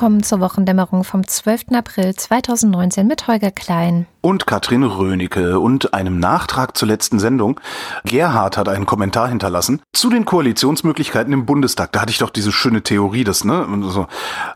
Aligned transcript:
Willkommen 0.00 0.22
zur 0.22 0.40
Wochendämmerung 0.40 1.04
vom 1.04 1.26
12. 1.26 1.72
April 1.74 2.14
2019 2.14 3.06
mit 3.06 3.28
Holger 3.28 3.50
Klein. 3.50 4.06
Und 4.22 4.46
Katrin 4.46 4.82
Rönecke 4.82 5.60
und 5.60 5.92
einem 5.92 6.18
Nachtrag 6.18 6.74
zur 6.74 6.88
letzten 6.88 7.18
Sendung. 7.18 7.60
Gerhard 8.06 8.56
hat 8.56 8.70
einen 8.70 8.86
Kommentar 8.86 9.28
hinterlassen 9.28 9.82
zu 9.92 10.08
den 10.08 10.24
Koalitionsmöglichkeiten 10.24 11.34
im 11.34 11.44
Bundestag. 11.44 11.92
Da 11.92 12.00
hatte 12.00 12.12
ich 12.12 12.16
doch 12.16 12.30
diese 12.30 12.50
schöne 12.50 12.82
Theorie, 12.82 13.24
dass 13.24 13.44
ne, 13.44 13.66
so 13.90 14.06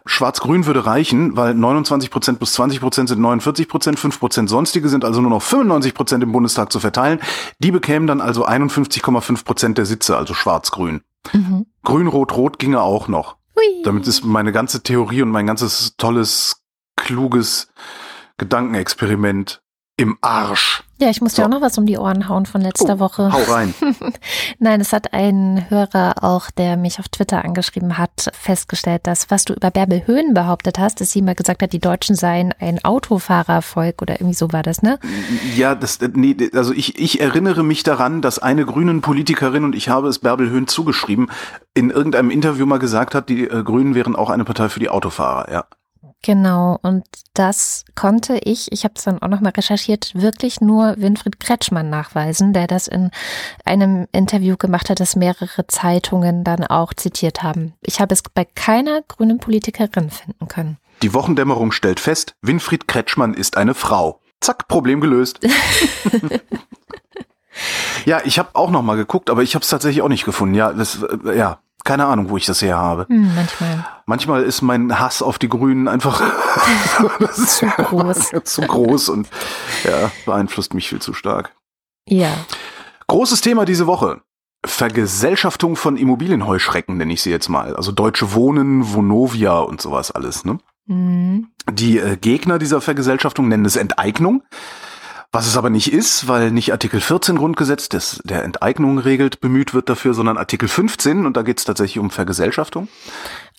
Schwarz-Grün 0.07 0.65
würde 0.65 0.87
reichen, 0.87 1.37
weil 1.37 1.53
29 1.53 2.11
Prozent 2.11 2.39
plus 2.39 2.55
20 2.55 2.81
Prozent 2.81 3.11
sind 3.11 3.21
49 3.21 3.69
Prozent, 3.69 3.99
5 3.99 4.19
Prozent 4.19 4.49
sonstige 4.49 4.89
sind 4.89 5.05
also 5.05 5.21
nur 5.21 5.29
noch 5.29 5.43
95 5.43 5.93
Prozent 5.93 6.23
im 6.25 6.33
Bundestag 6.33 6.73
zu 6.73 6.81
verteilen. 6.81 7.21
Die 7.59 7.71
bekämen 7.71 8.07
dann 8.07 8.23
also 8.23 8.47
51,5 8.47 9.45
Prozent 9.45 9.77
der 9.77 9.85
Sitze, 9.85 10.17
also 10.17 10.33
Schwarz-Grün. 10.33 11.03
Mhm. 11.35 11.67
Grün-Rot-Rot 11.83 12.59
ginge 12.59 12.81
auch 12.81 13.09
noch. 13.09 13.37
Damit 13.85 14.07
ist 14.07 14.25
meine 14.25 14.53
ganze 14.53 14.83
Theorie 14.83 15.23
und 15.23 15.31
mein 15.31 15.47
ganzes 15.47 15.97
tolles, 15.97 16.63
kluges 16.97 17.69
Gedankenexperiment 18.39 19.64
im 19.97 20.19
Arsch. 20.21 20.83
Ja, 20.99 21.11
ich 21.11 21.21
muss 21.21 21.35
so. 21.35 21.43
dir 21.43 21.47
auch 21.47 21.51
noch 21.51 21.61
was 21.61 21.77
um 21.79 21.87
die 21.87 21.99
Ohren 21.99 22.29
hauen 22.29 22.47
von 22.47 22.61
letzter 22.61 22.95
oh, 22.95 22.99
Woche. 22.99 23.33
Hau 23.33 23.43
rein. 23.53 23.75
Nein, 24.59 24.81
es 24.81 24.93
hat 24.93 25.13
ein 25.13 25.67
Hörer 25.69 26.23
auch, 26.23 26.51
der 26.51 26.77
mich 26.77 26.99
auf 26.99 27.09
Twitter 27.09 27.45
angeschrieben 27.45 27.99
hat, 27.99 28.31
festgestellt, 28.33 29.07
dass 29.07 29.31
was 29.31 29.45
du 29.45 29.55
über 29.55 29.71
Bärbel 29.71 30.07
Höhen 30.07 30.35
behauptet 30.35 30.79
hast, 30.79 31.01
dass 31.01 31.11
sie 31.11 31.23
mal 31.23 31.35
gesagt 31.35 31.63
hat, 31.63 31.73
die 31.73 31.81
Deutschen 31.81 32.17
seien 32.17 32.55
ein 32.59 32.85
Autofahrervolk 32.85 34.03
oder 34.03 34.15
irgendwie 34.21 34.35
so 34.35 34.53
war 34.53 34.63
das, 34.63 34.83
ne? 34.83 34.99
Ja, 35.57 35.75
das, 35.75 35.99
nee, 36.15 36.37
also 36.55 36.73
ich, 36.73 36.99
ich 36.99 37.21
erinnere 37.21 37.63
mich 37.63 37.83
daran, 37.83 38.23
dass 38.23 38.39
eine 38.39 38.65
grünen 38.67 39.01
Politikerin, 39.01 39.65
und 39.65 39.75
ich 39.75 39.89
habe 39.89 40.09
es 40.09 40.21
Bärbel 40.21 40.49
Höhen 40.49 40.67
zugeschrieben, 40.67 41.31
in 41.75 41.91
irgendeinem 41.91 42.31
Interview 42.31 42.67
mal 42.67 42.79
gesagt 42.79 43.15
hat, 43.15 43.29
die 43.29 43.45
äh, 43.49 43.63
Grünen 43.63 43.95
wären 43.95 44.17
auch 44.17 44.31
eine 44.31 44.45
Partei 44.45 44.69
für 44.69 44.81
die 44.81 44.89
Autofahrer, 44.89 45.53
ja. 45.53 45.65
Genau, 46.23 46.79
und 46.83 47.05
das 47.35 47.85
konnte 47.95 48.39
ich, 48.39 48.73
ich 48.73 48.85
habe 48.85 48.95
es 48.97 49.05
dann 49.05 49.21
auch 49.21 49.29
nochmal 49.29 49.53
recherchiert, 49.55 50.13
wirklich 50.15 50.61
nur 50.61 50.95
Winfried 50.97 51.39
Kretschmann 51.39 51.91
nachweisen, 51.91 52.55
der 52.55 52.67
das 52.67 52.89
in 52.89 53.11
einem 53.65 54.07
Interview 54.13 54.57
gemacht 54.57 54.89
hat, 54.89 55.01
das 55.01 55.17
mehrere 55.17 55.67
Zeitungen 55.67 56.43
dann 56.43 56.65
auch 56.65 56.95
zitiert 56.95 57.43
haben. 57.43 57.75
Ich 57.83 58.01
habe 58.01 58.15
es 58.15 58.23
bei 58.23 58.47
keiner 58.47 59.03
grünen 59.03 59.39
Politikerin 59.39 60.11
finden 60.11 60.49
können. 60.49 60.79
Die 61.03 61.13
Wochendämmerung 61.13 61.73
stellt 61.73 62.01
fest, 62.01 62.35
Winfried 62.41 62.89
Kretschmann 62.89 63.35
ist 63.35 63.57
eine 63.57 63.75
Frau. 63.75 64.21
Zack, 64.41 64.69
Problem 64.69 65.01
gelöst. 65.01 65.41
ja, 68.05 68.21
ich 68.25 68.39
habe 68.39 68.51
auch 68.55 68.71
noch 68.71 68.83
mal 68.83 68.97
geguckt, 68.97 69.31
aber 69.31 69.43
ich 69.43 69.55
habe 69.55 69.63
es 69.63 69.69
tatsächlich 69.69 70.03
auch 70.03 70.09
nicht 70.09 70.25
gefunden. 70.25 70.55
Ja, 70.55 70.73
das, 70.73 71.03
äh, 71.03 71.37
ja, 71.37 71.59
keine 71.85 72.07
Ahnung, 72.07 72.31
wo 72.31 72.37
ich 72.37 72.47
das 72.47 72.63
her 72.63 72.77
habe. 72.77 73.07
Hm, 73.09 73.35
manchmal. 73.35 73.87
Manchmal 74.07 74.43
ist 74.43 74.63
mein 74.63 74.99
Hass 74.99 75.23
auf 75.23 75.39
die 75.39 75.49
Grünen 75.49 75.87
einfach 75.87 76.21
zu 77.47 77.67
groß. 77.67 78.33
zu 78.45 78.63
groß 78.63 79.11
und 79.11 79.29
ja, 79.85 80.11
beeinflusst 80.25 80.75
mich 80.75 80.89
viel 80.89 81.01
zu 81.01 81.13
stark. 81.13 81.55
Ja. 82.09 82.33
Großes 83.07 83.43
Thema 83.43 83.65
diese 83.65 83.87
Woche. 83.87 84.23
Vergesellschaftung 84.67 85.77
von 85.77 85.99
Immobilienheuschrecken 85.99 86.97
nenne 86.97 87.13
ich 87.13 87.23
sie 87.23 87.31
jetzt 87.31 87.51
mal. 87.51 87.77
Also 87.77 87.93
Deutsche 87.93 88.33
Wohnen, 88.33 88.95
Vonovia 88.95 89.59
und 89.59 89.83
sowas 89.83 90.11
alles. 90.11 90.47
Ne? 90.47 90.59
Mhm. 90.87 91.49
Die 91.71 91.99
äh, 91.99 92.17
Gegner 92.17 92.59
dieser 92.59 92.81
Vergesellschaftung 92.81 93.49
nennen 93.49 93.67
es 93.67 93.77
Enteignung. 93.77 94.43
Was 95.35 95.49
es 95.49 95.57
aber 95.57 95.69
nicht 95.69 95.93
ist, 95.93 96.29
weil 96.29 96.53
nicht 96.53 96.71
Artikel 96.71 97.01
14 97.01 97.35
Grundgesetz, 97.35 97.89
das 97.89 98.21
der 98.23 98.45
Enteignung 98.45 98.99
regelt, 98.99 99.41
bemüht 99.41 99.75
wird 99.75 99.89
dafür, 99.89 100.15
sondern 100.15 100.39
Artikel 100.39 100.69
15 100.69 101.27
und 101.27 101.37
da 101.37 101.43
geht 101.43 101.59
es 101.59 101.65
tatsächlich 101.65 101.99
um 101.99 102.11
Vergesellschaftung. 102.11 102.87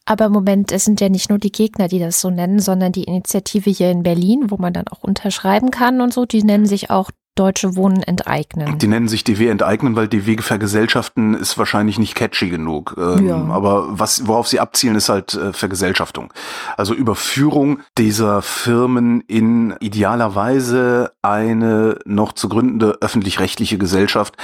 Aber 0.06 0.30
Moment, 0.30 0.72
es 0.72 0.86
sind 0.86 1.02
ja 1.02 1.10
nicht 1.10 1.30
nur 1.30 1.38
die 1.38 1.52
Gegner, 1.52 1.90
die 1.90 2.00
das 2.00 2.22
so 2.22 2.30
nennen, 2.30 2.60
sondern 2.60 2.94
die 2.94 3.04
Initiative 3.04 3.70
hier 3.70 3.92
in 3.92 4.04
Berlin, 4.04 4.52
wo 4.52 4.56
man 4.56 4.72
dann 4.72 4.88
auch 4.88 5.04
unterschreiben 5.04 5.70
kann 5.70 6.00
und 6.00 6.14
so, 6.14 6.26
die 6.26 6.44
nennen 6.44 6.66
sich 6.66 6.92
auch 6.92 7.12
Deutsche 7.36 7.76
Wohnen 7.76 8.02
enteignen. 8.02 8.78
Die 8.78 8.88
nennen 8.88 9.08
sich 9.08 9.24
DW 9.24 9.50
enteignen, 9.50 9.96
weil 9.96 10.08
DW 10.08 10.38
vergesellschaften 10.42 11.34
ist 11.36 11.58
wahrscheinlich 11.58 12.00
nicht 12.00 12.16
catchy 12.16 12.50
genug. 12.50 12.96
Ähm, 12.98 13.28
ja. 13.28 13.36
Aber 13.50 13.88
was, 14.00 14.28
worauf 14.28 14.48
sie 14.48 14.60
abzielen, 14.60 14.96
ist 14.96 15.10
halt 15.10 15.34
äh, 15.34 15.54
Vergesellschaftung. 15.54 16.34
Also 16.78 16.94
Überführung 16.94 17.80
dieser 17.98 18.42
Firmen 18.42 19.22
in 19.22 19.76
idealerweise 19.80 21.12
eine 21.22 22.00
noch 22.06 22.34
zu 22.34 22.50
gründende 22.50 22.98
öffentlich-rechtliche 23.02 23.78
Gesellschaft, 23.78 24.36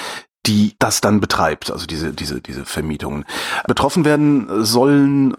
die 0.48 0.76
das 0.80 1.02
dann 1.02 1.22
betreibt, 1.22 1.72
also 1.72 1.86
diese, 1.86 2.14
diese, 2.14 2.42
diese 2.42 2.66
Vermietungen. 2.66 3.26
Betroffen 3.68 4.06
werden 4.06 4.66
sollen 4.66 5.34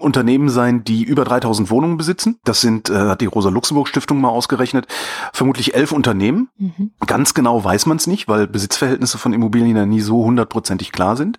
Unternehmen 0.00 0.48
sein, 0.48 0.82
die 0.82 1.04
über 1.04 1.24
3000 1.24 1.70
Wohnungen 1.70 1.96
besitzen. 1.96 2.38
Das 2.44 2.60
sind, 2.60 2.90
äh, 2.90 2.94
hat 2.94 3.20
die 3.20 3.26
Rosa-Luxemburg-Stiftung 3.26 4.20
mal 4.20 4.30
ausgerechnet, 4.30 4.86
vermutlich 5.32 5.74
elf 5.74 5.92
Unternehmen. 5.92 6.48
Mhm. 6.58 6.90
Ganz 7.06 7.34
genau 7.34 7.62
weiß 7.62 7.86
man 7.86 7.98
es 7.98 8.08
nicht, 8.08 8.26
weil 8.26 8.48
Besitzverhältnisse 8.48 9.16
von 9.16 9.32
Immobilien 9.32 9.76
ja 9.76 9.86
nie 9.86 10.00
so 10.00 10.24
hundertprozentig 10.24 10.90
klar 10.90 11.16
sind. 11.16 11.38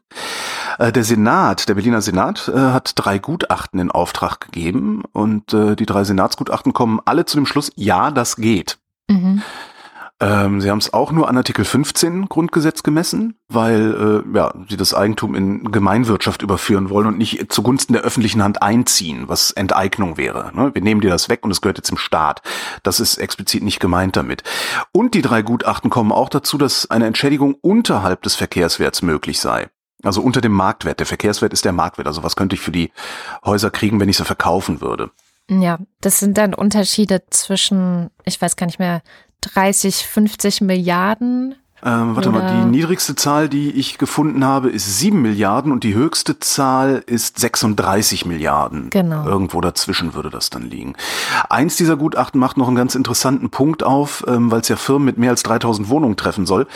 Äh, 0.79 0.93
der 0.93 1.03
Senat, 1.03 1.67
der 1.67 1.73
Berliner 1.73 2.01
Senat, 2.01 2.47
äh, 2.47 2.57
hat 2.57 2.93
drei 2.95 3.19
Gutachten 3.19 3.79
in 3.79 3.91
Auftrag 3.91 4.39
gegeben 4.39 5.03
und 5.11 5.53
äh, 5.53 5.75
die 5.75 5.85
drei 5.85 6.05
Senatsgutachten 6.05 6.71
kommen 6.71 7.01
alle 7.03 7.25
zu 7.25 7.35
dem 7.35 7.45
Schluss, 7.45 7.71
ja, 7.75 8.11
das 8.11 8.37
geht. 8.37 8.77
Mhm. 9.09 9.41
Ähm, 10.23 10.61
sie 10.61 10.71
haben 10.71 10.77
es 10.77 10.93
auch 10.93 11.11
nur 11.11 11.27
an 11.27 11.35
Artikel 11.35 11.65
15 11.65 12.29
Grundgesetz 12.29 12.81
gemessen, 12.81 13.35
weil 13.49 14.23
äh, 14.25 14.37
ja, 14.37 14.53
sie 14.69 14.77
das 14.77 14.93
Eigentum 14.93 15.35
in 15.35 15.69
Gemeinwirtschaft 15.69 16.41
überführen 16.41 16.89
wollen 16.89 17.07
und 17.07 17.17
nicht 17.17 17.51
zugunsten 17.51 17.91
der 17.91 18.03
öffentlichen 18.03 18.41
Hand 18.41 18.61
einziehen, 18.61 19.27
was 19.27 19.51
Enteignung 19.51 20.15
wäre. 20.15 20.51
Ne? 20.55 20.71
Wir 20.73 20.81
nehmen 20.81 21.01
dir 21.01 21.09
das 21.09 21.27
weg 21.27 21.43
und 21.43 21.51
es 21.51 21.59
gehört 21.59 21.77
jetzt 21.77 21.89
im 21.89 21.97
Staat. 21.97 22.41
Das 22.83 23.01
ist 23.01 23.17
explizit 23.17 23.63
nicht 23.63 23.81
gemeint 23.81 24.15
damit. 24.15 24.43
Und 24.93 25.13
die 25.13 25.21
drei 25.21 25.41
Gutachten 25.41 25.89
kommen 25.89 26.13
auch 26.13 26.29
dazu, 26.29 26.57
dass 26.57 26.89
eine 26.89 27.05
Entschädigung 27.05 27.55
unterhalb 27.55 28.21
des 28.21 28.35
Verkehrswerts 28.35 29.01
möglich 29.01 29.41
sei. 29.41 29.67
Also 30.03 30.21
unter 30.21 30.39
dem 30.39 30.53
Marktwert. 30.53 30.99
Der 30.99 31.05
Verkehrswert 31.05 31.51
ist 31.51 31.65
der 31.65 31.73
Marktwert. 31.73 32.07
Also 32.07 32.23
was 32.23 32.37
könnte 32.37 32.55
ich 32.55 32.61
für 32.61 32.71
die 32.71 32.91
Häuser 33.43 33.71
kriegen, 33.71 33.99
wenn 33.99 34.09
ich 34.09 34.17
sie 34.17 34.25
verkaufen 34.25 34.79
würde? 34.79 35.11
Ja, 35.49 35.79
das 36.01 36.19
sind 36.19 36.37
dann 36.37 36.53
Unterschiede 36.53 37.23
zwischen, 37.29 38.09
ich 38.23 38.41
weiß 38.41 38.55
gar 38.55 38.65
nicht 38.65 38.79
mehr, 38.79 39.01
30, 39.41 40.07
50 40.07 40.61
Milliarden. 40.61 41.55
Ähm, 41.85 42.15
warte 42.15 42.29
mal, 42.29 42.63
die 42.63 42.69
niedrigste 42.69 43.13
Zahl, 43.15 43.49
die 43.49 43.71
ich 43.71 43.97
gefunden 43.97 44.45
habe, 44.45 44.69
ist 44.69 44.99
7 44.99 45.21
Milliarden 45.21 45.73
und 45.73 45.83
die 45.83 45.93
höchste 45.93 46.39
Zahl 46.39 47.03
ist 47.07 47.39
36 47.39 48.25
Milliarden. 48.25 48.89
Genau. 48.89 49.25
Irgendwo 49.25 49.59
dazwischen 49.59 50.13
würde 50.13 50.29
das 50.29 50.49
dann 50.49 50.63
liegen. 50.63 50.95
Eins 51.49 51.75
dieser 51.75 51.97
Gutachten 51.97 52.39
macht 52.39 52.55
noch 52.55 52.67
einen 52.67 52.77
ganz 52.77 52.95
interessanten 52.95 53.49
Punkt 53.49 53.83
auf, 53.83 54.23
ähm, 54.27 54.49
weil 54.49 54.61
es 54.61 54.69
ja 54.69 54.77
Firmen 54.77 55.05
mit 55.05 55.17
mehr 55.17 55.31
als 55.31 55.43
3000 55.43 55.89
Wohnungen 55.89 56.15
treffen 56.15 56.45
soll. 56.45 56.67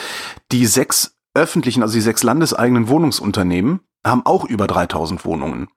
Die 0.52 0.66
sechs 0.66 1.16
öffentlichen, 1.32 1.82
also 1.82 1.94
die 1.94 2.02
sechs 2.02 2.22
landeseigenen 2.22 2.88
Wohnungsunternehmen 2.88 3.80
haben 4.06 4.26
auch 4.26 4.44
über 4.44 4.66
3000 4.66 5.24
Wohnungen. 5.24 5.68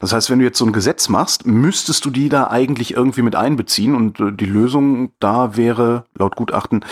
Das 0.00 0.12
heißt, 0.12 0.30
wenn 0.30 0.38
du 0.38 0.44
jetzt 0.44 0.58
so 0.58 0.66
ein 0.66 0.72
Gesetz 0.72 1.08
machst, 1.08 1.46
müsstest 1.46 2.04
du 2.04 2.10
die 2.10 2.28
da 2.28 2.48
eigentlich 2.48 2.94
irgendwie 2.94 3.22
mit 3.22 3.36
einbeziehen 3.36 3.94
und 3.94 4.20
äh, 4.20 4.32
die 4.32 4.46
Lösung 4.46 5.12
da 5.20 5.56
wäre, 5.56 6.04
laut 6.14 6.36
Gutachten, 6.36 6.84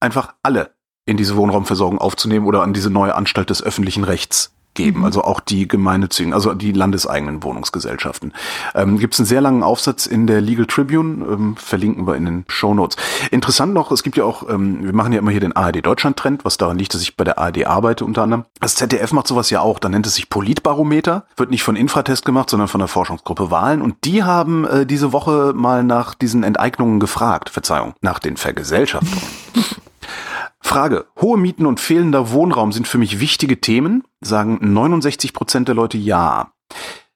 einfach 0.00 0.34
alle 0.42 0.70
in 1.06 1.16
diese 1.16 1.36
Wohnraumversorgung 1.36 1.98
aufzunehmen 1.98 2.46
oder 2.46 2.62
an 2.62 2.74
diese 2.74 2.90
neue 2.90 3.14
Anstalt 3.14 3.50
des 3.50 3.62
öffentlichen 3.62 4.04
Rechts 4.04 4.57
geben, 4.78 5.04
also 5.04 5.22
auch 5.24 5.40
die 5.40 5.66
gemeinnützigen, 5.66 6.32
also 6.32 6.54
die 6.54 6.72
landeseigenen 6.72 7.42
Wohnungsgesellschaften. 7.42 8.32
Ähm, 8.76 8.98
Gibt 8.98 9.14
es 9.14 9.20
einen 9.20 9.26
sehr 9.26 9.40
langen 9.40 9.64
Aufsatz 9.64 10.06
in 10.06 10.28
der 10.28 10.40
Legal 10.40 10.66
Tribune, 10.66 11.26
ähm, 11.26 11.56
verlinken 11.56 12.06
wir 12.06 12.14
in 12.14 12.24
den 12.24 12.44
Show 12.46 12.74
Notes. 12.74 12.96
Interessant 13.32 13.74
noch, 13.74 13.90
es 13.90 14.04
gibt 14.04 14.16
ja 14.16 14.24
auch, 14.24 14.48
ähm, 14.48 14.84
wir 14.84 14.94
machen 14.94 15.12
ja 15.12 15.18
immer 15.18 15.32
hier 15.32 15.40
den 15.40 15.54
ARD 15.54 15.84
Deutschland 15.84 16.16
Trend, 16.16 16.44
was 16.44 16.58
daran 16.58 16.78
liegt, 16.78 16.94
dass 16.94 17.02
ich 17.02 17.16
bei 17.16 17.24
der 17.24 17.38
ARD 17.38 17.66
arbeite 17.66 18.04
unter 18.04 18.22
anderem. 18.22 18.44
Das 18.60 18.76
ZDF 18.76 19.12
macht 19.12 19.26
sowas 19.26 19.50
ja 19.50 19.60
auch, 19.60 19.80
da 19.80 19.88
nennt 19.88 20.06
es 20.06 20.14
sich 20.14 20.30
Politbarometer, 20.30 21.26
wird 21.36 21.50
nicht 21.50 21.64
von 21.64 21.74
Infratest 21.74 22.24
gemacht, 22.24 22.48
sondern 22.48 22.68
von 22.68 22.78
der 22.78 22.88
Forschungsgruppe 22.88 23.50
Wahlen 23.50 23.82
und 23.82 24.04
die 24.04 24.22
haben 24.22 24.64
äh, 24.64 24.86
diese 24.86 25.12
Woche 25.12 25.52
mal 25.56 25.82
nach 25.82 26.14
diesen 26.14 26.44
Enteignungen 26.44 27.00
gefragt, 27.00 27.50
Verzeihung, 27.50 27.94
nach 28.00 28.20
den 28.20 28.36
Vergesellschaftungen. 28.36 29.22
Frage. 30.60 31.06
Hohe 31.20 31.38
Mieten 31.38 31.66
und 31.66 31.80
fehlender 31.80 32.30
Wohnraum 32.32 32.72
sind 32.72 32.88
für 32.88 32.98
mich 32.98 33.20
wichtige 33.20 33.60
Themen, 33.60 34.04
sagen 34.20 34.58
69 34.60 35.32
Prozent 35.32 35.68
der 35.68 35.74
Leute 35.74 35.98
ja. 35.98 36.52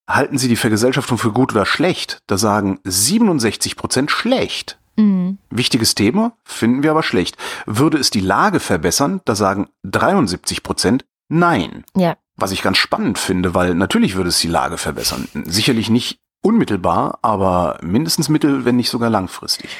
Halten 0.09 0.39
Sie 0.39 0.49
die 0.49 0.57
Vergesellschaftung 0.57 1.19
für 1.19 1.33
gut 1.33 1.53
oder 1.53 1.65
schlecht? 1.65 2.19
Da 2.27 2.37
sagen 2.37 2.81
67 2.85 3.77
Prozent 3.77 4.11
schlecht. 4.11 4.79
Mhm. 4.97 5.39
Wichtiges 5.51 5.95
Thema, 5.95 6.33
finden 6.45 6.83
wir 6.83 6.91
aber 6.91 7.03
schlecht. 7.03 7.37
Würde 7.67 7.99
es 7.99 8.11
die 8.11 8.21
Lage 8.21 8.61
verbessern? 8.61 9.21
Da 9.25 9.35
sagen 9.35 9.69
73 9.85 10.63
Prozent 10.63 11.05
nein. 11.29 11.85
Ja. 11.97 12.17
Was 12.37 12.53
ich 12.53 12.63
ganz 12.63 12.79
spannend 12.79 13.19
finde, 13.19 13.55
weil 13.55 13.75
natürlich 13.75 14.15
würde 14.15 14.29
es 14.29 14.41
die 14.41 14.49
Lage 14.49 14.79
verbessern. 14.79 15.29
Sicherlich 15.45 15.91
nicht 15.91 16.19
unmittelbar, 16.43 17.19
aber 17.23 17.79
mindestens 17.83 18.29
mittel, 18.29 18.65
wenn 18.65 18.77
nicht 18.77 18.91
sogar 18.91 19.11
langfristig. 19.11 19.71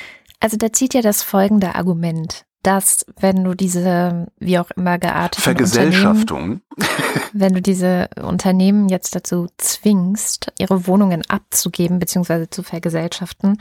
Also 0.41 0.57
da 0.57 0.73
zieht 0.73 0.95
ja 0.95 1.03
das 1.03 1.23
folgende 1.23 1.75
Argument. 1.75 2.45
Dass 2.63 3.05
wenn 3.19 3.43
du 3.43 3.55
diese, 3.55 4.29
wie 4.39 4.59
auch 4.59 4.71
immer 4.73 4.99
gearteten 4.99 5.43
Vergesellschaftung, 5.43 6.61
wenn 7.33 7.55
du 7.55 7.63
diese 7.63 8.09
Unternehmen 8.23 8.89
jetzt 8.89 9.17
dazu 9.17 9.49
zwingst, 9.59 10.53
ihre 10.59 10.87
Wohnungen 10.87 11.23
abzugeben 11.29 11.99
bzw. 11.99 12.49
zu 12.51 12.63
vergesellschaften, 12.63 13.59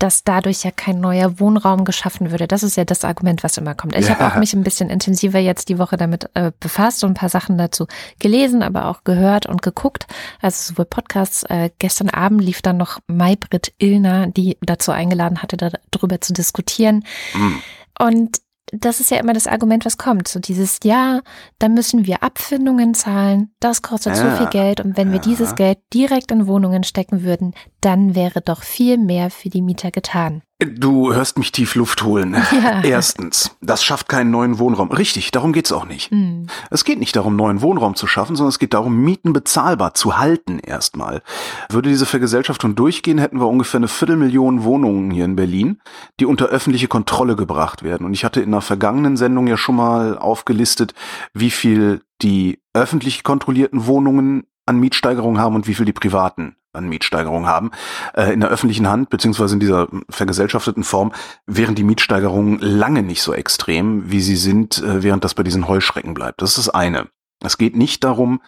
dass 0.00 0.24
dadurch 0.24 0.64
ja 0.64 0.70
kein 0.70 0.98
neuer 0.98 1.38
Wohnraum 1.38 1.84
geschaffen 1.84 2.30
würde. 2.30 2.48
Das 2.48 2.62
ist 2.62 2.76
ja 2.76 2.84
das 2.84 3.04
Argument, 3.04 3.44
was 3.44 3.58
immer 3.58 3.74
kommt. 3.74 3.94
Ich 3.94 4.08
ja. 4.08 4.18
habe 4.18 4.32
auch 4.32 4.38
mich 4.38 4.54
ein 4.54 4.64
bisschen 4.64 4.88
intensiver 4.88 5.38
jetzt 5.38 5.68
die 5.68 5.78
Woche 5.78 5.96
damit 5.96 6.30
äh, 6.34 6.52
befasst 6.58 7.04
und 7.04 7.10
ein 7.10 7.14
paar 7.14 7.28
Sachen 7.28 7.58
dazu 7.58 7.86
gelesen, 8.18 8.62
aber 8.62 8.86
auch 8.86 9.04
gehört 9.04 9.46
und 9.46 9.62
geguckt. 9.62 10.06
Also 10.40 10.72
sowohl 10.72 10.86
Podcasts. 10.86 11.42
Äh, 11.44 11.70
gestern 11.78 12.08
Abend 12.08 12.42
lief 12.42 12.62
dann 12.62 12.78
noch 12.78 12.98
Maybrit 13.08 13.74
Illner, 13.78 14.26
die 14.26 14.56
dazu 14.62 14.90
eingeladen 14.90 15.42
hatte, 15.42 15.56
darüber 15.90 16.20
zu 16.20 16.32
diskutieren. 16.32 17.04
Mhm. 17.34 17.60
Und 18.00 18.40
das 18.72 19.00
ist 19.00 19.10
ja 19.10 19.18
immer 19.18 19.32
das 19.32 19.46
Argument, 19.46 19.84
was 19.84 19.98
kommt. 19.98 20.28
So 20.28 20.40
dieses, 20.40 20.78
ja, 20.84 21.20
da 21.58 21.68
müssen 21.68 22.06
wir 22.06 22.22
Abfindungen 22.22 22.94
zahlen, 22.94 23.52
das 23.60 23.82
kostet 23.82 24.16
ja, 24.16 24.30
so 24.30 24.36
viel 24.36 24.50
Geld 24.50 24.80
und 24.80 24.96
wenn 24.96 25.08
ja. 25.08 25.14
wir 25.14 25.20
dieses 25.20 25.54
Geld 25.54 25.78
direkt 25.92 26.30
in 26.30 26.46
Wohnungen 26.46 26.84
stecken 26.84 27.22
würden, 27.24 27.54
dann 27.80 28.14
wäre 28.14 28.40
doch 28.40 28.62
viel 28.62 28.96
mehr 28.96 29.30
für 29.30 29.48
die 29.48 29.62
Mieter 29.62 29.90
getan. 29.90 30.42
Du 30.60 31.14
hörst 31.14 31.38
mich 31.38 31.52
tief 31.52 31.74
Luft 31.74 32.02
holen. 32.02 32.36
Ja. 32.60 32.82
Erstens, 32.82 33.56
das 33.62 33.82
schafft 33.82 34.08
keinen 34.08 34.30
neuen 34.30 34.58
Wohnraum. 34.58 34.90
Richtig, 34.90 35.30
darum 35.30 35.52
geht's 35.52 35.72
auch 35.72 35.86
nicht. 35.86 36.12
Mhm. 36.12 36.46
Es 36.70 36.84
geht 36.84 36.98
nicht 36.98 37.16
darum, 37.16 37.34
neuen 37.34 37.62
Wohnraum 37.62 37.94
zu 37.94 38.06
schaffen, 38.06 38.36
sondern 38.36 38.50
es 38.50 38.58
geht 38.58 38.74
darum, 38.74 38.96
Mieten 38.96 39.32
bezahlbar 39.32 39.94
zu 39.94 40.18
halten 40.18 40.58
erstmal. 40.58 41.22
Würde 41.70 41.88
diese 41.88 42.06
Vergesellschaftung 42.06 42.74
durchgehen, 42.74 43.18
hätten 43.18 43.40
wir 43.40 43.46
ungefähr 43.46 43.78
eine 43.78 43.88
Viertelmillion 43.88 44.64
Wohnungen 44.64 45.10
hier 45.10 45.24
in 45.24 45.36
Berlin, 45.36 45.80
die 46.18 46.26
unter 46.26 46.46
öffentliche 46.46 46.88
Kontrolle 46.88 47.34
gebracht 47.34 47.82
werden. 47.82 48.04
Und 48.04 48.12
ich 48.12 48.24
hatte 48.24 48.40
in 48.40 48.48
einer 48.48 48.60
vergangenen 48.60 49.16
Sendung 49.16 49.46
ja 49.46 49.56
schon 49.56 49.76
mal 49.76 50.18
aufgelistet, 50.18 50.94
wie 51.32 51.50
viel 51.50 52.02
die 52.20 52.60
öffentlich 52.74 53.22
kontrollierten 53.22 53.86
Wohnungen 53.86 54.44
an 54.66 54.78
Mietsteigerung 54.78 55.38
haben 55.38 55.54
und 55.54 55.66
wie 55.66 55.74
viel 55.74 55.86
die 55.86 55.92
privaten 55.92 56.56
an 56.72 56.88
Mietsteigerungen 56.88 57.48
haben. 57.48 57.70
Äh, 58.14 58.32
in 58.32 58.40
der 58.40 58.50
öffentlichen 58.50 58.88
Hand, 58.88 59.10
beziehungsweise 59.10 59.54
in 59.54 59.60
dieser 59.60 59.88
vergesellschafteten 60.08 60.84
Form, 60.84 61.12
wären 61.46 61.74
die 61.74 61.84
Mietsteigerungen 61.84 62.58
lange 62.60 63.02
nicht 63.02 63.22
so 63.22 63.32
extrem, 63.32 64.10
wie 64.10 64.20
sie 64.20 64.36
sind, 64.36 64.78
äh, 64.78 65.02
während 65.02 65.24
das 65.24 65.34
bei 65.34 65.42
diesen 65.42 65.68
Heuschrecken 65.68 66.14
bleibt. 66.14 66.42
Das 66.42 66.50
ist 66.50 66.58
das 66.58 66.68
eine. 66.68 67.08
Es 67.42 67.58
geht 67.58 67.76
nicht 67.76 68.04
darum, 68.04 68.40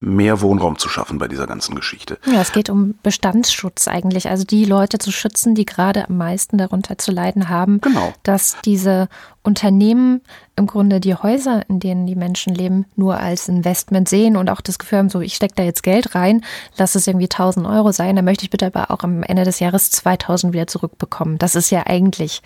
mehr 0.00 0.40
Wohnraum 0.40 0.78
zu 0.78 0.88
schaffen 0.88 1.18
bei 1.18 1.26
dieser 1.26 1.48
ganzen 1.48 1.74
Geschichte. 1.74 2.18
Ja, 2.24 2.40
es 2.40 2.52
geht 2.52 2.70
um 2.70 2.94
Bestandsschutz 3.02 3.88
eigentlich, 3.88 4.28
also 4.28 4.44
die 4.44 4.64
Leute 4.64 4.98
zu 4.98 5.10
schützen, 5.10 5.56
die 5.56 5.64
gerade 5.64 6.08
am 6.08 6.16
meisten 6.16 6.56
darunter 6.56 6.98
zu 6.98 7.10
leiden 7.10 7.48
haben, 7.48 7.80
genau. 7.80 8.12
dass 8.22 8.56
diese 8.64 9.08
Unternehmen 9.42 10.20
im 10.54 10.68
Grunde 10.68 11.00
die 11.00 11.14
Häuser, 11.14 11.68
in 11.68 11.80
denen 11.80 12.06
die 12.06 12.14
Menschen 12.14 12.54
leben, 12.54 12.86
nur 12.94 13.18
als 13.18 13.48
Investment 13.48 14.08
sehen 14.08 14.36
und 14.36 14.50
auch 14.50 14.60
das 14.60 14.78
Gefühl 14.78 14.98
haben, 14.98 15.10
so 15.10 15.20
ich 15.20 15.34
stecke 15.34 15.54
da 15.56 15.62
jetzt 15.64 15.82
Geld 15.82 16.14
rein, 16.14 16.44
lass 16.76 16.94
es 16.94 17.06
irgendwie 17.08 17.26
1000 17.26 17.66
Euro 17.66 17.90
sein, 17.90 18.14
dann 18.14 18.24
möchte 18.24 18.44
ich 18.44 18.50
bitte 18.50 18.66
aber 18.66 18.92
auch 18.92 19.02
am 19.02 19.24
Ende 19.24 19.44
des 19.44 19.58
Jahres 19.58 19.90
2000 19.90 20.52
wieder 20.52 20.68
zurückbekommen. 20.68 21.38
Das 21.38 21.56
ist 21.56 21.70
ja 21.70 21.86
eigentlich 21.86 22.42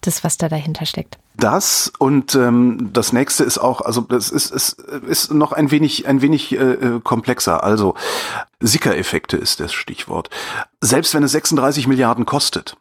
das, 0.00 0.24
was 0.24 0.38
da 0.38 0.48
dahinter 0.48 0.86
steckt. 0.86 1.18
Das 1.36 1.92
und 1.98 2.34
ähm, 2.36 2.90
das 2.92 3.12
nächste 3.12 3.42
ist 3.42 3.58
auch, 3.58 3.80
also 3.80 4.02
das 4.02 4.30
ist, 4.30 4.52
ist, 4.52 4.80
ist 4.80 5.32
noch 5.32 5.52
ein 5.52 5.70
wenig, 5.70 6.06
ein 6.06 6.22
wenig 6.22 6.52
äh, 6.52 6.56
äh 6.56 7.00
komplexer. 7.00 7.64
Also 7.64 7.94
Sicker-Effekte 8.60 9.36
ist 9.36 9.60
das 9.60 9.72
Stichwort. 9.72 10.30
Selbst 10.80 11.14
wenn 11.14 11.24
es 11.24 11.32
36 11.32 11.88
Milliarden 11.88 12.24
kostet, 12.24 12.76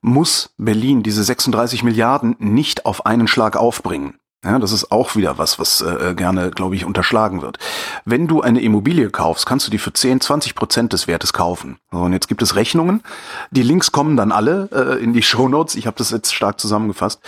muss 0.00 0.50
Berlin 0.56 1.02
diese 1.02 1.22
36 1.22 1.82
Milliarden 1.82 2.36
nicht 2.38 2.86
auf 2.86 3.04
einen 3.04 3.28
Schlag 3.28 3.56
aufbringen. 3.56 4.17
Ja, 4.44 4.60
das 4.60 4.70
ist 4.70 4.92
auch 4.92 5.16
wieder 5.16 5.36
was, 5.36 5.58
was 5.58 5.80
äh, 5.80 6.14
gerne, 6.14 6.52
glaube 6.52 6.76
ich, 6.76 6.84
unterschlagen 6.84 7.42
wird. 7.42 7.58
Wenn 8.04 8.28
du 8.28 8.40
eine 8.40 8.60
Immobilie 8.60 9.10
kaufst, 9.10 9.46
kannst 9.46 9.66
du 9.66 9.70
die 9.72 9.78
für 9.78 9.92
10, 9.92 10.20
20 10.20 10.54
Prozent 10.54 10.92
des 10.92 11.08
Wertes 11.08 11.32
kaufen. 11.32 11.80
So, 11.90 11.98
und 11.98 12.12
jetzt 12.12 12.28
gibt 12.28 12.40
es 12.42 12.54
Rechnungen. 12.54 13.02
Die 13.50 13.64
Links 13.64 13.90
kommen 13.90 14.16
dann 14.16 14.30
alle 14.30 14.68
äh, 14.72 15.02
in 15.02 15.12
die 15.12 15.22
Show 15.24 15.48
Notes. 15.48 15.74
Ich 15.74 15.88
habe 15.88 15.96
das 15.98 16.10
jetzt 16.10 16.32
stark 16.32 16.60
zusammengefasst, 16.60 17.20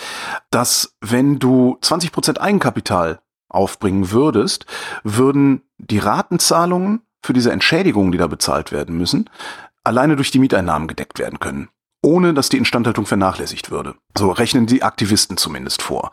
dass 0.51 0.95
wenn 1.01 1.37
du 1.37 1.77
20 1.81 2.13
Prozent 2.13 2.39
Eigenkapital 2.39 3.19
aufbringen 3.49 4.11
würdest, 4.11 4.65
würden 5.03 5.63
die 5.79 5.99
Ratenzahlungen 5.99 7.01
für 7.21 7.33
diese 7.33 7.51
Entschädigungen, 7.51 8.13
die 8.13 8.17
da 8.17 8.27
bezahlt 8.27 8.71
werden 8.71 8.97
müssen, 8.97 9.29
alleine 9.83 10.15
durch 10.15 10.31
die 10.31 10.39
Mieteinnahmen 10.39 10.87
gedeckt 10.87 11.19
werden 11.19 11.39
können 11.39 11.67
ohne 12.03 12.33
dass 12.33 12.49
die 12.49 12.57
Instandhaltung 12.57 13.05
vernachlässigt 13.05 13.69
würde. 13.69 13.93
So 14.17 14.31
rechnen 14.31 14.65
die 14.65 14.81
Aktivisten 14.81 15.37
zumindest 15.37 15.83
vor. 15.83 16.11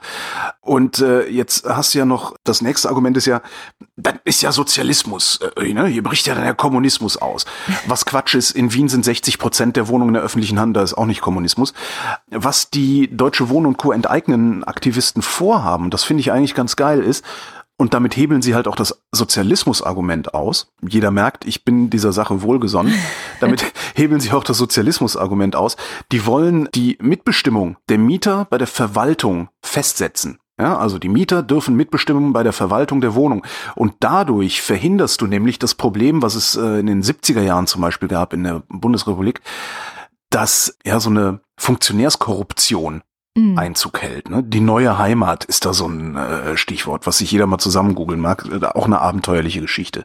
Und 0.60 1.00
äh, 1.00 1.26
jetzt 1.28 1.64
hast 1.64 1.94
du 1.94 1.98
ja 1.98 2.04
noch, 2.04 2.36
das 2.44 2.60
nächste 2.60 2.88
Argument 2.90 3.16
ist 3.16 3.24
ja, 3.24 3.40
dann 3.96 4.20
ist 4.24 4.42
ja 4.42 4.52
Sozialismus, 4.52 5.40
äh, 5.56 5.72
ne? 5.72 5.86
hier 5.86 6.02
bricht 6.02 6.26
ja 6.26 6.34
dann 6.34 6.44
der 6.44 6.54
Kommunismus 6.54 7.16
aus. 7.16 7.46
Was 7.86 8.04
Quatsch 8.04 8.34
ist, 8.34 8.50
in 8.50 8.74
Wien 8.74 8.88
sind 8.88 9.04
60 9.04 9.38
Prozent 9.38 9.76
der 9.76 9.88
Wohnungen 9.88 10.10
in 10.10 10.14
der 10.14 10.22
öffentlichen 10.22 10.60
Hand, 10.60 10.76
da 10.76 10.82
ist 10.82 10.94
auch 10.94 11.06
nicht 11.06 11.22
Kommunismus. 11.22 11.72
Was 12.30 12.68
die 12.68 13.08
Deutsche 13.16 13.48
Wohn- 13.48 13.66
und 13.66 13.78
Co. 13.78 13.92
enteignen 13.92 14.64
Aktivisten 14.64 15.22
vorhaben, 15.22 15.88
das 15.88 16.04
finde 16.04 16.20
ich 16.20 16.32
eigentlich 16.32 16.54
ganz 16.54 16.76
geil, 16.76 17.00
ist, 17.00 17.24
und 17.78 17.94
damit 17.94 18.16
hebeln 18.16 18.42
sie 18.42 18.56
halt 18.56 18.66
auch 18.66 18.74
das 18.74 19.02
Sozialismus-Argument 19.12 20.34
aus. 20.34 20.72
Jeder 20.86 21.12
merkt, 21.12 21.46
ich 21.46 21.64
bin 21.64 21.90
dieser 21.90 22.12
Sache 22.12 22.42
wohlgesonnen. 22.42 22.92
Damit 23.40 23.64
hebeln 23.94 24.20
sie 24.20 24.32
auch 24.32 24.42
das 24.42 24.58
Sozialismus-Argument 24.58 25.54
aus. 25.54 25.76
Die 26.10 26.26
wollen 26.26 26.68
die 26.74 26.98
Mitbestimmung 27.00 27.76
der 27.88 27.98
Mieter 27.98 28.48
bei 28.50 28.58
der 28.58 28.66
Verwaltung 28.66 29.48
festsetzen. 29.62 30.40
Ja, 30.60 30.76
also 30.76 30.98
die 30.98 31.08
Mieter 31.08 31.44
dürfen 31.44 31.76
mitbestimmen 31.76 32.32
bei 32.32 32.42
der 32.42 32.52
Verwaltung 32.52 33.00
der 33.00 33.14
Wohnung. 33.14 33.46
Und 33.76 33.94
dadurch 34.00 34.60
verhinderst 34.60 35.20
du 35.20 35.28
nämlich 35.28 35.60
das 35.60 35.76
Problem, 35.76 36.20
was 36.20 36.34
es 36.34 36.56
äh, 36.56 36.80
in 36.80 36.86
den 36.86 37.04
70er 37.04 37.42
Jahren 37.42 37.68
zum 37.68 37.80
Beispiel 37.80 38.08
gab 38.08 38.32
in 38.32 38.42
der 38.42 38.64
Bundesrepublik, 38.68 39.40
dass 40.30 40.76
ja 40.84 40.98
so 40.98 41.10
eine 41.10 41.40
Funktionärskorruption 41.56 43.02
mhm. 43.38 43.58
Einzug 43.58 44.02
hält. 44.02 44.28
Ne? 44.30 44.42
Die 44.42 44.60
neue 44.60 44.98
Heimat 44.98 45.44
ist 45.44 45.64
da 45.64 45.72
so 45.72 45.86
ein 45.86 46.16
äh, 46.16 46.56
Stichwort, 46.56 47.06
was 47.06 47.18
sich 47.18 47.30
jeder 47.30 47.46
mal 47.46 47.58
zusammen 47.58 47.94
googeln 47.94 48.20
mag. 48.20 48.46
Äh, 48.50 48.64
auch 48.66 48.86
eine 48.86 49.00
abenteuerliche 49.00 49.60
Geschichte. 49.60 50.04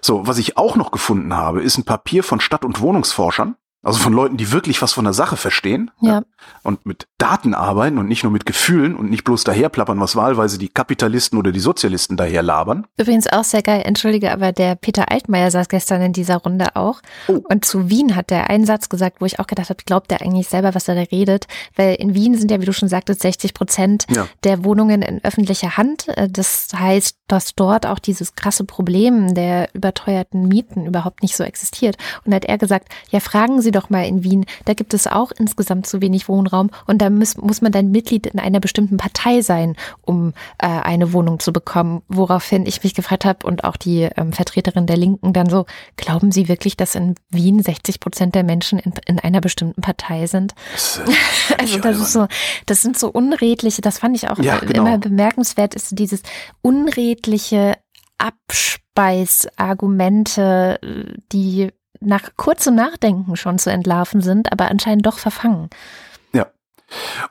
So, 0.00 0.26
was 0.26 0.38
ich 0.38 0.56
auch 0.58 0.76
noch 0.76 0.90
gefunden 0.90 1.34
habe, 1.34 1.62
ist 1.62 1.78
ein 1.78 1.84
Papier 1.84 2.22
von 2.22 2.40
Stadt- 2.40 2.64
und 2.64 2.80
Wohnungsforschern, 2.80 3.56
also 3.84 3.98
von 3.98 4.12
Leuten, 4.12 4.36
die 4.36 4.52
wirklich 4.52 4.80
was 4.82 4.92
von 4.92 5.04
der 5.04 5.12
Sache 5.12 5.36
verstehen 5.36 5.90
ja. 6.00 6.22
und 6.62 6.86
mit 6.86 7.06
Daten 7.18 7.54
arbeiten 7.54 7.98
und 7.98 8.08
nicht 8.08 8.22
nur 8.22 8.32
mit 8.32 8.46
Gefühlen 8.46 8.96
und 8.96 9.10
nicht 9.10 9.24
bloß 9.24 9.44
daherplappern, 9.44 10.00
was 10.00 10.16
wahlweise 10.16 10.58
die 10.58 10.68
Kapitalisten 10.68 11.38
oder 11.38 11.52
die 11.52 11.60
Sozialisten 11.60 12.16
daher 12.16 12.42
labern. 12.42 12.86
Übrigens 12.98 13.26
auch 13.26 13.44
sehr 13.44 13.62
geil, 13.62 13.82
entschuldige, 13.84 14.32
aber 14.32 14.52
der 14.52 14.74
Peter 14.74 15.10
Altmaier 15.10 15.50
saß 15.50 15.68
gestern 15.68 16.00
in 16.02 16.12
dieser 16.12 16.36
Runde 16.36 16.76
auch. 16.76 17.00
Oh. 17.28 17.40
Und 17.50 17.64
zu 17.64 17.90
Wien 17.90 18.16
hat 18.16 18.30
der 18.30 18.50
einen 18.50 18.64
Satz 18.64 18.88
gesagt, 18.88 19.20
wo 19.20 19.26
ich 19.26 19.38
auch 19.38 19.46
gedacht 19.46 19.70
habe, 19.70 19.84
glaubt 19.84 20.10
der 20.10 20.22
eigentlich 20.22 20.48
selber, 20.48 20.74
was 20.74 20.88
er 20.88 20.94
da 20.94 21.02
redet? 21.02 21.46
Weil 21.76 21.94
in 21.96 22.14
Wien 22.14 22.36
sind 22.36 22.50
ja, 22.50 22.60
wie 22.60 22.66
du 22.66 22.72
schon 22.72 22.88
sagtest, 22.88 23.20
60 23.22 23.54
Prozent 23.54 24.06
ja. 24.10 24.26
der 24.44 24.64
Wohnungen 24.64 25.02
in 25.02 25.22
öffentlicher 25.22 25.76
Hand. 25.76 26.06
Das 26.30 26.68
heißt, 26.74 27.18
dass 27.28 27.54
dort 27.54 27.86
auch 27.86 27.98
dieses 27.98 28.34
krasse 28.34 28.64
Problem 28.64 29.34
der 29.34 29.68
überteuerten 29.74 30.48
Mieten 30.48 30.86
überhaupt 30.86 31.22
nicht 31.22 31.36
so 31.36 31.44
existiert. 31.44 31.96
Und 32.24 32.34
hat 32.34 32.44
er 32.44 32.58
gesagt, 32.58 32.88
ja, 33.10 33.20
fragen 33.20 33.60
Sie 33.60 33.73
doch 33.74 33.90
mal 33.90 34.06
in 34.06 34.24
Wien, 34.24 34.46
da 34.64 34.74
gibt 34.74 34.94
es 34.94 35.06
auch 35.06 35.32
insgesamt 35.32 35.86
zu 35.86 36.00
wenig 36.00 36.28
Wohnraum 36.28 36.70
und 36.86 36.98
da 36.98 37.10
muss, 37.10 37.36
muss 37.36 37.60
man 37.60 37.72
dann 37.72 37.90
Mitglied 37.90 38.26
in 38.26 38.38
einer 38.38 38.60
bestimmten 38.60 38.96
Partei 38.96 39.42
sein, 39.42 39.76
um 40.02 40.32
äh, 40.58 40.66
eine 40.66 41.12
Wohnung 41.12 41.40
zu 41.40 41.52
bekommen. 41.52 42.02
Woraufhin 42.08 42.66
ich 42.66 42.82
mich 42.82 42.94
gefragt 42.94 43.24
habe 43.24 43.46
und 43.46 43.64
auch 43.64 43.76
die 43.76 44.08
ähm, 44.16 44.32
Vertreterin 44.32 44.86
der 44.86 44.96
Linken 44.96 45.32
dann 45.32 45.48
so, 45.48 45.66
glauben 45.96 46.32
Sie 46.32 46.48
wirklich, 46.48 46.76
dass 46.76 46.94
in 46.94 47.14
Wien 47.30 47.62
60 47.62 48.00
Prozent 48.00 48.34
der 48.34 48.44
Menschen 48.44 48.78
in, 48.78 48.92
in 49.06 49.18
einer 49.18 49.40
bestimmten 49.40 49.80
Partei 49.80 50.26
sind? 50.26 50.54
Das, 50.72 51.00
äh, 51.06 51.12
also 51.58 51.78
das 51.78 51.98
ist 51.98 52.12
so, 52.12 52.26
das 52.66 52.82
sind 52.82 52.98
so 52.98 53.08
unredliche, 53.08 53.82
das 53.82 53.98
fand 53.98 54.16
ich 54.16 54.30
auch 54.30 54.38
ja, 54.38 54.58
genau. 54.58 54.82
immer 54.82 54.98
bemerkenswert, 54.98 55.74
ist 55.74 55.98
dieses 55.98 56.22
unredliche 56.62 57.74
Abspeisargumente, 58.18 60.78
die 61.32 61.72
nach 62.04 62.30
kurzem 62.36 62.74
Nachdenken 62.74 63.36
schon 63.36 63.58
zu 63.58 63.70
entlarven 63.70 64.20
sind, 64.20 64.52
aber 64.52 64.70
anscheinend 64.70 65.06
doch 65.06 65.18
verfangen. 65.18 65.70
Ja. 66.32 66.46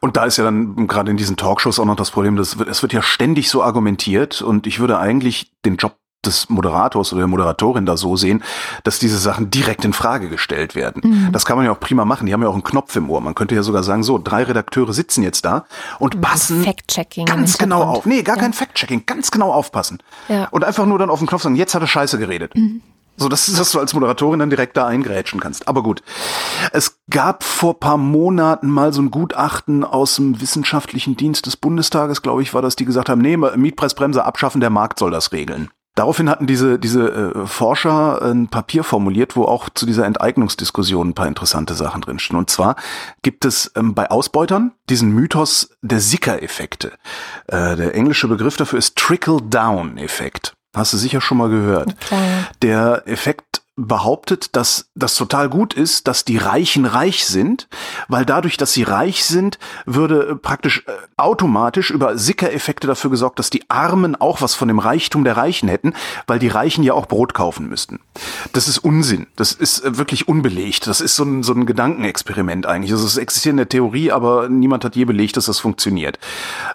Und 0.01 0.17
da 0.17 0.25
ist 0.25 0.37
ja 0.37 0.43
dann 0.43 0.87
gerade 0.87 1.11
in 1.11 1.17
diesen 1.17 1.37
Talkshows 1.37 1.79
auch 1.79 1.85
noch 1.85 1.95
das 1.95 2.11
Problem, 2.11 2.35
dass 2.35 2.55
es 2.55 2.81
wird 2.81 2.93
ja 2.93 3.01
ständig 3.01 3.49
so 3.49 3.63
argumentiert 3.63 4.41
und 4.41 4.67
ich 4.67 4.79
würde 4.79 4.97
eigentlich 4.97 5.51
den 5.63 5.77
Job 5.77 5.95
des 6.25 6.49
Moderators 6.49 7.11
oder 7.11 7.21
der 7.21 7.27
Moderatorin 7.27 7.85
da 7.85 7.97
so 7.97 8.15
sehen, 8.15 8.43
dass 8.83 8.99
diese 8.99 9.17
Sachen 9.17 9.49
direkt 9.49 9.85
in 9.85 9.93
Frage 9.93 10.29
gestellt 10.29 10.75
werden. 10.75 11.01
Mhm. 11.03 11.31
Das 11.31 11.45
kann 11.45 11.57
man 11.57 11.65
ja 11.65 11.71
auch 11.71 11.79
prima 11.79 12.05
machen. 12.05 12.25
Die 12.25 12.33
haben 12.33 12.41
ja 12.41 12.47
auch 12.47 12.53
einen 12.53 12.63
Knopf 12.63 12.95
im 12.95 13.09
Ohr. 13.09 13.21
Man 13.21 13.35
könnte 13.35 13.55
ja 13.55 13.63
sogar 13.63 13.83
sagen, 13.83 14.03
so, 14.03 14.17
drei 14.17 14.43
Redakteure 14.43 14.93
sitzen 14.93 15.23
jetzt 15.23 15.45
da 15.45 15.65
und 15.99 16.21
passen 16.21 16.63
Fact-checking 16.63 17.25
ganz 17.25 17.57
genau 17.57 17.81
auf. 17.83 18.05
Nee, 18.05 18.23
gar 18.23 18.37
ja. 18.37 18.41
kein 18.41 18.53
Fact-checking, 18.53 19.05
ganz 19.05 19.31
genau 19.31 19.51
aufpassen. 19.51 19.99
Ja. 20.29 20.47
Und 20.51 20.63
einfach 20.63 20.85
nur 20.85 20.99
dann 20.99 21.09
auf 21.09 21.19
den 21.19 21.27
Knopf 21.27 21.43
sagen, 21.43 21.55
jetzt 21.55 21.75
hat 21.75 21.81
er 21.81 21.87
Scheiße 21.87 22.17
geredet. 22.17 22.55
Mhm. 22.55 22.81
So, 23.15 23.29
dass, 23.29 23.45
dass 23.45 23.71
du 23.71 23.79
als 23.79 23.93
Moderatorin 23.93 24.39
dann 24.39 24.49
direkt 24.49 24.75
da 24.75 24.87
eingrätschen 24.87 25.39
kannst. 25.39 25.67
Aber 25.67 25.83
gut. 25.83 26.01
Es 26.71 26.99
gab 27.09 27.43
vor 27.43 27.79
paar 27.79 27.97
Monaten 27.97 28.67
mal 28.69 28.91
so 28.91 29.01
ein 29.01 29.11
Gutachten 29.11 29.83
aus 29.83 30.15
dem 30.15 30.41
wissenschaftlichen 30.41 31.15
Dienst 31.15 31.45
des 31.45 31.55
Bundestages, 31.55 32.21
glaube 32.21 32.41
ich, 32.41 32.53
war 32.53 32.61
das, 32.61 32.75
die 32.75 32.85
gesagt 32.85 33.09
haben, 33.09 33.21
nee, 33.21 33.37
Mietpreisbremse 33.37 34.25
abschaffen, 34.25 34.61
der 34.61 34.71
Markt 34.71 34.99
soll 34.99 35.11
das 35.11 35.31
regeln. 35.31 35.69
Daraufhin 35.95 36.27
hatten 36.27 36.47
diese, 36.47 36.79
diese 36.79 37.07
äh, 37.07 37.45
Forscher 37.45 38.19
ein 38.23 38.47
Papier 38.47 38.83
formuliert, 38.83 39.35
wo 39.35 39.45
auch 39.45 39.69
zu 39.69 39.85
dieser 39.85 40.07
Enteignungsdiskussion 40.07 41.09
ein 41.09 41.13
paar 41.13 41.27
interessante 41.27 41.75
Sachen 41.75 42.01
drinstehen. 42.01 42.39
Und 42.39 42.49
zwar 42.49 42.77
gibt 43.21 43.45
es 43.45 43.71
ähm, 43.75 43.93
bei 43.93 44.09
Ausbeutern 44.09 44.71
diesen 44.89 45.11
Mythos 45.11 45.69
der 45.83 45.99
Sicker-Effekte. 45.99 46.93
Äh, 47.45 47.75
der 47.75 47.93
englische 47.93 48.27
Begriff 48.27 48.57
dafür 48.57 48.79
ist 48.79 48.97
Trickle-Down-Effekt. 48.97 50.55
Hast 50.75 50.93
du 50.93 50.97
sicher 50.97 51.21
schon 51.21 51.37
mal 51.37 51.49
gehört. 51.49 51.99
Klar. 51.99 52.21
Der 52.61 53.03
Effekt 53.05 53.62
behauptet, 53.75 54.55
dass 54.55 54.91
das 54.93 55.15
total 55.15 55.49
gut 55.49 55.73
ist, 55.73 56.07
dass 56.07 56.25
die 56.25 56.37
Reichen 56.37 56.85
reich 56.85 57.25
sind, 57.25 57.67
weil 58.07 58.23
dadurch, 58.23 58.55
dass 58.55 58.73
sie 58.73 58.83
reich 58.83 59.25
sind, 59.25 59.57
würde 59.87 60.35
praktisch 60.35 60.83
äh, 60.85 60.91
automatisch 61.17 61.89
über 61.89 62.15
Sicker-Effekte 62.15 62.85
dafür 62.85 63.09
gesorgt, 63.09 63.39
dass 63.39 63.49
die 63.49 63.67
Armen 63.69 64.15
auch 64.15 64.41
was 64.41 64.53
von 64.53 64.67
dem 64.67 64.77
Reichtum 64.77 65.23
der 65.23 65.37
Reichen 65.37 65.69
hätten, 65.69 65.93
weil 66.27 66.37
die 66.37 66.49
Reichen 66.49 66.83
ja 66.83 66.93
auch 66.93 67.07
Brot 67.07 67.33
kaufen 67.33 67.67
müssten. 67.67 67.99
Das 68.51 68.67
ist 68.67 68.77
Unsinn. 68.77 69.25
Das 69.35 69.53
ist 69.53 69.83
äh, 69.83 69.97
wirklich 69.97 70.27
unbelegt. 70.27 70.85
Das 70.85 71.01
ist 71.01 71.15
so 71.15 71.23
ein, 71.23 71.41
so 71.41 71.53
ein 71.53 71.65
Gedankenexperiment 71.65 72.67
eigentlich. 72.67 72.91
Also 72.91 73.07
es 73.07 73.17
existiert 73.17 73.53
in 73.53 73.57
der 73.57 73.69
Theorie, 73.69 74.11
aber 74.11 74.49
niemand 74.49 74.85
hat 74.85 74.95
je 74.95 75.05
belegt, 75.05 75.35
dass 75.35 75.45
das 75.45 75.59
funktioniert. 75.59 76.19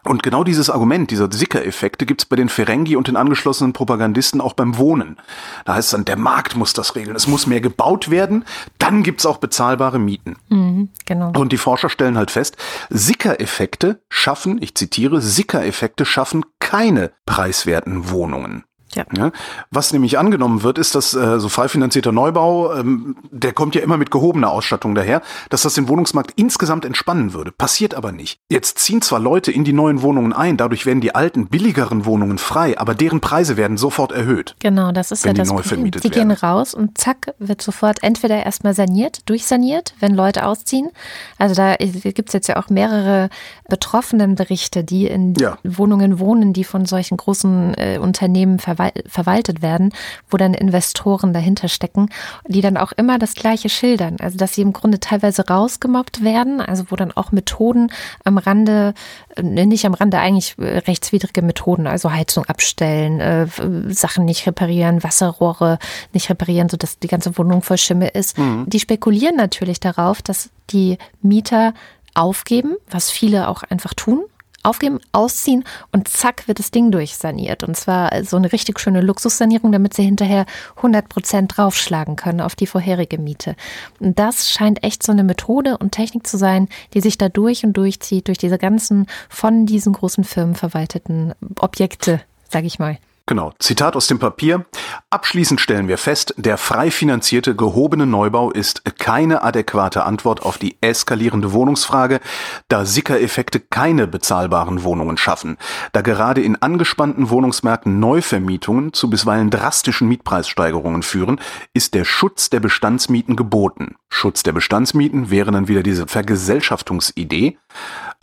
Und 0.02 0.24
genau 0.24 0.42
dieses 0.42 0.68
Argument, 0.68 1.12
dieser 1.12 1.30
Sicker-Effekte, 1.30 2.06
gibt 2.06 2.22
es 2.22 2.26
bei 2.26 2.34
den 2.34 2.48
Ferengi 2.48 2.96
und 2.96 3.06
den 3.06 3.16
angeschlossenen 3.16 3.72
Propagandisten 3.72 4.40
auch 4.40 4.54
beim 4.54 4.78
Wohnen. 4.78 5.16
Da 5.64 5.74
heißt 5.74 5.86
es 5.86 5.92
dann, 5.92 6.04
der 6.04 6.16
Markt 6.16 6.56
muss 6.56 6.72
das 6.72 6.87
regeln. 6.94 7.16
Es 7.16 7.26
muss 7.26 7.46
mehr 7.46 7.60
gebaut 7.60 8.10
werden, 8.10 8.44
dann 8.78 9.02
gibt's 9.02 9.26
auch 9.26 9.38
bezahlbare 9.38 9.98
Mieten. 9.98 10.36
Mhm, 10.48 10.90
genau. 11.06 11.32
Und 11.36 11.52
die 11.52 11.58
Forscher 11.58 11.88
stellen 11.88 12.18
halt 12.18 12.30
fest, 12.30 12.56
Sicker-Effekte 12.90 14.00
schaffen, 14.08 14.58
ich 14.60 14.74
zitiere, 14.74 15.20
Sicker-Effekte 15.20 16.04
schaffen 16.04 16.44
keine 16.58 17.12
preiswerten 17.26 18.10
Wohnungen. 18.10 18.64
Ja. 18.98 19.04
Ja, 19.16 19.30
was 19.70 19.92
nämlich 19.92 20.18
angenommen 20.18 20.62
wird, 20.62 20.76
ist, 20.78 20.94
dass 20.94 21.14
äh, 21.14 21.38
so 21.40 21.48
frei 21.48 21.68
finanzierter 21.68 22.12
Neubau, 22.12 22.74
ähm, 22.74 23.16
der 23.30 23.52
kommt 23.52 23.74
ja 23.74 23.80
immer 23.80 23.96
mit 23.96 24.10
gehobener 24.10 24.50
Ausstattung 24.50 24.94
daher, 24.94 25.22
dass 25.50 25.62
das 25.62 25.74
den 25.74 25.88
Wohnungsmarkt 25.88 26.32
insgesamt 26.36 26.84
entspannen 26.84 27.32
würde. 27.32 27.52
Passiert 27.52 27.94
aber 27.94 28.12
nicht. 28.12 28.40
Jetzt 28.50 28.78
ziehen 28.78 29.00
zwar 29.02 29.20
Leute 29.20 29.52
in 29.52 29.64
die 29.64 29.72
neuen 29.72 30.02
Wohnungen 30.02 30.32
ein, 30.32 30.56
dadurch 30.56 30.84
werden 30.84 31.00
die 31.00 31.14
alten, 31.14 31.46
billigeren 31.48 32.04
Wohnungen 32.04 32.38
frei, 32.38 32.78
aber 32.78 32.94
deren 32.94 33.20
Preise 33.20 33.56
werden 33.56 33.76
sofort 33.76 34.12
erhöht. 34.12 34.56
Genau, 34.58 34.92
das 34.92 35.10
ist 35.12 35.24
ja 35.24 35.32
das 35.32 35.48
Problem. 35.48 35.90
Sie 35.92 36.10
gehen 36.10 36.28
werden. 36.28 36.32
raus 36.32 36.74
und 36.74 36.98
zack, 36.98 37.34
wird 37.38 37.62
sofort 37.62 38.02
entweder 38.02 38.44
erstmal 38.44 38.74
saniert, 38.74 39.28
durchsaniert, 39.28 39.94
wenn 40.00 40.14
Leute 40.14 40.44
ausziehen. 40.44 40.90
Also 41.38 41.54
da 41.54 41.76
gibt's 41.76 42.32
jetzt 42.32 42.48
ja 42.48 42.56
auch 42.56 42.68
mehrere 42.68 43.30
Betroffenenberichte, 43.68 44.84
die 44.84 45.06
in 45.06 45.34
Ja. 45.34 45.58
Wohnungen 45.64 46.18
wohnen, 46.18 46.52
die 46.52 46.64
von 46.64 46.86
solchen 46.86 47.16
großen 47.16 47.74
äh, 47.74 47.98
Unternehmen 47.98 48.58
verwal 48.58 48.87
verwaltet 49.06 49.62
werden, 49.62 49.92
wo 50.30 50.36
dann 50.36 50.54
Investoren 50.54 51.32
dahinter 51.32 51.68
stecken, 51.68 52.10
die 52.46 52.60
dann 52.60 52.76
auch 52.76 52.92
immer 52.92 53.18
das 53.18 53.34
Gleiche 53.34 53.68
schildern. 53.68 54.16
Also 54.20 54.36
dass 54.36 54.54
sie 54.54 54.62
im 54.62 54.72
Grunde 54.72 55.00
teilweise 55.00 55.46
rausgemobbt 55.46 56.22
werden, 56.22 56.60
also 56.60 56.84
wo 56.90 56.96
dann 56.96 57.12
auch 57.12 57.32
Methoden 57.32 57.90
am 58.24 58.38
Rande, 58.38 58.94
äh, 59.36 59.42
nicht 59.42 59.84
am 59.86 59.94
Rande, 59.94 60.18
eigentlich 60.18 60.56
äh, 60.58 60.78
rechtswidrige 60.78 61.42
Methoden, 61.42 61.86
also 61.86 62.10
Heizung 62.10 62.44
abstellen, 62.46 63.20
äh, 63.20 63.46
Sachen 63.88 64.24
nicht 64.24 64.46
reparieren, 64.46 65.02
Wasserrohre 65.02 65.78
nicht 66.12 66.30
reparieren, 66.30 66.68
sodass 66.68 66.98
die 66.98 67.08
ganze 67.08 67.36
Wohnung 67.38 67.62
voll 67.62 67.78
Schimmel 67.78 68.10
ist. 68.12 68.36
Die 68.66 68.80
spekulieren 68.80 69.36
natürlich 69.36 69.80
darauf, 69.80 70.22
dass 70.22 70.50
die 70.70 70.98
Mieter 71.22 71.74
aufgeben, 72.14 72.76
was 72.90 73.10
viele 73.10 73.48
auch 73.48 73.62
einfach 73.62 73.94
tun. 73.94 74.24
Aufgeben, 74.62 75.00
ausziehen 75.12 75.64
und 75.92 76.08
zack 76.08 76.48
wird 76.48 76.58
das 76.58 76.70
Ding 76.70 76.90
durchsaniert. 76.90 77.62
Und 77.62 77.76
zwar 77.76 78.24
so 78.24 78.36
eine 78.36 78.52
richtig 78.52 78.80
schöne 78.80 79.00
Luxussanierung, 79.00 79.72
damit 79.72 79.94
sie 79.94 80.02
hinterher 80.02 80.46
100 80.76 81.08
Prozent 81.08 81.56
draufschlagen 81.56 82.16
können 82.16 82.40
auf 82.40 82.56
die 82.56 82.66
vorherige 82.66 83.18
Miete. 83.18 83.56
Und 84.00 84.18
das 84.18 84.50
scheint 84.50 84.82
echt 84.82 85.02
so 85.02 85.12
eine 85.12 85.24
Methode 85.24 85.78
und 85.78 85.92
Technik 85.92 86.26
zu 86.26 86.36
sein, 86.36 86.68
die 86.94 87.00
sich 87.00 87.18
da 87.18 87.28
durch 87.28 87.64
und 87.64 87.74
durchzieht, 87.74 88.28
durch 88.28 88.38
diese 88.38 88.58
ganzen 88.58 89.06
von 89.28 89.66
diesen 89.66 89.92
großen 89.92 90.24
Firmen 90.24 90.54
verwalteten 90.54 91.34
Objekte, 91.60 92.20
sag 92.48 92.64
ich 92.64 92.78
mal. 92.78 92.98
Genau. 93.28 93.52
Zitat 93.58 93.94
aus 93.94 94.06
dem 94.06 94.18
Papier. 94.18 94.64
Abschließend 95.10 95.60
stellen 95.60 95.86
wir 95.86 95.98
fest, 95.98 96.32
der 96.38 96.56
frei 96.56 96.90
finanzierte 96.90 97.54
gehobene 97.54 98.06
Neubau 98.06 98.50
ist 98.50 98.82
keine 98.98 99.42
adäquate 99.42 100.04
Antwort 100.04 100.42
auf 100.42 100.56
die 100.56 100.78
eskalierende 100.80 101.52
Wohnungsfrage, 101.52 102.20
da 102.68 102.86
Sicker-Effekte 102.86 103.60
keine 103.60 104.06
bezahlbaren 104.06 104.82
Wohnungen 104.82 105.18
schaffen. 105.18 105.58
Da 105.92 106.00
gerade 106.00 106.40
in 106.40 106.56
angespannten 106.62 107.28
Wohnungsmärkten 107.28 108.00
Neuvermietungen 108.00 108.94
zu 108.94 109.10
bisweilen 109.10 109.50
drastischen 109.50 110.08
Mietpreissteigerungen 110.08 111.02
führen, 111.02 111.38
ist 111.74 111.92
der 111.92 112.06
Schutz 112.06 112.48
der 112.48 112.60
Bestandsmieten 112.60 113.36
geboten. 113.36 113.96
Schutz 114.08 114.42
der 114.42 114.52
Bestandsmieten 114.52 115.28
wäre 115.28 115.50
dann 115.50 115.68
wieder 115.68 115.82
diese 115.82 116.06
Vergesellschaftungsidee. 116.06 117.58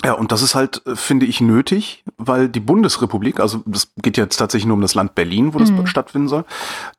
Ja, 0.04 0.14
und 0.14 0.32
das 0.32 0.42
ist 0.42 0.56
halt, 0.56 0.82
äh, 0.88 0.96
finde 0.96 1.26
ich, 1.26 1.42
nötig, 1.42 2.04
weil 2.18 2.50
die 2.50 2.60
Bundesrepublik, 2.60 3.40
also 3.40 3.62
das 3.66 3.92
geht 4.02 4.18
jetzt 4.18 4.38
tatsächlich 4.38 4.66
nur 4.66 4.76
um 4.76 4.82
das 4.82 4.95
Land 4.96 5.16
Berlin, 5.16 5.54
wo 5.54 5.60
das 5.60 5.72
stattfinden 5.90 6.28
soll. 6.28 6.46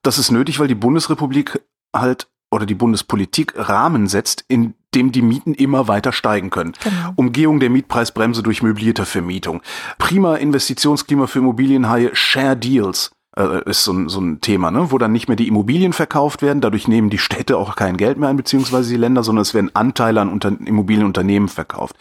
Das 0.03 0.19
ist 0.19 0.31
nötig, 0.31 0.59
weil 0.59 0.69
die 0.69 0.75
Bundesrepublik 0.75 1.61
halt 1.95 2.29
oder 2.51 2.67
die 2.67 2.75
Bundespolitik 2.75 3.55
Rahmen 3.57 4.07
setzt, 4.07 4.45
in 4.49 4.75
dem 4.95 5.13
die 5.13 5.23
Mieten 5.23 5.53
immer 5.53 5.89
weiter 5.89 6.13
steigen 6.13 6.51
können. 6.51 6.73
Genau. 6.83 7.13
Umgehung 7.17 7.61
der 7.61 7.71
Mietpreisbremse 7.71 8.43
durch 8.43 8.63
möblierte 8.63 9.05
Vermietung. 9.05 9.63
Prima 9.99 10.37
Investitionsklima 10.37 11.27
für 11.27 11.41
Immobilienhaie, 11.41 12.11
Share 12.15 12.57
Deals 12.57 13.11
äh, 13.37 13.69
ist 13.69 13.85
so 13.85 13.93
ein, 13.93 14.09
so 14.09 14.21
ein 14.21 14.41
Thema, 14.41 14.71
ne? 14.71 14.91
wo 14.91 14.99
dann 14.99 15.13
nicht 15.13 15.29
mehr 15.29 15.37
die 15.37 15.49
Immobilien 15.49 15.93
verkauft 15.93 16.43
werden, 16.43 16.61
dadurch 16.61 16.89
nehmen 16.89 17.11
die 17.11 17.19
Städte 17.19 17.57
auch 17.57 17.77
kein 17.77 17.97
Geld 17.97 18.19
mehr 18.19 18.29
ein, 18.29 18.37
beziehungsweise 18.37 18.91
die 18.91 18.97
Länder, 18.97 19.23
sondern 19.23 19.43
es 19.43 19.55
werden 19.55 19.75
Anteile 19.75 20.21
an 20.21 20.31
Unter 20.31 20.49
Immobilienunternehmen 20.49 21.49
verkauft. 21.49 21.97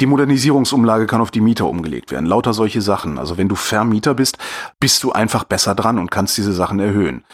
Die 0.00 0.06
Modernisierungsumlage 0.06 1.06
kann 1.06 1.20
auf 1.20 1.30
die 1.30 1.40
Mieter 1.40 1.66
umgelegt 1.66 2.10
werden, 2.10 2.26
lauter 2.26 2.54
solche 2.54 2.80
Sachen. 2.80 3.18
Also 3.18 3.36
wenn 3.36 3.48
du 3.48 3.54
Vermieter 3.54 4.14
bist, 4.14 4.38
bist 4.80 5.02
du 5.02 5.12
einfach 5.12 5.44
besser 5.44 5.74
dran 5.74 5.98
und 5.98 6.10
kannst 6.10 6.36
diese 6.38 6.52
Sachen 6.52 6.78
erhöhen. 6.78 7.24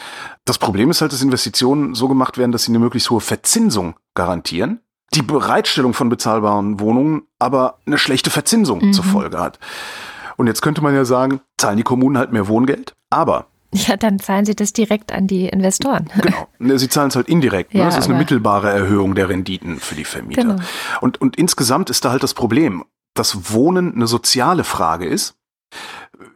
Das 0.45 0.57
Problem 0.57 0.89
ist 0.89 1.01
halt, 1.01 1.13
dass 1.13 1.21
Investitionen 1.21 1.95
so 1.95 2.07
gemacht 2.07 2.37
werden, 2.37 2.51
dass 2.51 2.63
sie 2.63 2.71
eine 2.71 2.79
möglichst 2.79 3.09
hohe 3.09 3.21
Verzinsung 3.21 3.95
garantieren, 4.13 4.79
die 5.13 5.21
Bereitstellung 5.21 5.93
von 5.93 6.09
bezahlbaren 6.09 6.79
Wohnungen 6.79 7.23
aber 7.39 7.79
eine 7.85 7.97
schlechte 7.97 8.29
Verzinsung 8.29 8.93
zur 8.93 9.03
Folge 9.03 9.39
hat. 9.39 9.59
Und 10.37 10.47
jetzt 10.47 10.61
könnte 10.61 10.81
man 10.81 10.95
ja 10.95 11.05
sagen, 11.05 11.41
zahlen 11.57 11.77
die 11.77 11.83
Kommunen 11.83 12.17
halt 12.17 12.31
mehr 12.31 12.47
Wohngeld, 12.47 12.95
aber 13.13 13.47
Ja, 13.73 13.97
dann 13.97 14.19
zahlen 14.19 14.45
sie 14.45 14.55
das 14.55 14.73
direkt 14.73 15.11
an 15.11 15.27
die 15.27 15.47
Investoren. 15.47 16.09
Genau. 16.21 16.47
Ne, 16.59 16.77
Sie 16.77 16.89
zahlen 16.89 17.09
es 17.09 17.15
halt 17.15 17.27
indirekt. 17.27 17.73
Ne? 17.73 17.79
Ja, 17.79 17.85
Das 17.87 17.97
ist 17.97 18.07
eine 18.07 18.17
mittelbare 18.17 18.69
Erhöhung 18.69 19.15
der 19.15 19.29
Renditen 19.29 19.79
für 19.79 19.95
die 19.95 20.05
Vermieter. 20.05 20.41
Genau. 20.43 20.55
Und, 21.01 21.19
und 21.19 21.35
insgesamt 21.37 21.89
ist 21.89 22.05
da 22.05 22.11
halt 22.11 22.23
das 22.23 22.33
Problem, 22.33 22.83
dass 23.15 23.51
Wohnen 23.51 23.95
eine 23.95 24.07
soziale 24.07 24.63
Frage 24.63 25.05
ist. 25.07 25.35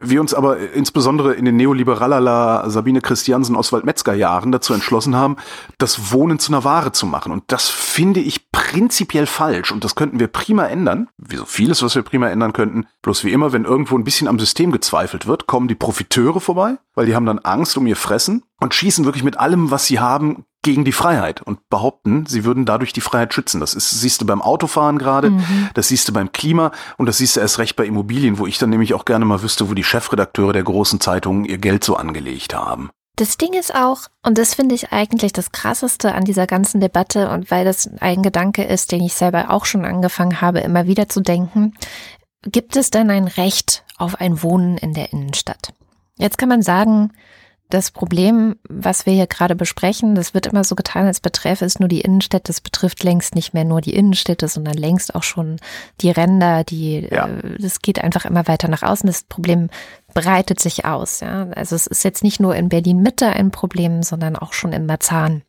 Wir 0.00 0.20
uns 0.20 0.34
aber 0.34 0.58
insbesondere 0.72 1.34
in 1.34 1.44
den 1.44 1.56
neoliberalala 1.56 2.68
Sabine 2.70 3.00
Christiansen 3.00 3.56
Oswald 3.56 3.84
Metzger 3.84 4.14
Jahren 4.14 4.52
dazu 4.52 4.74
entschlossen 4.74 5.16
haben, 5.16 5.36
das 5.78 6.12
Wohnen 6.12 6.38
zu 6.38 6.52
einer 6.52 6.64
Ware 6.64 6.92
zu 6.92 7.06
machen. 7.06 7.32
Und 7.32 7.44
das 7.48 7.68
finde 7.68 8.20
ich 8.20 8.50
prinzipiell 8.50 9.26
falsch. 9.26 9.72
Und 9.72 9.84
das 9.84 9.94
könnten 9.94 10.20
wir 10.20 10.28
prima 10.28 10.66
ändern. 10.66 11.08
Wie 11.16 11.36
so 11.36 11.44
vieles, 11.44 11.82
was 11.82 11.94
wir 11.94 12.02
prima 12.02 12.28
ändern 12.28 12.52
könnten. 12.52 12.86
Bloß 13.02 13.24
wie 13.24 13.32
immer, 13.32 13.52
wenn 13.52 13.64
irgendwo 13.64 13.96
ein 13.96 14.04
bisschen 14.04 14.28
am 14.28 14.38
System 14.38 14.72
gezweifelt 14.72 15.26
wird, 15.26 15.46
kommen 15.46 15.68
die 15.68 15.74
Profiteure 15.74 16.40
vorbei, 16.40 16.78
weil 16.94 17.06
die 17.06 17.14
haben 17.14 17.26
dann 17.26 17.38
Angst 17.38 17.76
um 17.76 17.86
ihr 17.86 17.96
Fressen 17.96 18.42
und 18.60 18.74
schießen 18.74 19.04
wirklich 19.04 19.24
mit 19.24 19.38
allem, 19.38 19.70
was 19.70 19.86
sie 19.86 20.00
haben, 20.00 20.44
gegen 20.68 20.84
die 20.84 20.92
Freiheit 20.92 21.40
und 21.40 21.66
behaupten, 21.70 22.26
sie 22.26 22.44
würden 22.44 22.66
dadurch 22.66 22.92
die 22.92 23.00
Freiheit 23.00 23.32
schützen. 23.32 23.58
Das 23.58 23.72
ist, 23.72 23.88
siehst 23.88 24.20
du 24.20 24.26
beim 24.26 24.42
Autofahren 24.42 24.98
gerade, 24.98 25.32
das 25.72 25.88
siehst 25.88 26.06
du 26.06 26.12
beim 26.12 26.30
Klima 26.30 26.72
und 26.98 27.06
das 27.06 27.16
siehst 27.16 27.36
du 27.36 27.40
erst 27.40 27.58
recht 27.58 27.74
bei 27.74 27.86
Immobilien, 27.86 28.38
wo 28.38 28.46
ich 28.46 28.58
dann 28.58 28.68
nämlich 28.68 28.92
auch 28.92 29.06
gerne 29.06 29.24
mal 29.24 29.40
wüsste, 29.40 29.70
wo 29.70 29.72
die 29.72 29.82
Chefredakteure 29.82 30.52
der 30.52 30.64
großen 30.64 31.00
Zeitungen 31.00 31.46
ihr 31.46 31.56
Geld 31.56 31.84
so 31.84 31.96
angelegt 31.96 32.54
haben. 32.54 32.90
Das 33.16 33.38
Ding 33.38 33.54
ist 33.54 33.74
auch, 33.74 34.08
und 34.22 34.36
das 34.36 34.54
finde 34.54 34.74
ich 34.74 34.92
eigentlich 34.92 35.32
das 35.32 35.52
Krasseste 35.52 36.14
an 36.14 36.24
dieser 36.24 36.46
ganzen 36.46 36.82
Debatte 36.82 37.30
und 37.30 37.50
weil 37.50 37.64
das 37.64 37.88
ein 38.00 38.22
Gedanke 38.22 38.64
ist, 38.64 38.92
den 38.92 39.02
ich 39.02 39.14
selber 39.14 39.50
auch 39.50 39.64
schon 39.64 39.86
angefangen 39.86 40.42
habe, 40.42 40.58
immer 40.58 40.86
wieder 40.86 41.08
zu 41.08 41.22
denken, 41.22 41.72
gibt 42.42 42.76
es 42.76 42.90
denn 42.90 43.08
ein 43.08 43.26
Recht 43.26 43.84
auf 43.96 44.20
ein 44.20 44.42
Wohnen 44.42 44.76
in 44.76 44.92
der 44.92 45.14
Innenstadt? 45.14 45.72
Jetzt 46.18 46.36
kann 46.36 46.50
man 46.50 46.60
sagen, 46.60 47.10
das 47.70 47.90
Problem, 47.90 48.56
was 48.68 49.04
wir 49.04 49.12
hier 49.12 49.26
gerade 49.26 49.54
besprechen, 49.54 50.14
das 50.14 50.32
wird 50.32 50.46
immer 50.46 50.64
so 50.64 50.74
getan, 50.74 51.06
als 51.06 51.20
beträfe 51.20 51.64
es 51.64 51.78
nur 51.78 51.88
die 51.88 52.00
Innenstädte. 52.00 52.44
Das 52.44 52.60
betrifft 52.60 53.04
längst 53.04 53.34
nicht 53.34 53.52
mehr 53.52 53.64
nur 53.64 53.80
die 53.80 53.94
Innenstädte, 53.94 54.48
sondern 54.48 54.74
längst 54.74 55.14
auch 55.14 55.22
schon 55.22 55.56
die 56.00 56.10
Ränder, 56.10 56.64
die, 56.64 57.06
Ja. 57.10 57.26
äh, 57.26 57.58
das 57.58 57.80
geht 57.82 58.02
einfach 58.02 58.24
immer 58.24 58.48
weiter 58.48 58.68
nach 58.68 58.82
außen. 58.82 59.06
Das 59.06 59.24
Problem 59.24 59.68
breitet 60.14 60.60
sich 60.60 60.84
aus. 60.86 61.20
Ja? 61.20 61.48
Also 61.54 61.76
es 61.76 61.86
ist 61.86 62.04
jetzt 62.04 62.24
nicht 62.24 62.40
nur 62.40 62.56
in 62.56 62.68
Berlin 62.68 63.02
Mitte 63.02 63.28
ein 63.28 63.50
Problem, 63.50 64.02
sondern 64.02 64.36
auch 64.36 64.52
schon 64.54 64.72
in 64.72 64.86
Marzahn. 64.86 65.42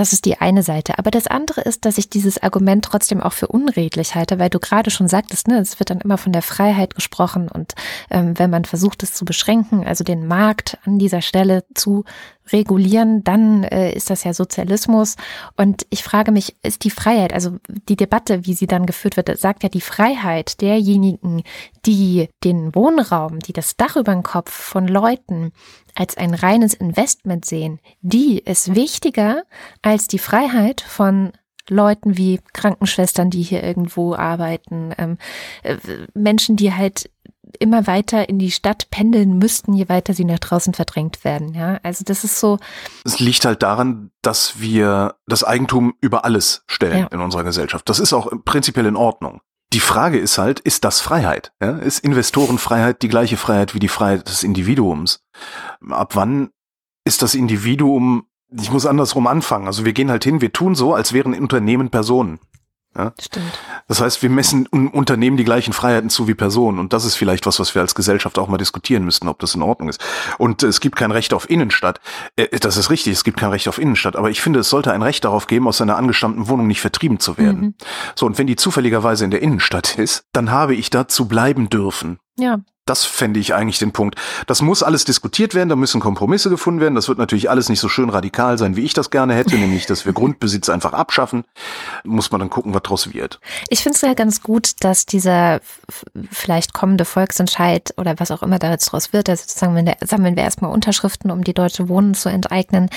Das 0.00 0.14
ist 0.14 0.24
die 0.24 0.40
eine 0.40 0.62
Seite. 0.62 0.98
Aber 0.98 1.10
das 1.10 1.26
andere 1.26 1.60
ist, 1.60 1.84
dass 1.84 1.98
ich 1.98 2.08
dieses 2.08 2.42
Argument 2.42 2.82
trotzdem 2.82 3.20
auch 3.20 3.34
für 3.34 3.48
unredlich 3.48 4.14
halte, 4.14 4.38
weil 4.38 4.48
du 4.48 4.58
gerade 4.58 4.90
schon 4.90 5.08
sagtest, 5.08 5.46
ne, 5.46 5.58
es 5.58 5.78
wird 5.78 5.90
dann 5.90 6.00
immer 6.00 6.16
von 6.16 6.32
der 6.32 6.40
Freiheit 6.40 6.94
gesprochen 6.94 7.50
und 7.50 7.74
ähm, 8.10 8.38
wenn 8.38 8.48
man 8.48 8.64
versucht, 8.64 9.02
es 9.02 9.12
zu 9.12 9.26
beschränken, 9.26 9.86
also 9.86 10.02
den 10.02 10.26
Markt 10.26 10.78
an 10.86 10.98
dieser 10.98 11.20
Stelle 11.20 11.66
zu 11.74 12.04
regulieren, 12.50 13.24
dann 13.24 13.62
äh, 13.64 13.92
ist 13.92 14.08
das 14.08 14.24
ja 14.24 14.32
Sozialismus. 14.32 15.16
Und 15.58 15.86
ich 15.90 16.02
frage 16.02 16.32
mich, 16.32 16.56
ist 16.62 16.84
die 16.84 16.90
Freiheit, 16.90 17.34
also 17.34 17.58
die 17.68 17.96
Debatte, 17.96 18.46
wie 18.46 18.54
sie 18.54 18.66
dann 18.66 18.86
geführt 18.86 19.18
wird, 19.18 19.38
sagt 19.38 19.64
ja 19.64 19.68
die 19.68 19.82
Freiheit 19.82 20.62
derjenigen, 20.62 21.42
die 21.84 22.30
den 22.42 22.74
Wohnraum, 22.74 23.38
die 23.40 23.52
das 23.52 23.76
Dach 23.76 23.96
über 23.96 24.14
den 24.14 24.22
Kopf 24.22 24.50
von 24.50 24.88
Leuten 24.88 25.52
als 25.94 26.16
ein 26.16 26.34
reines 26.34 26.74
Investment 26.74 27.44
sehen, 27.44 27.80
die 28.00 28.38
ist 28.38 28.74
wichtiger 28.74 29.44
als 29.82 30.06
die 30.06 30.18
Freiheit 30.18 30.80
von 30.80 31.32
Leuten 31.68 32.16
wie 32.16 32.40
Krankenschwestern, 32.52 33.30
die 33.30 33.42
hier 33.42 33.62
irgendwo 33.62 34.14
arbeiten, 34.14 34.92
ähm, 34.98 35.18
äh, 35.62 35.76
Menschen, 36.14 36.56
die 36.56 36.74
halt 36.74 37.10
immer 37.58 37.86
weiter 37.86 38.28
in 38.28 38.38
die 38.38 38.50
Stadt 38.50 38.90
pendeln 38.90 39.38
müssten, 39.38 39.72
je 39.74 39.88
weiter 39.88 40.14
sie 40.14 40.24
nach 40.24 40.38
draußen 40.38 40.74
verdrängt 40.74 41.24
werden. 41.24 41.54
Ja, 41.54 41.80
also 41.82 42.04
das 42.04 42.24
ist 42.24 42.38
so. 42.38 42.58
Es 43.04 43.18
liegt 43.18 43.44
halt 43.44 43.62
daran, 43.62 44.10
dass 44.22 44.60
wir 44.60 45.16
das 45.26 45.44
Eigentum 45.44 45.94
über 46.00 46.24
alles 46.24 46.64
stellen 46.66 47.00
ja. 47.00 47.06
in 47.06 47.20
unserer 47.20 47.44
Gesellschaft. 47.44 47.88
Das 47.88 47.98
ist 47.98 48.12
auch 48.12 48.30
prinzipiell 48.44 48.86
in 48.86 48.96
Ordnung. 48.96 49.40
Die 49.72 49.80
Frage 49.80 50.18
ist 50.18 50.38
halt, 50.38 50.60
ist 50.60 50.84
das 50.84 51.00
Freiheit? 51.00 51.52
Ja? 51.62 51.78
Ist 51.78 52.00
Investorenfreiheit 52.00 53.02
die 53.02 53.08
gleiche 53.08 53.36
Freiheit 53.36 53.74
wie 53.74 53.78
die 53.78 53.88
Freiheit 53.88 54.28
des 54.28 54.42
Individuums? 54.42 55.22
Ab 55.88 56.16
wann 56.16 56.50
ist 57.04 57.22
das 57.22 57.34
Individuum, 57.34 58.26
ich 58.50 58.72
muss 58.72 58.86
andersrum 58.86 59.26
anfangen. 59.26 59.66
Also 59.66 59.84
wir 59.84 59.92
gehen 59.92 60.10
halt 60.10 60.24
hin, 60.24 60.40
wir 60.40 60.52
tun 60.52 60.74
so, 60.74 60.94
als 60.94 61.12
wären 61.12 61.38
Unternehmen 61.38 61.90
Personen. 61.90 62.40
Ja? 62.96 63.12
Stimmt. 63.20 63.58
Das 63.86 64.00
heißt, 64.00 64.22
wir 64.22 64.30
messen 64.30 64.66
Unternehmen 64.66 65.36
die 65.36 65.44
gleichen 65.44 65.72
Freiheiten 65.72 66.10
zu 66.10 66.26
wie 66.26 66.34
Personen. 66.34 66.78
Und 66.78 66.92
das 66.92 67.04
ist 67.04 67.14
vielleicht 67.14 67.46
was, 67.46 67.60
was 67.60 67.74
wir 67.74 67.82
als 67.82 67.94
Gesellschaft 67.94 68.38
auch 68.38 68.48
mal 68.48 68.58
diskutieren 68.58 69.04
müssten, 69.04 69.28
ob 69.28 69.38
das 69.38 69.54
in 69.54 69.62
Ordnung 69.62 69.88
ist. 69.88 70.02
Und 70.38 70.62
es 70.62 70.80
gibt 70.80 70.96
kein 70.96 71.12
Recht 71.12 71.32
auf 71.32 71.48
Innenstadt. 71.48 72.00
Äh, 72.36 72.58
das 72.58 72.76
ist 72.76 72.90
richtig, 72.90 73.12
es 73.12 73.24
gibt 73.24 73.38
kein 73.38 73.50
Recht 73.50 73.68
auf 73.68 73.78
Innenstadt. 73.78 74.16
Aber 74.16 74.30
ich 74.30 74.40
finde, 74.40 74.60
es 74.60 74.70
sollte 74.70 74.92
ein 74.92 75.02
Recht 75.02 75.24
darauf 75.24 75.46
geben, 75.46 75.68
aus 75.68 75.78
seiner 75.78 75.96
angestammten 75.96 76.48
Wohnung 76.48 76.66
nicht 76.66 76.80
vertrieben 76.80 77.20
zu 77.20 77.38
werden. 77.38 77.60
Mhm. 77.60 77.74
So, 78.16 78.26
und 78.26 78.38
wenn 78.38 78.46
die 78.46 78.56
zufälligerweise 78.56 79.24
in 79.24 79.30
der 79.30 79.42
Innenstadt 79.42 79.96
ist, 79.96 80.24
dann 80.32 80.50
habe 80.50 80.74
ich 80.74 80.90
dazu 80.90 81.28
bleiben 81.28 81.70
dürfen. 81.70 82.18
Ja. 82.38 82.60
Das 82.86 83.04
fände 83.04 83.38
ich 83.38 83.54
eigentlich 83.54 83.78
den 83.78 83.92
Punkt. 83.92 84.16
Das 84.46 84.62
muss 84.62 84.82
alles 84.82 85.04
diskutiert 85.04 85.54
werden, 85.54 85.68
da 85.68 85.76
müssen 85.76 86.00
Kompromisse 86.00 86.50
gefunden 86.50 86.80
werden. 86.80 86.94
Das 86.94 87.08
wird 87.08 87.18
natürlich 87.18 87.48
alles 87.48 87.68
nicht 87.68 87.78
so 87.80 87.88
schön 87.88 88.08
radikal 88.08 88.58
sein, 88.58 88.74
wie 88.74 88.84
ich 88.84 88.94
das 88.94 89.10
gerne 89.10 89.34
hätte, 89.34 89.56
nämlich, 89.56 89.86
dass 89.86 90.06
wir 90.06 90.12
Grundbesitz 90.12 90.68
einfach 90.68 90.92
abschaffen. 90.92 91.44
Muss 92.04 92.30
man 92.30 92.40
dann 92.40 92.50
gucken, 92.50 92.74
was 92.74 92.82
draus 92.82 93.12
wird. 93.12 93.40
Ich 93.68 93.82
finde 93.82 93.96
es 93.96 94.02
ja 94.02 94.14
ganz 94.14 94.42
gut, 94.42 94.72
dass 94.80 95.06
dieser 95.06 95.60
vielleicht 96.30 96.72
kommende 96.72 97.04
Volksentscheid 97.04 97.94
oder 97.96 98.18
was 98.18 98.30
auch 98.30 98.42
immer 98.42 98.58
daraus 98.58 99.12
wird, 99.12 99.28
also 99.28 99.44
wir, 99.74 99.96
sammeln 100.04 100.36
wir 100.36 100.42
erstmal 100.42 100.72
Unterschriften, 100.72 101.30
um 101.30 101.44
die 101.44 101.54
deutsche 101.54 101.88
Wohnen 101.88 102.14
zu 102.14 102.28
enteignen, 102.28 102.88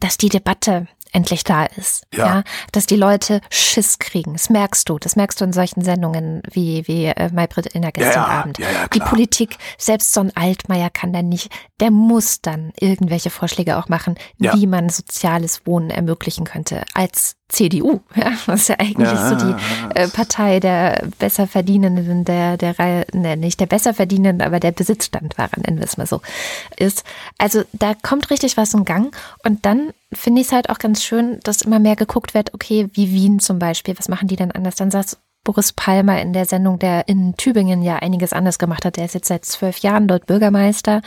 dass 0.00 0.18
die 0.18 0.28
Debatte 0.28 0.88
endlich 1.12 1.44
da 1.44 1.64
ist. 1.64 2.06
Ja. 2.14 2.26
ja. 2.26 2.42
Dass 2.72 2.86
die 2.86 2.96
Leute 2.96 3.40
Schiss 3.50 3.98
kriegen. 3.98 4.34
Das 4.34 4.50
merkst 4.50 4.88
du. 4.88 4.98
Das 4.98 5.16
merkst 5.16 5.40
du 5.40 5.44
in 5.44 5.52
solchen 5.52 5.82
Sendungen 5.82 6.42
wie, 6.50 6.86
wie 6.86 7.06
äh, 7.06 7.30
Maybrit 7.32 7.66
in 7.66 7.82
der 7.82 7.92
gestern 7.92 8.24
ja, 8.24 8.26
Abend. 8.26 8.58
Ja, 8.58 8.70
ja, 8.70 8.88
die 8.88 9.00
Politik, 9.00 9.56
selbst 9.78 10.12
so 10.12 10.20
ein 10.20 10.36
Altmaier 10.36 10.90
kann 10.90 11.12
dann 11.12 11.28
nicht, 11.28 11.50
der 11.80 11.90
muss 11.90 12.40
dann 12.40 12.72
irgendwelche 12.78 13.30
Vorschläge 13.30 13.78
auch 13.78 13.88
machen, 13.88 14.16
wie 14.38 14.66
man 14.66 14.88
soziales 14.88 15.66
Wohnen 15.66 15.90
ermöglichen 15.90 16.44
könnte. 16.44 16.84
Als 16.94 17.36
CDU, 17.48 18.00
ja, 18.14 18.32
was 18.46 18.68
ja 18.68 18.76
eigentlich 18.78 19.10
ja, 19.10 19.28
so 19.28 19.34
die 19.34 19.54
äh, 19.94 20.08
Partei 20.08 20.60
der 20.60 21.06
Besserverdienenden, 21.18 22.24
der, 22.24 22.56
der 22.56 22.78
Reihe, 22.78 23.06
ne, 23.12 23.36
nicht 23.36 23.60
der 23.60 23.66
Besserverdienenden, 23.66 24.46
aber 24.46 24.60
der 24.60 24.72
Besitzstandwahrer, 24.72 25.60
nennen 25.64 25.78
wir 25.78 25.86
es 25.86 25.96
mal 25.96 26.06
so, 26.06 26.20
ist. 26.76 27.04
Also 27.38 27.62
da 27.72 27.94
kommt 27.94 28.30
richtig 28.30 28.56
was 28.56 28.74
in 28.74 28.84
Gang 28.84 29.16
und 29.44 29.64
dann 29.64 29.92
finde 30.12 30.40
ich 30.40 30.48
es 30.48 30.52
halt 30.52 30.70
auch 30.70 30.78
ganz 30.78 31.02
schön, 31.02 31.40
dass 31.44 31.62
immer 31.62 31.78
mehr 31.78 31.96
geguckt 31.96 32.34
wird, 32.34 32.54
okay, 32.54 32.88
wie 32.92 33.12
Wien 33.12 33.40
zum 33.40 33.58
Beispiel, 33.58 33.98
was 33.98 34.08
machen 34.08 34.28
die 34.28 34.36
denn 34.36 34.52
anders? 34.52 34.76
Dann 34.76 34.90
sagst 34.90 35.18
Boris 35.44 35.72
Palmer 35.72 36.20
in 36.20 36.32
der 36.32 36.44
Sendung, 36.44 36.78
der 36.78 37.08
in 37.08 37.34
Tübingen 37.36 37.82
ja 37.82 37.96
einiges 37.96 38.32
anders 38.32 38.58
gemacht 38.58 38.84
hat. 38.84 38.96
Der 38.96 39.06
ist 39.06 39.14
jetzt 39.14 39.28
seit 39.28 39.44
zwölf 39.44 39.78
Jahren 39.78 40.06
dort 40.06 40.26
Bürgermeister, 40.26 41.00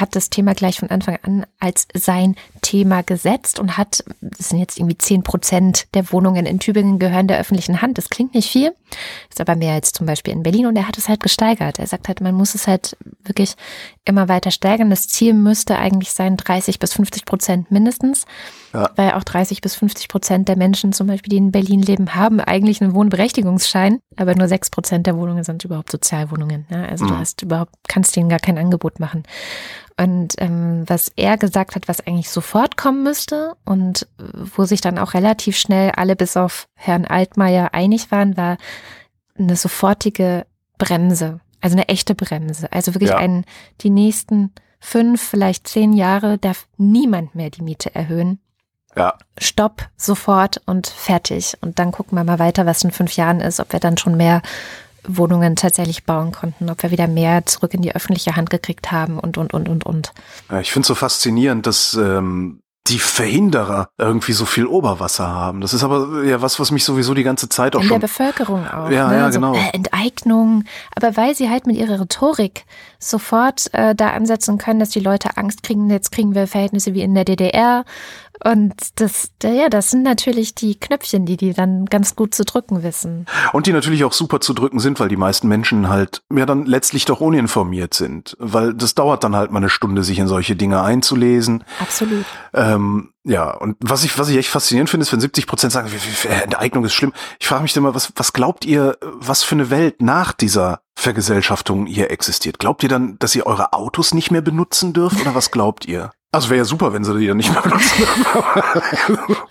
hat 0.00 0.16
das 0.16 0.30
Thema 0.30 0.54
gleich 0.54 0.78
von 0.78 0.90
Anfang 0.90 1.18
an 1.22 1.46
als 1.60 1.86
sein 1.94 2.36
Thema 2.62 3.02
gesetzt 3.02 3.58
und 3.58 3.76
hat, 3.76 4.04
das 4.20 4.50
sind 4.50 4.58
jetzt 4.58 4.78
irgendwie 4.78 4.98
zehn 4.98 5.22
Prozent 5.22 5.86
der 5.94 6.10
Wohnungen 6.12 6.46
in 6.46 6.58
Tübingen 6.58 6.98
gehören 6.98 7.28
der 7.28 7.38
öffentlichen 7.38 7.82
Hand. 7.82 7.98
Das 7.98 8.10
klingt 8.10 8.34
nicht 8.34 8.50
viel, 8.50 8.74
ist 9.28 9.40
aber 9.40 9.56
mehr 9.56 9.74
als 9.74 9.92
zum 9.92 10.06
Beispiel 10.06 10.32
in 10.32 10.42
Berlin 10.42 10.66
und 10.66 10.76
er 10.76 10.88
hat 10.88 10.98
es 10.98 11.08
halt 11.08 11.22
gesteigert. 11.22 11.78
Er 11.78 11.86
sagt 11.86 12.08
halt, 12.08 12.20
man 12.20 12.34
muss 12.34 12.54
es 12.54 12.66
halt 12.66 12.96
wirklich 13.24 13.54
immer 14.04 14.28
weiter 14.28 14.50
steigern. 14.50 14.90
Das 14.90 15.08
Ziel 15.08 15.34
müsste 15.34 15.78
eigentlich 15.78 16.12
sein 16.12 16.36
30 16.36 16.78
bis 16.78 16.94
50 16.94 17.24
Prozent 17.24 17.70
mindestens, 17.70 18.26
ja. 18.72 18.90
weil 18.96 19.12
auch 19.12 19.24
30 19.24 19.60
bis 19.60 19.74
50 19.76 20.08
Prozent 20.08 20.48
der 20.48 20.56
Menschen 20.56 20.92
zum 20.92 21.06
Beispiel, 21.06 21.30
die 21.30 21.36
in 21.36 21.52
Berlin 21.52 21.80
leben, 21.82 22.14
haben 22.14 22.40
eigentlich 22.40 22.82
einen 22.82 22.94
Wohnberechtigungsschein, 22.94 24.00
aber 24.16 24.34
nur 24.34 24.48
sechs 24.48 24.70
Prozent 24.70 25.06
der 25.06 25.16
Wohnungen 25.16 25.44
sind 25.44 25.64
überhaupt 25.64 25.90
Sozialwohnungen. 25.90 26.66
Ja, 26.70 26.84
also 26.84 27.04
mhm. 27.04 27.08
du 27.08 27.18
hast 27.18 27.42
überhaupt, 27.42 27.74
kannst 27.88 28.16
denen 28.16 28.28
gar 28.28 28.38
kein 28.38 28.58
Angebot 28.58 29.00
machen. 29.00 29.24
Und 29.96 30.34
ähm, 30.38 30.84
was 30.88 31.12
er 31.14 31.36
gesagt 31.36 31.76
hat, 31.76 31.86
was 31.86 32.04
eigentlich 32.04 32.28
sofort 32.28 32.76
kommen 32.76 33.04
müsste 33.04 33.54
und 33.64 34.08
wo 34.18 34.64
sich 34.64 34.80
dann 34.80 34.98
auch 34.98 35.14
relativ 35.14 35.56
schnell 35.56 35.92
alle 35.92 36.16
bis 36.16 36.36
auf 36.36 36.66
Herrn 36.74 37.04
Altmaier 37.04 37.74
einig 37.74 38.10
waren, 38.10 38.36
war 38.36 38.56
eine 39.38 39.54
sofortige 39.54 40.46
Bremse, 40.78 41.40
also 41.60 41.76
eine 41.76 41.88
echte 41.88 42.16
Bremse. 42.16 42.70
Also 42.72 42.94
wirklich 42.94 43.10
ja. 43.10 43.18
ein, 43.18 43.44
die 43.82 43.90
nächsten 43.90 44.52
fünf, 44.80 45.22
vielleicht 45.22 45.68
zehn 45.68 45.92
Jahre 45.92 46.38
darf 46.38 46.66
niemand 46.76 47.36
mehr 47.36 47.50
die 47.50 47.62
Miete 47.62 47.94
erhöhen. 47.94 48.40
Ja. 48.96 49.14
Stopp, 49.38 49.88
sofort 49.96 50.60
und 50.66 50.88
fertig. 50.88 51.56
Und 51.60 51.78
dann 51.78 51.92
gucken 51.92 52.16
wir 52.18 52.24
mal 52.24 52.38
weiter, 52.38 52.66
was 52.66 52.84
in 52.84 52.90
fünf 52.90 53.16
Jahren 53.16 53.40
ist, 53.40 53.60
ob 53.60 53.72
wir 53.72 53.80
dann 53.80 53.96
schon 53.96 54.16
mehr 54.16 54.42
Wohnungen 55.06 55.56
tatsächlich 55.56 56.04
bauen 56.04 56.32
konnten, 56.32 56.70
ob 56.70 56.82
wir 56.82 56.90
wieder 56.90 57.08
mehr 57.08 57.46
zurück 57.46 57.74
in 57.74 57.82
die 57.82 57.94
öffentliche 57.94 58.36
Hand 58.36 58.50
gekriegt 58.50 58.92
haben 58.92 59.18
und, 59.18 59.38
und, 59.38 59.54
und, 59.54 59.68
und, 59.68 59.84
und. 59.84 60.12
Ich 60.60 60.72
finde 60.72 60.82
es 60.82 60.88
so 60.88 60.94
faszinierend, 60.94 61.66
dass 61.66 61.94
ähm, 61.94 62.60
die 62.88 62.98
Verhinderer 62.98 63.88
irgendwie 63.96 64.34
so 64.34 64.44
viel 64.44 64.66
Oberwasser 64.66 65.26
haben. 65.26 65.62
Das 65.62 65.72
ist 65.72 65.82
aber 65.82 66.22
ja 66.24 66.42
was, 66.42 66.60
was 66.60 66.70
mich 66.70 66.84
sowieso 66.84 67.14
die 67.14 67.22
ganze 67.22 67.48
Zeit 67.48 67.74
auch 67.74 67.80
in 67.80 67.86
schon... 67.88 67.94
In 67.94 68.00
der 68.00 68.06
Bevölkerung 68.06 68.66
auch. 68.66 68.90
Ja, 68.90 69.08
ne? 69.08 69.16
ja, 69.16 69.24
also, 69.24 69.40
genau. 69.40 69.54
Äh, 69.54 69.70
Enteignung. 69.72 70.64
Aber 70.94 71.16
weil 71.16 71.34
sie 71.34 71.48
halt 71.48 71.66
mit 71.66 71.76
ihrer 71.76 71.98
Rhetorik 71.98 72.66
sofort 72.98 73.72
äh, 73.72 73.94
da 73.94 74.10
ansetzen 74.10 74.58
können, 74.58 74.80
dass 74.80 74.90
die 74.90 75.00
Leute 75.00 75.38
Angst 75.38 75.62
kriegen, 75.62 75.88
jetzt 75.88 76.12
kriegen 76.12 76.34
wir 76.34 76.46
Verhältnisse 76.46 76.92
wie 76.92 77.00
in 77.00 77.14
der 77.14 77.24
DDR 77.24 77.86
und 78.44 78.74
das, 78.96 79.30
ja, 79.42 79.70
das 79.70 79.90
sind 79.90 80.02
natürlich 80.02 80.54
die 80.54 80.78
Knöpfchen, 80.78 81.24
die 81.24 81.36
die 81.36 81.54
dann 81.54 81.86
ganz 81.86 82.14
gut 82.14 82.34
zu 82.34 82.44
drücken 82.44 82.82
wissen. 82.82 83.24
Und 83.54 83.66
die 83.66 83.72
natürlich 83.72 84.04
auch 84.04 84.12
super 84.12 84.40
zu 84.40 84.52
drücken 84.52 84.80
sind, 84.80 85.00
weil 85.00 85.08
die 85.08 85.16
meisten 85.16 85.48
Menschen 85.48 85.88
halt 85.88 86.22
ja 86.30 86.44
dann 86.44 86.66
letztlich 86.66 87.06
doch 87.06 87.20
uninformiert 87.20 87.94
sind. 87.94 88.36
Weil 88.38 88.74
das 88.74 88.94
dauert 88.94 89.24
dann 89.24 89.34
halt 89.34 89.50
mal 89.50 89.58
eine 89.58 89.70
Stunde, 89.70 90.04
sich 90.04 90.18
in 90.18 90.28
solche 90.28 90.56
Dinge 90.56 90.82
einzulesen. 90.82 91.64
Absolut. 91.80 92.26
Ähm, 92.52 93.14
ja, 93.24 93.50
und 93.50 93.76
was 93.80 94.04
ich, 94.04 94.18
was 94.18 94.28
ich 94.28 94.36
echt 94.36 94.50
faszinierend 94.50 94.90
finde, 94.90 95.04
ist, 95.04 95.12
wenn 95.12 95.20
70 95.20 95.46
Prozent 95.46 95.72
sagen, 95.72 95.90
Enteignung 96.42 96.84
ist 96.84 96.92
schlimm. 96.92 97.14
Ich 97.40 97.46
frage 97.46 97.62
mich 97.62 97.72
dann 97.72 97.82
mal, 97.82 97.94
was, 97.94 98.12
was 98.14 98.34
glaubt 98.34 98.66
ihr, 98.66 98.98
was 99.00 99.42
für 99.42 99.54
eine 99.54 99.70
Welt 99.70 100.02
nach 100.02 100.32
dieser 100.32 100.80
Vergesellschaftung 100.94 101.86
hier 101.86 102.10
existiert? 102.10 102.58
Glaubt 102.58 102.82
ihr 102.82 102.90
dann, 102.90 103.18
dass 103.18 103.34
ihr 103.34 103.46
eure 103.46 103.72
Autos 103.72 104.12
nicht 104.12 104.30
mehr 104.30 104.42
benutzen 104.42 104.92
dürft 104.92 105.18
oder 105.22 105.34
was 105.34 105.50
glaubt 105.50 105.86
ihr? 105.86 106.10
Also 106.34 106.50
wäre 106.50 106.58
ja 106.58 106.64
super, 106.64 106.92
wenn 106.92 107.04
sie 107.04 107.16
die 107.16 107.26
ja 107.26 107.34
nicht 107.34 107.52
mehr 107.52 107.62
benutzen. 107.62 108.04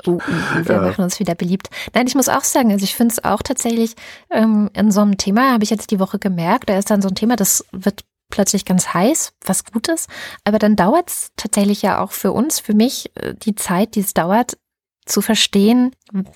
uh, 0.05 0.19
wir 0.63 0.75
ja. 0.75 0.81
machen 0.81 1.03
uns 1.03 1.19
wieder 1.19 1.35
beliebt. 1.35 1.69
Nein, 1.93 2.07
ich 2.07 2.15
muss 2.15 2.29
auch 2.29 2.43
sagen, 2.43 2.71
also 2.71 2.83
ich 2.83 2.95
finde 2.95 3.13
es 3.13 3.23
auch 3.23 3.41
tatsächlich 3.41 3.95
ähm, 4.29 4.69
in 4.73 4.91
so 4.91 5.01
einem 5.01 5.17
Thema, 5.17 5.53
habe 5.53 5.63
ich 5.63 5.69
jetzt 5.69 5.91
die 5.91 5.99
Woche 5.99 6.19
gemerkt, 6.19 6.69
da 6.69 6.77
ist 6.77 6.91
dann 6.91 7.01
so 7.01 7.07
ein 7.07 7.15
Thema, 7.15 7.35
das 7.35 7.65
wird 7.71 8.03
plötzlich 8.29 8.65
ganz 8.65 8.93
heiß, 8.93 9.33
was 9.45 9.63
Gutes, 9.63 10.07
aber 10.43 10.59
dann 10.59 10.75
dauert 10.75 11.09
es 11.09 11.31
tatsächlich 11.37 11.81
ja 11.83 12.01
auch 12.01 12.11
für 12.11 12.31
uns, 12.31 12.59
für 12.59 12.73
mich, 12.73 13.11
äh, 13.15 13.33
die 13.35 13.55
Zeit, 13.55 13.95
die 13.95 14.01
es 14.01 14.13
dauert, 14.13 14.57
zu 15.05 15.21
verstehen, 15.21 15.91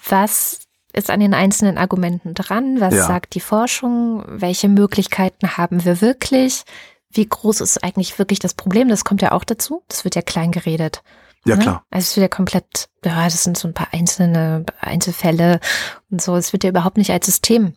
was 0.07 0.67
ist 0.93 1.09
an 1.09 1.19
den 1.19 1.33
einzelnen 1.33 1.77
Argumenten 1.77 2.33
dran, 2.33 2.79
was 2.79 2.93
ja. 2.93 3.03
sagt 3.05 3.35
die 3.35 3.39
Forschung, 3.39 4.23
welche 4.27 4.69
Möglichkeiten 4.69 5.57
haben 5.57 5.85
wir 5.85 6.01
wirklich, 6.01 6.63
wie 7.11 7.27
groß 7.27 7.61
ist 7.61 7.83
eigentlich 7.83 8.19
wirklich 8.19 8.39
das 8.39 8.53
Problem? 8.53 8.89
Das 8.89 9.05
kommt 9.05 9.21
ja 9.21 9.31
auch 9.31 9.43
dazu. 9.43 9.83
Das 9.87 10.03
wird 10.03 10.15
ja 10.15 10.21
klein 10.21 10.51
geredet. 10.51 11.03
Ja, 11.45 11.55
ne? 11.55 11.61
klar. 11.61 11.85
Also 11.89 12.05
es 12.05 12.17
wird 12.17 12.23
ja 12.23 12.35
komplett, 12.35 12.89
ja, 13.03 13.23
das 13.23 13.43
sind 13.43 13.57
so 13.57 13.67
ein 13.67 13.73
paar 13.73 13.89
einzelne 13.93 14.65
Einzelfälle 14.81 15.59
und 16.11 16.21
so. 16.21 16.35
Es 16.35 16.53
wird 16.53 16.63
ja 16.63 16.69
überhaupt 16.69 16.97
nicht 16.97 17.11
als 17.11 17.25
System 17.25 17.73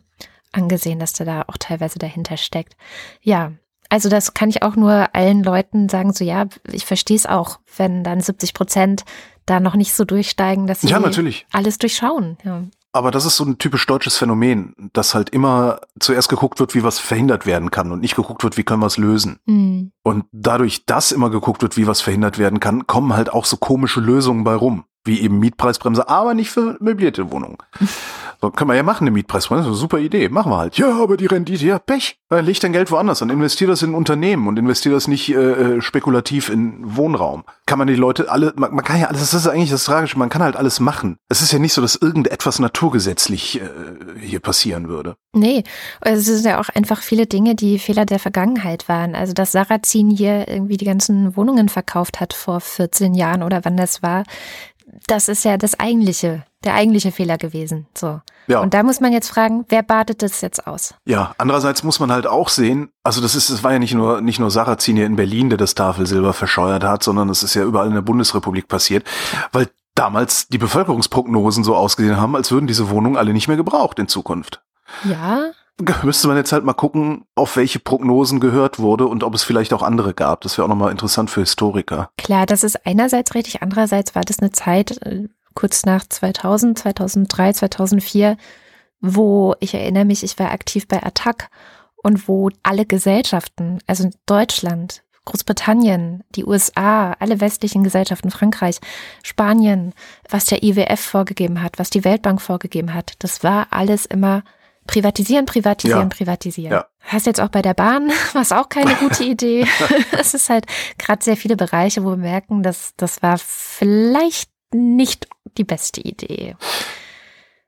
angesehen, 0.51 0.99
dass 0.99 1.13
da 1.13 1.23
da 1.23 1.43
auch 1.47 1.57
teilweise 1.57 1.97
dahinter 1.97 2.37
steckt. 2.37 2.75
Ja, 3.21 3.53
Also 3.89 4.09
das 4.09 4.33
kann 4.33 4.49
ich 4.49 4.63
auch 4.63 4.75
nur 4.75 5.15
allen 5.15 5.43
Leuten 5.43 5.89
sagen, 5.89 6.13
so 6.13 6.23
ja, 6.23 6.47
ich 6.71 6.85
verstehe 6.85 7.17
es 7.17 7.25
auch, 7.25 7.59
wenn 7.77 8.03
dann 8.03 8.19
70 8.21 8.53
Prozent 8.53 9.03
da 9.45 9.59
noch 9.59 9.75
nicht 9.75 9.93
so 9.93 10.05
durchsteigen, 10.05 10.67
dass 10.67 10.81
sie 10.81 10.87
ja, 10.87 10.99
natürlich. 10.99 11.45
alles 11.51 11.77
durchschauen. 11.77 12.37
Ja. 12.43 12.63
Aber 12.93 13.11
das 13.11 13.25
ist 13.25 13.37
so 13.37 13.45
ein 13.45 13.57
typisch 13.57 13.85
deutsches 13.85 14.17
Phänomen, 14.17 14.75
dass 14.93 15.15
halt 15.15 15.29
immer 15.29 15.79
zuerst 15.99 16.27
geguckt 16.27 16.59
wird, 16.59 16.75
wie 16.75 16.83
was 16.83 16.99
verhindert 16.99 17.45
werden 17.45 17.71
kann 17.71 17.91
und 17.91 18.01
nicht 18.01 18.15
geguckt 18.15 18.43
wird, 18.43 18.57
wie 18.57 18.63
können 18.63 18.81
wir 18.81 18.87
es 18.87 18.97
lösen. 18.97 19.39
Mhm. 19.45 19.91
Und 20.03 20.25
dadurch, 20.31 20.85
dass 20.85 21.11
immer 21.11 21.29
geguckt 21.29 21.61
wird, 21.61 21.77
wie 21.77 21.87
was 21.87 22.01
verhindert 22.01 22.37
werden 22.37 22.59
kann, 22.59 22.87
kommen 22.87 23.13
halt 23.13 23.31
auch 23.31 23.45
so 23.45 23.57
komische 23.57 24.01
Lösungen 24.01 24.43
bei 24.43 24.55
rum 24.55 24.83
wie 25.03 25.19
eben 25.21 25.39
Mietpreisbremse, 25.39 26.09
aber 26.09 26.33
nicht 26.33 26.51
für 26.51 26.77
möblierte 26.79 27.31
Wohnungen. 27.31 27.57
So, 28.41 28.49
können 28.49 28.69
wir 28.71 28.75
ja 28.75 28.81
machen, 28.81 29.03
eine 29.03 29.11
Mietpreisbremse, 29.11 29.67
eine 29.67 29.75
super 29.75 29.99
Idee, 29.99 30.27
machen 30.29 30.51
wir 30.51 30.57
halt. 30.57 30.77
Ja, 30.77 30.99
aber 31.01 31.15
die 31.15 31.27
Rendite, 31.27 31.63
ja, 31.63 31.77
Pech. 31.77 32.17
Dann 32.29 32.45
leg 32.45 32.59
dein 32.59 32.73
Geld 32.73 32.89
woanders 32.89 33.19
dann 33.19 33.29
investier 33.29 33.67
das 33.67 33.83
in 33.83 33.93
Unternehmen 33.93 34.47
und 34.47 34.57
investier 34.57 34.91
das 34.91 35.07
nicht 35.07 35.29
äh, 35.29 35.35
äh, 35.35 35.81
spekulativ 35.81 36.49
in 36.49 36.95
Wohnraum. 36.95 37.43
Kann 37.67 37.77
man 37.77 37.87
die 37.87 37.95
Leute 37.95 38.31
alle, 38.31 38.53
man, 38.55 38.73
man 38.73 38.83
kann 38.83 38.99
ja 38.99 39.07
alles, 39.07 39.19
das 39.19 39.33
ist 39.33 39.47
eigentlich 39.47 39.69
das 39.69 39.83
Tragische, 39.83 40.17
man 40.17 40.29
kann 40.29 40.41
halt 40.41 40.55
alles 40.55 40.79
machen. 40.79 41.17
Es 41.29 41.41
ist 41.41 41.51
ja 41.51 41.59
nicht 41.59 41.73
so, 41.73 41.81
dass 41.81 41.95
irgendetwas 41.95 42.57
naturgesetzlich 42.59 43.61
äh, 43.61 43.69
hier 44.19 44.39
passieren 44.39 44.87
würde. 44.87 45.15
Nee, 45.33 45.63
es 45.99 46.25
sind 46.25 46.45
ja 46.45 46.59
auch 46.59 46.69
einfach 46.69 47.01
viele 47.01 47.27
Dinge, 47.27 47.53
die 47.53 47.77
Fehler 47.77 48.05
der 48.05 48.19
Vergangenheit 48.19 48.89
waren. 48.89 49.13
Also, 49.13 49.33
dass 49.33 49.51
Sarrazin 49.51 50.09
hier 50.09 50.47
irgendwie 50.47 50.77
die 50.77 50.85
ganzen 50.85 51.35
Wohnungen 51.35 51.69
verkauft 51.69 52.19
hat 52.19 52.33
vor 52.33 52.59
14 52.59 53.13
Jahren 53.13 53.43
oder 53.43 53.63
wann 53.65 53.77
das 53.77 54.01
war, 54.01 54.23
das 55.07 55.27
ist 55.27 55.45
ja 55.45 55.57
das 55.57 55.79
eigentliche, 55.79 56.43
der 56.63 56.73
eigentliche 56.75 57.11
Fehler 57.11 57.37
gewesen. 57.37 57.87
So. 57.95 58.21
Ja. 58.47 58.59
Und 58.59 58.73
da 58.73 58.83
muss 58.83 58.99
man 58.99 59.11
jetzt 59.11 59.29
fragen, 59.29 59.65
wer 59.69 59.83
badet 59.83 60.21
das 60.21 60.41
jetzt 60.41 60.67
aus? 60.67 60.93
Ja, 61.05 61.33
andererseits 61.37 61.83
muss 61.83 61.99
man 61.99 62.11
halt 62.11 62.27
auch 62.27 62.49
sehen, 62.49 62.89
also 63.03 63.21
das 63.21 63.35
ist, 63.35 63.49
es 63.49 63.63
war 63.63 63.73
ja 63.73 63.79
nicht 63.79 63.93
nur, 63.93 64.21
nicht 64.21 64.39
nur 64.39 64.51
Sarrazin 64.51 64.95
hier 64.95 65.05
in 65.05 65.15
Berlin, 65.15 65.49
der 65.49 65.57
das 65.57 65.75
Tafelsilber 65.75 66.33
verscheuert 66.33 66.83
hat, 66.83 67.03
sondern 67.03 67.29
es 67.29 67.43
ist 67.43 67.53
ja 67.53 67.63
überall 67.63 67.87
in 67.87 67.93
der 67.93 68.01
Bundesrepublik 68.01 68.67
passiert, 68.67 69.05
weil 69.51 69.67
damals 69.95 70.47
die 70.47 70.57
Bevölkerungsprognosen 70.57 71.63
so 71.63 71.75
ausgesehen 71.75 72.17
haben, 72.17 72.35
als 72.35 72.51
würden 72.51 72.67
diese 72.67 72.89
Wohnungen 72.89 73.17
alle 73.17 73.33
nicht 73.33 73.47
mehr 73.47 73.57
gebraucht 73.57 73.99
in 73.99 74.07
Zukunft. 74.07 74.61
Ja, 75.03 75.51
müsste 76.03 76.27
man 76.27 76.37
jetzt 76.37 76.51
halt 76.51 76.63
mal 76.63 76.73
gucken, 76.73 77.25
auf 77.35 77.55
welche 77.55 77.79
Prognosen 77.79 78.39
gehört 78.39 78.79
wurde 78.79 79.07
und 79.07 79.23
ob 79.23 79.33
es 79.33 79.43
vielleicht 79.43 79.73
auch 79.73 79.81
andere 79.81 80.13
gab. 80.13 80.41
Das 80.41 80.57
wäre 80.57 80.65
auch 80.65 80.69
nochmal 80.69 80.91
interessant 80.91 81.29
für 81.29 81.41
Historiker. 81.41 82.09
Klar, 82.17 82.45
das 82.45 82.63
ist 82.63 82.85
einerseits 82.85 83.33
richtig, 83.35 83.61
andererseits 83.61 84.15
war 84.15 84.23
das 84.23 84.39
eine 84.39 84.51
Zeit 84.51 85.01
äh, 85.05 85.27
kurz 85.53 85.85
nach 85.85 86.05
2000, 86.07 86.79
2003, 86.79 87.53
2004, 87.53 88.37
wo 88.99 89.55
ich 89.59 89.73
erinnere 89.73 90.05
mich, 90.05 90.23
ich 90.23 90.37
war 90.39 90.51
aktiv 90.51 90.87
bei 90.87 91.01
Attac 91.01 91.49
und 91.95 92.27
wo 92.27 92.49
alle 92.63 92.85
Gesellschaften, 92.85 93.79
also 93.87 94.09
Deutschland, 94.25 95.03
Großbritannien, 95.25 96.23
die 96.35 96.45
USA, 96.45 97.13
alle 97.19 97.39
westlichen 97.41 97.83
Gesellschaften, 97.83 98.31
Frankreich, 98.31 98.79
Spanien, 99.23 99.93
was 100.29 100.45
der 100.45 100.63
IWF 100.63 100.99
vorgegeben 100.99 101.61
hat, 101.61 101.77
was 101.77 101.91
die 101.91 102.03
Weltbank 102.03 102.41
vorgegeben 102.41 102.93
hat, 102.93 103.13
das 103.19 103.43
war 103.43 103.67
alles 103.69 104.05
immer 104.05 104.43
Privatisieren, 104.87 105.45
privatisieren, 105.45 106.01
ja. 106.01 106.07
privatisieren. 106.09 106.71
Ja. 106.71 106.87
Hast 107.01 107.27
jetzt 107.27 107.39
auch 107.39 107.49
bei 107.49 107.61
der 107.61 107.73
Bahn, 107.73 108.11
was 108.33 108.51
auch 108.51 108.67
keine 108.67 108.95
gute 108.95 109.23
Idee. 109.23 109.67
es 110.11 110.33
ist 110.33 110.49
halt 110.49 110.65
gerade 110.97 111.23
sehr 111.23 111.37
viele 111.37 111.55
Bereiche, 111.55 112.03
wo 112.03 112.09
wir 112.09 112.17
merken, 112.17 112.63
dass 112.63 112.93
das 112.97 113.21
war 113.21 113.37
vielleicht 113.37 114.49
nicht 114.73 115.27
die 115.57 115.63
beste 115.63 116.01
Idee. 116.01 116.55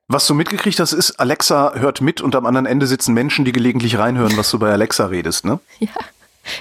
Was 0.07 0.27
du 0.27 0.33
mitgekriegt 0.33 0.79
hast, 0.79 0.93
ist, 0.93 1.19
Alexa 1.19 1.73
hört 1.75 2.01
mit 2.01 2.21
und 2.21 2.35
am 2.35 2.45
anderen 2.45 2.65
Ende 2.65 2.87
sitzen 2.87 3.13
Menschen, 3.13 3.45
die 3.45 3.51
gelegentlich 3.51 3.97
reinhören, 3.97 4.35
was 4.37 4.51
du 4.51 4.59
bei 4.59 4.71
Alexa 4.71 5.05
redest, 5.05 5.45
ne? 5.45 5.59
Ja. 5.79 5.89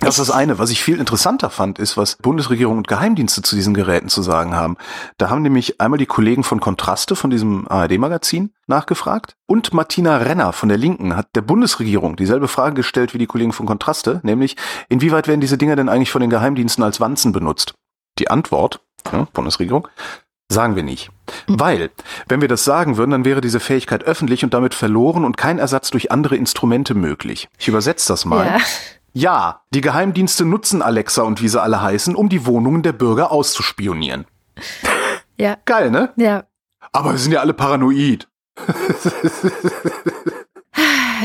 Das 0.01 0.19
ist 0.19 0.29
das 0.29 0.31
eine. 0.31 0.59
Was 0.59 0.71
ich 0.71 0.83
viel 0.83 0.99
interessanter 0.99 1.51
fand, 1.51 1.79
ist, 1.79 1.97
was 1.97 2.17
Bundesregierung 2.17 2.79
und 2.79 2.89
Geheimdienste 2.89 3.43
zu 3.43 3.57
diesen 3.57 3.75
Geräten 3.75 4.09
zu 4.09 4.23
sagen 4.23 4.55
haben. 4.55 4.77
Da 5.19 5.29
haben 5.29 5.43
nämlich 5.43 5.81
einmal 5.81 5.99
die 5.99 6.07
Kollegen 6.07 6.45
von 6.45 6.61
Kontraste, 6.61 7.17
von 7.17 7.31
diesem 7.31 7.67
ARD-Magazin, 7.69 8.53
nachgefragt. 8.67 9.35
Und 9.47 9.75
Martina 9.75 10.19
Renner 10.19 10.53
von 10.53 10.69
der 10.69 10.79
Linken 10.79 11.17
hat 11.17 11.35
der 11.35 11.43
Bundesregierung 11.43 12.17
dieselbe 12.17 12.49
Frage 12.49 12.77
gestellt 12.77 13.13
wie 13.13 13.19
die 13.19 13.27
Kollegen 13.27 13.53
von 13.53 13.67
Kontraste, 13.67 14.21
nämlich, 14.23 14.57
inwieweit 14.89 15.27
werden 15.27 15.41
diese 15.41 15.59
Dinger 15.59 15.77
denn 15.77 15.89
eigentlich 15.89 16.13
von 16.13 16.21
den 16.21 16.31
Geheimdiensten 16.31 16.85
als 16.85 17.01
Wanzen 17.01 17.33
benutzt? 17.33 17.75
Die 18.19 18.31
Antwort, 18.31 18.81
ja, 19.11 19.27
Bundesregierung, 19.33 19.89
Sagen 20.53 20.77
wir 20.77 20.83
nicht. 20.83 21.11
Weil, 21.47 21.91
wenn 22.29 22.41
wir 22.41 22.49
das 22.49 22.65
sagen 22.65 22.97
würden, 22.97 23.11
dann 23.11 23.25
wäre 23.25 23.41
diese 23.41 23.59
Fähigkeit 23.59 24.05
öffentlich 24.05 24.45
und 24.45 24.53
damit 24.53 24.75
verloren 24.75 25.25
und 25.25 25.37
kein 25.37 25.59
Ersatz 25.59 25.91
durch 25.91 26.12
andere 26.12 26.37
Instrumente 26.37 26.95
möglich. 26.95 27.49
Ich 27.59 27.69
übersetze 27.69 28.09
das 28.09 28.25
mal. 28.25 28.47
Ja. 28.47 28.59
Ja, 29.15 29.61
die 29.75 29.83
Geheimdienste 29.83 30.47
nutzen 30.47 30.81
Alexa 30.81 31.23
und 31.23 31.43
wie 31.43 31.49
sie 31.49 31.61
alle 31.61 31.83
heißen, 31.83 32.15
um 32.15 32.31
die 32.31 32.47
Wohnungen 32.47 32.83
der 32.83 32.93
Bürger 32.93 33.31
auszuspionieren. 33.31 34.25
Ja. 35.37 35.59
Geil, 35.65 35.91
ne? 35.91 36.12
Ja. 36.17 36.45
Aber 36.93 37.12
wir 37.12 37.19
sind 37.19 37.33
ja 37.33 37.41
alle 37.41 37.53
paranoid. 37.53 38.29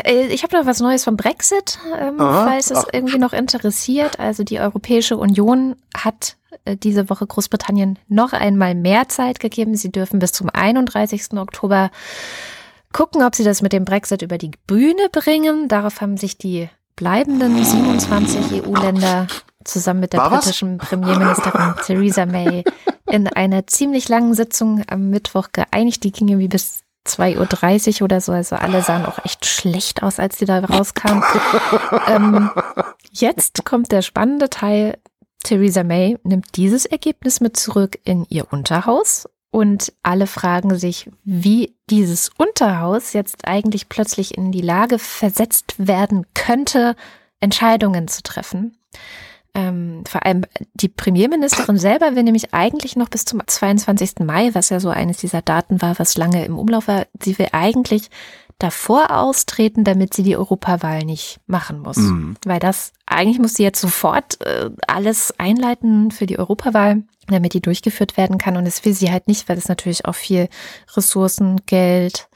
Äh, 0.03 0.27
ich 0.27 0.43
habe 0.43 0.57
noch 0.57 0.65
was 0.65 0.79
Neues 0.79 1.03
vom 1.03 1.17
Brexit, 1.17 1.79
ähm, 1.99 2.17
falls 2.17 2.71
es 2.71 2.79
Ach. 2.79 2.89
irgendwie 2.91 3.17
noch 3.17 3.33
interessiert. 3.33 4.19
Also 4.19 4.43
die 4.43 4.59
Europäische 4.59 5.17
Union 5.17 5.75
hat 5.95 6.37
äh, 6.65 6.75
diese 6.75 7.09
Woche 7.09 7.25
Großbritannien 7.25 7.99
noch 8.07 8.33
einmal 8.33 8.75
mehr 8.75 9.09
Zeit 9.09 9.39
gegeben. 9.39 9.75
Sie 9.75 9.91
dürfen 9.91 10.19
bis 10.19 10.31
zum 10.31 10.49
31. 10.49 11.33
Oktober 11.33 11.91
gucken, 12.93 13.23
ob 13.23 13.35
sie 13.35 13.43
das 13.43 13.61
mit 13.61 13.73
dem 13.73 13.85
Brexit 13.85 14.21
über 14.21 14.37
die 14.37 14.51
Bühne 14.67 15.09
bringen. 15.11 15.67
Darauf 15.67 16.01
haben 16.01 16.17
sich 16.17 16.37
die 16.37 16.69
bleibenden 16.95 17.63
27 17.63 18.63
EU-Länder 18.63 19.27
zusammen 19.63 19.99
mit 19.99 20.13
der 20.13 20.21
War 20.21 20.29
britischen 20.29 20.79
was? 20.79 20.89
Premierministerin 20.89 21.75
Theresa 21.85 22.25
May 22.25 22.63
in 23.09 23.27
einer 23.27 23.67
ziemlich 23.67 24.09
langen 24.09 24.33
Sitzung 24.33 24.83
am 24.87 25.09
Mittwoch 25.09 25.49
geeinigt. 25.51 26.03
Die 26.03 26.11
ging 26.11 26.27
irgendwie 26.29 26.47
bis 26.47 26.81
2.30 27.07 28.01
Uhr 28.01 28.05
oder 28.05 28.21
so. 28.21 28.31
Also 28.31 28.55
alle 28.55 28.81
sahen 28.81 29.05
auch 29.05 29.23
echt 29.23 29.45
schlecht 29.45 30.03
aus, 30.03 30.19
als 30.19 30.37
die 30.37 30.45
da 30.45 30.59
rauskamen. 30.59 31.23
ähm, 32.07 32.51
jetzt 33.11 33.65
kommt 33.65 33.91
der 33.91 34.01
spannende 34.01 34.49
Teil. 34.49 34.97
Theresa 35.43 35.83
May 35.83 36.17
nimmt 36.23 36.57
dieses 36.57 36.85
Ergebnis 36.85 37.39
mit 37.39 37.57
zurück 37.57 37.99
in 38.03 38.25
ihr 38.29 38.51
Unterhaus 38.51 39.27
und 39.51 39.93
alle 40.03 40.27
fragen 40.27 40.77
sich, 40.77 41.09
wie 41.23 41.75
dieses 41.89 42.29
Unterhaus 42.37 43.13
jetzt 43.13 43.47
eigentlich 43.47 43.87
plötzlich 43.87 44.37
in 44.37 44.51
die 44.51 44.61
Lage 44.61 44.99
versetzt 44.99 45.75
werden 45.77 46.25
könnte, 46.33 46.95
Entscheidungen 47.39 48.07
zu 48.07 48.23
treffen. 48.23 48.77
Ähm, 49.57 50.03
vor 50.07 50.23
allem 50.23 50.43
die 50.75 50.87
Premierministerin 50.87 51.79
selber 51.79 52.15
will 52.15 52.21
nämlich 52.21 52.53
eigentlich 52.53 52.95
noch 52.95 53.09
bis 53.09 53.25
zum 53.25 53.41
22. 53.45 54.19
Mai, 54.19 54.51
was 54.53 54.69
ja 54.69 54.79
so 54.79 54.89
eines 54.89 55.17
dieser 55.17 55.41
Daten 55.41 55.81
war, 55.81 55.97
was 55.97 56.15
lange 56.15 56.45
im 56.45 56.59
Umlauf 56.59 56.87
war, 56.87 57.07
sie 57.19 57.39
will 57.39 57.47
eigentlich 57.53 58.11
davor 58.59 59.09
austreten, 59.09 59.83
damit 59.83 60.13
sie 60.13 60.21
die 60.21 60.37
Europawahl 60.37 61.03
nicht 61.05 61.39
machen 61.47 61.79
muss. 61.79 61.97
Mhm. 61.97 62.35
Weil 62.45 62.59
das, 62.59 62.93
eigentlich 63.07 63.39
muss 63.39 63.55
sie 63.55 63.63
jetzt 63.63 63.81
sofort 63.81 64.39
äh, 64.41 64.69
alles 64.87 65.33
einleiten 65.39 66.11
für 66.11 66.27
die 66.27 66.37
Europawahl 66.37 67.03
damit 67.29 67.53
die 67.53 67.61
durchgeführt 67.61 68.15
werden 68.15 68.37
kann. 68.37 68.55
Und 68.55 68.65
das 68.65 68.85
will 68.85 68.93
sie 68.93 69.11
halt 69.11 69.27
nicht, 69.27 69.49
weil 69.49 69.57
es 69.57 69.67
natürlich 69.67 70.05
auch 70.05 70.15
viel 70.15 70.47
Ressourcen, 70.95 71.57
Geld, 71.65 72.29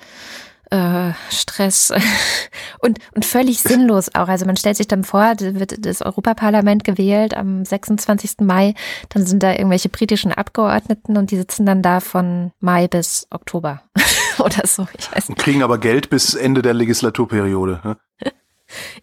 äh, 0.72 1.12
Stress 1.30 1.94
und, 2.80 3.00
und 3.14 3.26
völlig 3.26 3.62
sinnlos 3.62 4.16
auch. 4.16 4.28
Also 4.28 4.46
man 4.46 4.58
stellt 4.58 4.78
sich 4.78 4.88
dann 4.88 5.04
vor, 5.04 5.36
wird 5.40 5.86
das 5.86 6.02
Europaparlament 6.02 6.84
gewählt 6.84 7.36
am 7.36 7.64
26. 7.64 8.40
Mai, 8.40 8.74
dann 9.10 9.26
sind 9.26 9.44
da 9.44 9.52
irgendwelche 9.52 9.90
britischen 9.90 10.32
Abgeordneten 10.32 11.18
und 11.18 11.32
die 11.32 11.38
sitzen 11.38 11.66
dann 11.66 11.82
da 11.82 12.00
von 12.00 12.52
Mai 12.60 12.88
bis 12.88 13.28
Oktober 13.30 13.82
oder 14.40 14.66
so. 14.66 14.88
Ich 14.98 15.12
weiß 15.12 15.30
nicht. 15.30 15.38
Und 15.38 15.38
kriegen 15.38 15.62
aber 15.62 15.78
Geld 15.78 16.10
bis 16.10 16.34
Ende 16.34 16.62
der 16.62 16.74
Legislaturperiode. 16.74 17.82
Ne? 17.84 17.98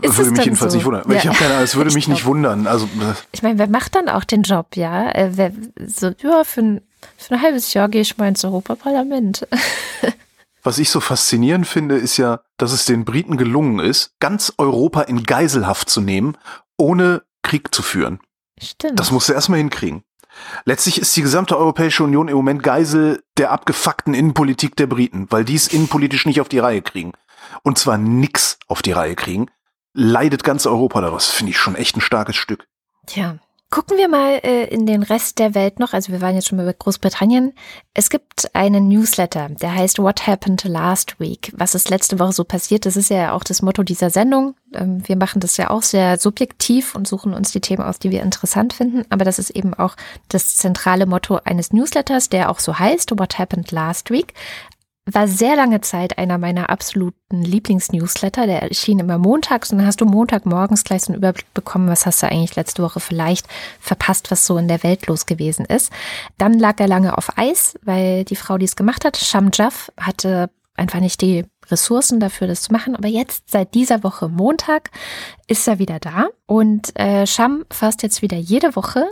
Ist 0.00 0.16
würde 0.16 0.30
mich 0.30 0.44
jedenfalls 0.44 0.72
so? 0.72 0.78
nicht 0.78 0.86
wundern. 0.86 1.04
Ja. 1.10 1.16
Ich 1.16 1.26
habe 1.26 1.36
keine 1.36 1.52
Ahnung, 1.52 1.64
es 1.64 1.76
würde 1.76 1.90
mich 1.94 2.08
nicht 2.08 2.24
wundern. 2.24 2.66
Also, 2.66 2.86
äh, 2.86 3.12
ich 3.32 3.42
meine, 3.42 3.58
wer 3.58 3.68
macht 3.68 3.94
dann 3.94 4.08
auch 4.08 4.24
den 4.24 4.42
Job, 4.42 4.76
ja? 4.76 5.10
Äh, 5.10 5.32
wer, 5.34 5.52
so, 5.86 6.12
ja, 6.22 6.44
für 6.44 6.62
ein, 6.62 6.80
für 7.18 7.34
ein 7.34 7.42
halbes 7.42 7.74
Jahr 7.74 7.90
gehe 7.90 8.00
ich 8.00 8.16
mal 8.16 8.28
ins 8.28 8.42
Europaparlament. 8.44 9.46
Was 10.68 10.76
ich 10.76 10.90
so 10.90 11.00
faszinierend 11.00 11.66
finde, 11.66 11.96
ist 11.96 12.18
ja, 12.18 12.40
dass 12.58 12.72
es 12.72 12.84
den 12.84 13.06
Briten 13.06 13.38
gelungen 13.38 13.78
ist, 13.78 14.12
ganz 14.20 14.52
Europa 14.58 15.00
in 15.00 15.22
Geiselhaft 15.22 15.88
zu 15.88 16.02
nehmen, 16.02 16.36
ohne 16.76 17.22
Krieg 17.40 17.74
zu 17.74 17.80
führen. 17.80 18.20
Stimmt. 18.60 19.00
Das 19.00 19.10
musst 19.10 19.30
du 19.30 19.32
erstmal 19.32 19.60
hinkriegen. 19.60 20.04
Letztlich 20.66 21.00
ist 21.00 21.16
die 21.16 21.22
gesamte 21.22 21.56
Europäische 21.56 22.04
Union 22.04 22.28
im 22.28 22.36
Moment 22.36 22.62
Geisel 22.62 23.22
der 23.38 23.50
abgefuckten 23.50 24.12
Innenpolitik 24.12 24.76
der 24.76 24.88
Briten, 24.88 25.26
weil 25.30 25.46
die 25.46 25.54
es 25.54 25.68
innenpolitisch 25.68 26.26
nicht 26.26 26.42
auf 26.42 26.50
die 26.50 26.58
Reihe 26.58 26.82
kriegen. 26.82 27.12
Und 27.62 27.78
zwar 27.78 27.96
nix 27.96 28.58
auf 28.66 28.82
die 28.82 28.92
Reihe 28.92 29.14
kriegen 29.16 29.46
leidet 29.94 30.44
ganz 30.44 30.66
Europa 30.66 31.00
daraus. 31.00 31.30
Finde 31.30 31.52
ich 31.52 31.58
schon 31.58 31.76
echt 31.76 31.96
ein 31.96 32.02
starkes 32.02 32.36
Stück. 32.36 32.68
Tja, 33.06 33.38
Gucken 33.70 33.98
wir 33.98 34.08
mal 34.08 34.40
äh, 34.44 34.64
in 34.64 34.86
den 34.86 35.02
Rest 35.02 35.38
der 35.38 35.54
Welt 35.54 35.78
noch. 35.78 35.92
Also 35.92 36.10
wir 36.10 36.22
waren 36.22 36.34
jetzt 36.34 36.48
schon 36.48 36.56
mal 36.56 36.64
bei 36.64 36.72
Großbritannien. 36.72 37.52
Es 37.92 38.08
gibt 38.08 38.54
einen 38.54 38.88
Newsletter, 38.88 39.50
der 39.50 39.74
heißt 39.74 39.98
What 39.98 40.26
Happened 40.26 40.64
Last 40.64 41.20
Week? 41.20 41.52
Was 41.54 41.74
ist 41.74 41.90
letzte 41.90 42.18
Woche 42.18 42.32
so 42.32 42.44
passiert? 42.44 42.86
Das 42.86 42.96
ist 42.96 43.10
ja 43.10 43.32
auch 43.32 43.44
das 43.44 43.60
Motto 43.60 43.82
dieser 43.82 44.08
Sendung. 44.08 44.54
Ähm, 44.72 45.06
wir 45.06 45.16
machen 45.16 45.40
das 45.40 45.58
ja 45.58 45.68
auch 45.68 45.82
sehr 45.82 46.18
subjektiv 46.18 46.94
und 46.94 47.06
suchen 47.06 47.34
uns 47.34 47.52
die 47.52 47.60
Themen 47.60 47.82
aus, 47.82 47.98
die 47.98 48.10
wir 48.10 48.22
interessant 48.22 48.72
finden. 48.72 49.04
Aber 49.10 49.26
das 49.26 49.38
ist 49.38 49.50
eben 49.50 49.74
auch 49.74 49.96
das 50.28 50.56
zentrale 50.56 51.04
Motto 51.04 51.38
eines 51.44 51.70
Newsletters, 51.70 52.30
der 52.30 52.50
auch 52.50 52.60
so 52.60 52.78
heißt, 52.78 53.18
What 53.18 53.38
Happened 53.38 53.70
Last 53.70 54.10
Week 54.10 54.32
war 55.14 55.28
sehr 55.28 55.56
lange 55.56 55.80
Zeit 55.80 56.18
einer 56.18 56.38
meiner 56.38 56.70
absoluten 56.70 57.42
Lieblingsnewsletter. 57.42 58.46
Der 58.46 58.62
erschien 58.62 58.98
immer 58.98 59.18
montags 59.18 59.72
und 59.72 59.78
dann 59.78 59.86
hast 59.86 60.00
du 60.00 60.04
Montagmorgens 60.04 60.84
gleich 60.84 61.02
so 61.02 61.12
einen 61.12 61.18
Überblick 61.18 61.52
bekommen, 61.54 61.88
was 61.88 62.06
hast 62.06 62.22
du 62.22 62.26
eigentlich 62.26 62.56
letzte 62.56 62.82
Woche 62.82 63.00
vielleicht 63.00 63.46
verpasst, 63.80 64.30
was 64.30 64.46
so 64.46 64.58
in 64.58 64.68
der 64.68 64.82
Welt 64.82 65.06
los 65.06 65.26
gewesen 65.26 65.64
ist. 65.64 65.92
Dann 66.36 66.58
lag 66.58 66.78
er 66.78 66.88
lange 66.88 67.16
auf 67.16 67.38
Eis, 67.38 67.78
weil 67.82 68.24
die 68.24 68.36
Frau, 68.36 68.58
die 68.58 68.66
es 68.66 68.76
gemacht 68.76 69.04
hat, 69.04 69.16
Sham 69.16 69.50
Jaff, 69.52 69.90
hatte 69.98 70.50
einfach 70.76 71.00
nicht 71.00 71.20
die 71.20 71.44
Ressourcen 71.70 72.20
dafür, 72.20 72.46
das 72.46 72.62
zu 72.62 72.72
machen. 72.72 72.96
Aber 72.96 73.08
jetzt, 73.08 73.50
seit 73.50 73.74
dieser 73.74 74.02
Woche 74.02 74.28
Montag, 74.28 74.90
ist 75.46 75.66
er 75.68 75.78
wieder 75.78 75.98
da. 75.98 76.28
Und 76.46 76.98
äh, 76.98 77.26
Sham 77.26 77.64
fasst 77.70 78.02
jetzt 78.02 78.22
wieder 78.22 78.36
jede 78.36 78.76
Woche 78.76 79.06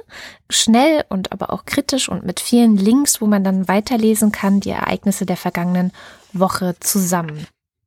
schnell 0.50 1.04
und 1.08 1.32
aber 1.32 1.52
auch 1.52 1.64
kritisch 1.64 2.08
und 2.08 2.24
mit 2.24 2.40
vielen 2.40 2.76
Links, 2.76 3.20
wo 3.20 3.26
man 3.26 3.44
dann 3.44 3.68
weiterlesen 3.68 4.32
kann, 4.32 4.60
die 4.60 4.70
Ereignisse 4.70 5.26
der 5.26 5.36
vergangenen 5.36 5.92
Woche 6.32 6.76
zusammen. 6.80 7.46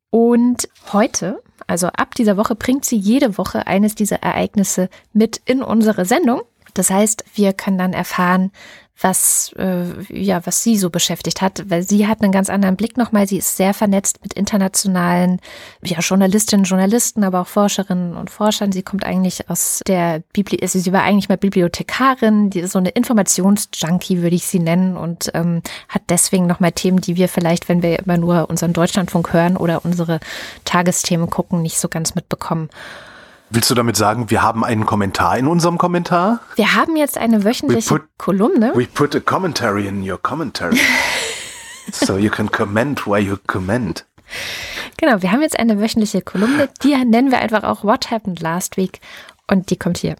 Und 0.10 0.70
heute, 0.92 1.42
also 1.68 1.88
ab 1.88 2.16
dieser 2.16 2.38
Woche, 2.38 2.56
bringt 2.56 2.86
sie 2.86 2.98
jede 2.98 3.38
Woche 3.38 3.68
eines 3.68 3.96
dieser 3.96 4.24
Ereignisse 4.24 4.90
mit 5.14 5.42
in 5.46 5.62
unsere 5.62 6.06
Sendung. 6.06 6.42
Das 6.74 6.90
heißt, 6.90 7.26
wir 7.36 7.54
können 7.54 7.78
dann 7.78 7.94
erfahren, 7.94 8.52
was, 9.02 9.54
äh, 9.58 9.86
ja, 10.10 10.46
was 10.46 10.64
sie 10.64 10.78
so 10.78 10.90
beschäftigt 10.90 11.42
hat, 11.42 11.70
weil 11.70 11.84
sie 11.84 12.08
hat 12.08 12.22
einen 12.22 12.32
ganz 12.32 12.50
anderen 12.50 12.76
Blick 12.76 12.98
nochmal. 12.98 13.28
Sie 13.28 13.38
ist 13.38 13.56
sehr 13.56 13.74
vernetzt 13.74 14.20
mit 14.22 14.34
internationalen 14.34 15.40
ja, 15.82 16.00
Journalistinnen, 16.00 16.66
Journalisten, 16.66 17.24
aber 17.24 17.42
auch 17.42 17.48
Forscherinnen 17.48 18.16
und 18.16 18.30
Forschern. 18.30 18.72
Sie 18.72 18.84
kommt 18.84 19.06
eigentlich 19.06 19.50
aus 19.50 19.82
der 19.88 20.22
Bibli 20.34 20.60
also 20.62 20.80
sie 20.80 20.92
war 20.92 21.04
eigentlich 21.04 21.30
mal 21.30 21.38
Bibliothekarin, 21.38 22.50
die 22.50 22.60
ist 22.60 22.74
so 22.74 22.80
eine 22.80 22.90
Informationsjunkie, 22.90 24.22
würde 24.22 24.36
ich 24.36 24.46
sie 24.46 24.60
nennen, 24.60 24.98
und 24.98 25.32
ähm, 25.34 25.62
hat 25.88 26.04
deswegen 26.10 26.48
nochmal 26.48 26.72
Themen, 26.72 27.02
die 27.02 27.16
wir 27.16 27.30
vielleicht, 27.30 27.70
wenn 27.70 27.82
wir 27.82 28.00
immer 28.00 28.18
nur 28.18 28.50
unseren 28.50 28.74
Deutschlandfunk 28.74 29.34
hören 29.34 29.58
oder 29.58 29.86
unsere 29.86 30.20
Tagesthemen 30.66 31.30
gucken, 31.30 31.62
nicht 31.62 31.80
so 31.80 31.88
ganz 31.88 32.16
mitbekommen. 32.16 32.70
Willst 33.52 33.72
du 33.72 33.74
damit 33.74 33.98
sagen, 33.98 34.30
wir 34.30 34.44
haben 34.44 34.64
einen 34.64 34.86
Kommentar 34.86 35.36
in 35.36 35.48
unserem 35.48 35.80
Kommentar? 35.80 36.42
Wir 36.56 36.76
haben 36.76 36.96
jetzt 36.96 37.18
eine 37.18 37.44
wöchentliche 37.44 37.90
we 37.90 38.00
put, 38.00 38.10
Kolumne. 38.20 38.74
We 38.76 38.86
put 38.86 39.16
a 39.16 39.20
commentary 39.20 39.88
in 39.88 40.08
your 40.08 40.20
commentary. 40.22 40.78
so 41.92 42.18
you 42.18 42.30
can 42.30 42.52
comment 42.52 43.08
why 43.08 43.18
you 43.18 43.38
comment. 43.48 44.06
Genau, 44.98 45.24
wir 45.24 45.32
haben 45.32 45.42
jetzt 45.42 45.58
eine 45.58 45.82
wöchentliche 45.82 46.22
Kolumne, 46.22 46.70
die 46.84 46.96
nennen 47.06 47.32
wir 47.32 47.40
einfach 47.40 47.64
auch 47.64 47.84
What 47.84 48.12
Happened 48.12 48.40
Last 48.40 48.78
Week 48.78 49.00
und 49.48 49.72
die 49.72 49.78
kommt 49.78 49.98
hier. 49.98 50.16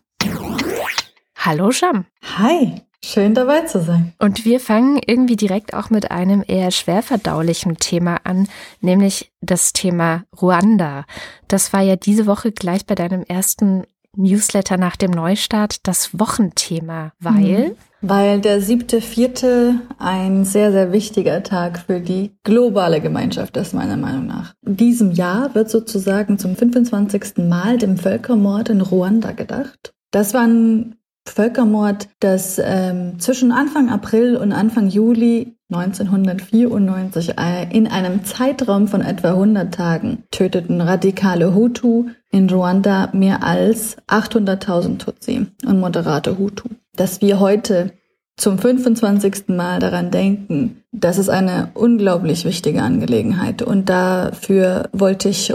Hallo 1.36 1.72
Sham. 1.72 2.06
Hi. 2.40 2.82
Schön 3.04 3.34
dabei 3.34 3.62
zu 3.62 3.82
sein. 3.82 4.14
Und 4.20 4.44
wir 4.44 4.60
fangen 4.60 5.00
irgendwie 5.06 5.38
direkt 5.38 5.74
auch 5.74 5.90
mit 5.90 6.12
einem 6.12 6.44
eher 6.46 6.72
schwer 6.72 7.02
verdaulichen 7.02 7.78
Thema 7.78 8.18
an, 8.26 8.48
nämlich 8.82 9.32
das 9.42 9.72
Thema 9.72 10.24
Ruanda. 10.42 11.06
Das 11.48 11.72
war 11.72 11.82
ja 11.82 11.96
diese 11.96 12.26
Woche 12.26 12.52
gleich 12.52 12.86
bei 12.86 12.96
deinem 12.96 13.24
ersten 13.24 13.84
Newsletter 14.16 14.78
nach 14.78 14.96
dem 14.96 15.12
Neustart 15.12 15.88
das 15.88 16.20
Wochenthema, 16.20 17.14
weil? 17.20 17.70
Mhm. 17.70 17.72
Weil 18.02 18.40
der 18.40 18.62
siebte, 18.62 19.02
vierte 19.02 19.82
ein 19.98 20.46
sehr, 20.46 20.72
sehr 20.72 20.94
wichtiger 20.94 21.44
Tag 21.44 21.84
für 21.86 22.00
die 22.00 22.32
globale 22.44 23.02
Gemeinschaft 23.02 23.58
ist, 23.58 23.74
meiner 23.74 23.98
Meinung 23.98 24.26
nach. 24.26 24.54
In 24.66 24.78
diesem 24.78 25.12
Jahr 25.12 25.54
wird 25.54 25.70
sozusagen 25.70 26.38
zum 26.38 26.56
25. 26.56 27.38
Mal 27.50 27.78
dem 27.78 27.98
Völkermord 27.98 28.70
in 28.70 28.82
Ruanda 28.82 29.34
gedacht. 29.34 29.94
Das 30.12 30.34
war 30.34 30.48
ein 30.48 30.96
Völkermord, 31.26 32.10
das 32.20 32.60
ähm, 32.64 33.20
zwischen 33.20 33.52
Anfang 33.52 33.90
April 33.90 34.36
und 34.36 34.52
Anfang 34.52 34.90
Juli 34.90 35.56
1994 35.72 37.38
äh, 37.38 37.68
in 37.72 37.88
einem 37.88 38.26
Zeitraum 38.26 38.88
von 38.88 39.02
etwa 39.02 39.30
100 39.32 39.74
Tagen 39.74 40.24
töteten 40.32 40.82
radikale 40.82 41.54
Hutu 41.54 42.08
in 42.32 42.50
Ruanda 42.50 43.10
mehr 43.14 43.44
als 43.44 43.98
800.000 44.08 44.98
Tutsi 44.98 45.48
und 45.66 45.80
moderate 45.80 46.40
Hutu. 46.40 46.70
Dass 46.96 47.22
wir 47.22 47.40
heute 47.40 47.92
zum 48.40 48.58
25. 48.58 49.50
Mal 49.50 49.80
daran 49.80 50.12
denken, 50.12 50.84
das 50.92 51.18
ist 51.18 51.30
eine 51.30 51.70
unglaublich 51.76 52.46
wichtige 52.46 52.82
Angelegenheit. 52.82 53.62
Und 53.62 53.90
dafür 53.90 54.90
wollte 54.92 55.30
ich 55.30 55.54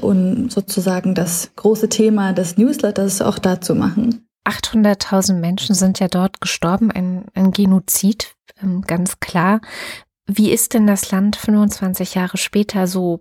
sozusagen 0.48 1.14
das 1.14 1.50
große 1.57 1.88
Thema 1.88 2.33
des 2.33 2.57
Newsletters 2.57 3.22
auch 3.22 3.38
dazu 3.38 3.74
machen. 3.74 4.23
800.000 4.44 5.35
Menschen 5.35 5.74
sind 5.74 6.00
ja 6.00 6.09
dort 6.09 6.40
gestorben, 6.40 6.90
ein, 6.90 7.26
ein 7.35 7.50
Genozid, 7.50 8.35
ähm, 8.62 8.83
ganz 8.83 9.20
klar. 9.20 9.61
Wie 10.26 10.50
ist 10.50 10.74
denn 10.74 10.87
das 10.87 11.11
Land 11.11 11.37
25 11.37 12.14
Jahre 12.14 12.37
später 12.37 12.87
so 12.87 13.20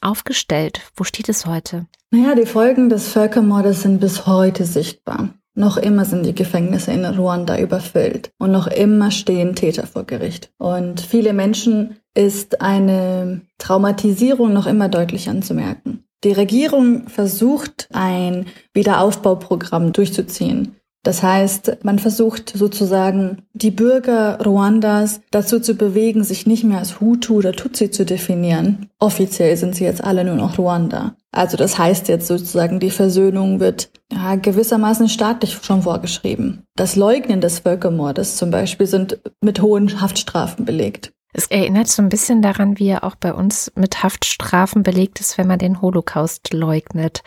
aufgestellt? 0.00 0.80
Wo 0.96 1.04
steht 1.04 1.28
es 1.28 1.46
heute? 1.46 1.86
Naja, 2.10 2.34
die 2.34 2.46
Folgen 2.46 2.88
des 2.88 3.08
Völkermordes 3.08 3.82
sind 3.82 4.00
bis 4.00 4.26
heute 4.26 4.64
sichtbar. 4.64 5.30
Noch 5.56 5.76
immer 5.76 6.04
sind 6.04 6.26
die 6.26 6.34
Gefängnisse 6.34 6.92
in 6.92 7.04
Ruanda 7.04 7.58
überfüllt 7.58 8.30
und 8.38 8.50
noch 8.50 8.66
immer 8.66 9.12
stehen 9.12 9.54
Täter 9.54 9.86
vor 9.86 10.04
Gericht. 10.04 10.52
Und 10.58 11.00
viele 11.00 11.32
Menschen 11.32 11.96
ist 12.14 12.60
eine 12.60 13.42
Traumatisierung 13.58 14.52
noch 14.52 14.66
immer 14.66 14.88
deutlich 14.88 15.28
anzumerken. 15.28 16.04
Die 16.24 16.32
Regierung 16.32 17.08
versucht, 17.08 17.88
ein 17.92 18.46
Wiederaufbauprogramm 18.72 19.92
durchzuziehen. 19.92 20.76
Das 21.04 21.22
heißt, 21.22 21.84
man 21.84 21.98
versucht 21.98 22.54
sozusagen 22.56 23.42
die 23.52 23.70
Bürger 23.70 24.38
Ruandas 24.42 25.20
dazu 25.30 25.60
zu 25.60 25.74
bewegen, 25.74 26.24
sich 26.24 26.46
nicht 26.46 26.64
mehr 26.64 26.78
als 26.78 26.98
Hutu 26.98 27.36
oder 27.36 27.52
Tutsi 27.52 27.90
zu 27.90 28.06
definieren. 28.06 28.88
Offiziell 28.98 29.54
sind 29.58 29.76
sie 29.76 29.84
jetzt 29.84 30.02
alle 30.02 30.24
nur 30.24 30.36
noch 30.36 30.56
Ruanda. 30.56 31.14
Also 31.30 31.58
das 31.58 31.78
heißt 31.78 32.08
jetzt 32.08 32.26
sozusagen, 32.26 32.80
die 32.80 32.90
Versöhnung 32.90 33.60
wird 33.60 33.90
ja, 34.10 34.36
gewissermaßen 34.36 35.10
staatlich 35.10 35.58
schon 35.62 35.82
vorgeschrieben. 35.82 36.62
Das 36.74 36.96
Leugnen 36.96 37.42
des 37.42 37.58
Völkermordes 37.58 38.36
zum 38.36 38.50
Beispiel 38.50 38.86
sind 38.86 39.18
mit 39.42 39.60
hohen 39.60 40.00
Haftstrafen 40.00 40.64
belegt. 40.64 41.12
Es 41.36 41.48
erinnert 41.48 41.88
so 41.88 42.00
ein 42.00 42.08
bisschen 42.08 42.42
daran, 42.42 42.78
wie 42.78 42.88
er 42.88 43.02
auch 43.02 43.16
bei 43.16 43.34
uns 43.34 43.72
mit 43.74 44.04
Haftstrafen 44.04 44.84
belegt 44.84 45.18
ist, 45.18 45.36
wenn 45.36 45.48
man 45.48 45.58
den 45.58 45.82
Holocaust 45.82 46.54
leugnet. 46.54 47.22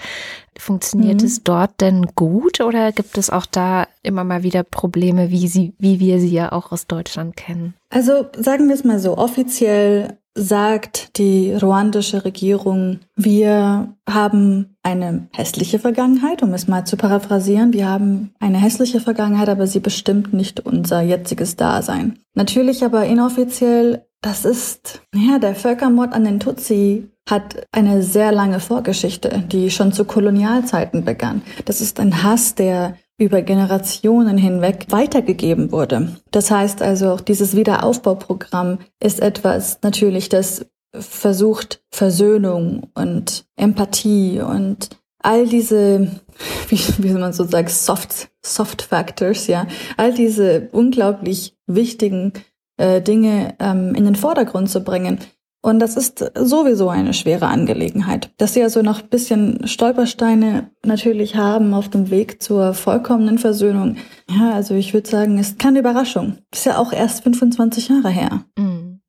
Funktioniert 0.57 1.21
mhm. 1.21 1.27
es 1.27 1.43
dort 1.43 1.81
denn 1.81 2.07
gut 2.15 2.61
oder 2.61 2.93
gibt 2.93 3.17
es 3.17 3.29
auch 3.29 3.45
da 3.45 3.85
immer 4.03 4.23
mal 4.23 4.43
wieder 4.43 4.63
Probleme, 4.63 5.29
wie 5.29 5.49
sie, 5.49 5.73
wie 5.77 5.99
wir 5.99 6.19
sie 6.21 6.31
ja 6.31 6.53
auch 6.53 6.71
aus 6.71 6.87
Deutschland 6.87 7.35
kennen? 7.35 7.75
Also 7.89 8.25
sagen 8.37 8.69
wir 8.69 8.75
es 8.75 8.85
mal 8.85 8.99
so, 8.99 9.17
offiziell 9.17 10.17
sagt 10.37 11.17
die 11.17 11.53
ruandische 11.53 12.23
Regierung, 12.23 12.99
wir 13.15 13.93
haben 14.07 14.77
eine 14.83 15.27
hässliche 15.33 15.79
Vergangenheit, 15.79 16.43
um 16.43 16.53
es 16.53 16.67
mal 16.67 16.85
zu 16.85 16.95
paraphrasieren. 16.95 17.73
Wir 17.73 17.89
haben 17.89 18.33
eine 18.39 18.59
hässliche 18.59 19.01
Vergangenheit, 19.01 19.49
aber 19.49 19.67
sie 19.67 19.79
bestimmt 19.79 20.33
nicht 20.33 20.59
unser 20.59 21.01
jetziges 21.01 21.55
Dasein. 21.55 22.19
Natürlich 22.35 22.85
aber 22.85 23.05
inoffiziell, 23.05 24.05
das 24.21 24.45
ist, 24.45 25.01
ja, 25.13 25.39
der 25.39 25.55
Völkermord 25.55 26.13
an 26.13 26.23
den 26.23 26.39
Tutsi 26.39 27.09
hat 27.29 27.65
eine 27.71 28.03
sehr 28.03 28.31
lange 28.31 28.59
Vorgeschichte, 28.59 29.43
die 29.51 29.69
schon 29.69 29.91
zu 29.91 30.05
Kolonialzeiten 30.05 31.03
begann. 31.03 31.41
Das 31.65 31.81
ist 31.81 31.99
ein 31.99 32.23
Hass, 32.23 32.55
der 32.55 32.95
über 33.17 33.41
Generationen 33.41 34.37
hinweg 34.37 34.87
weitergegeben 34.89 35.71
wurde. 35.71 36.15
Das 36.31 36.51
heißt 36.51 36.81
also, 36.81 37.11
auch 37.11 37.21
dieses 37.21 37.55
Wiederaufbauprogramm 37.55 38.79
ist 39.01 39.19
etwas 39.19 39.79
natürlich, 39.81 40.29
das 40.29 40.65
versucht 40.93 41.83
Versöhnung 41.91 42.89
und 42.93 43.45
Empathie 43.55 44.41
und 44.41 44.89
all 45.19 45.47
diese, 45.47 46.11
wie, 46.69 46.79
wie 46.99 47.13
man 47.13 47.33
so 47.33 47.43
sagt, 47.43 47.71
Soft, 47.71 48.29
Soft 48.45 48.81
Factors, 48.83 49.47
ja, 49.47 49.67
all 49.97 50.13
diese 50.13 50.69
unglaublich 50.71 51.55
wichtigen 51.65 52.33
äh, 52.77 53.01
Dinge 53.01 53.55
ähm, 53.59 53.95
in 53.95 54.05
den 54.05 54.15
Vordergrund 54.15 54.69
zu 54.69 54.83
bringen. 54.83 55.19
Und 55.61 55.79
das 55.79 55.97
ist 55.97 56.23
sowieso 56.35 56.89
eine 56.89 57.13
schwere 57.13 57.47
Angelegenheit. 57.47 58.29
Dass 58.37 58.53
sie 58.53 58.63
also 58.63 58.81
noch 58.81 59.01
ein 59.01 59.09
bisschen 59.09 59.67
Stolpersteine 59.67 60.69
natürlich 60.85 61.35
haben 61.35 61.73
auf 61.73 61.89
dem 61.89 62.09
Weg 62.09 62.41
zur 62.41 62.73
vollkommenen 62.73 63.37
Versöhnung. 63.37 63.97
Ja, 64.29 64.53
also 64.53 64.75
ich 64.75 64.93
würde 64.93 65.09
sagen, 65.09 65.37
ist 65.39 65.59
keine 65.59 65.79
Überraschung. 65.79 66.37
Ist 66.53 66.65
ja 66.65 66.77
auch 66.77 66.93
erst 66.93 67.23
25 67.23 67.89
Jahre 67.89 68.09
her. 68.09 68.45
Mhm. 68.57 69.01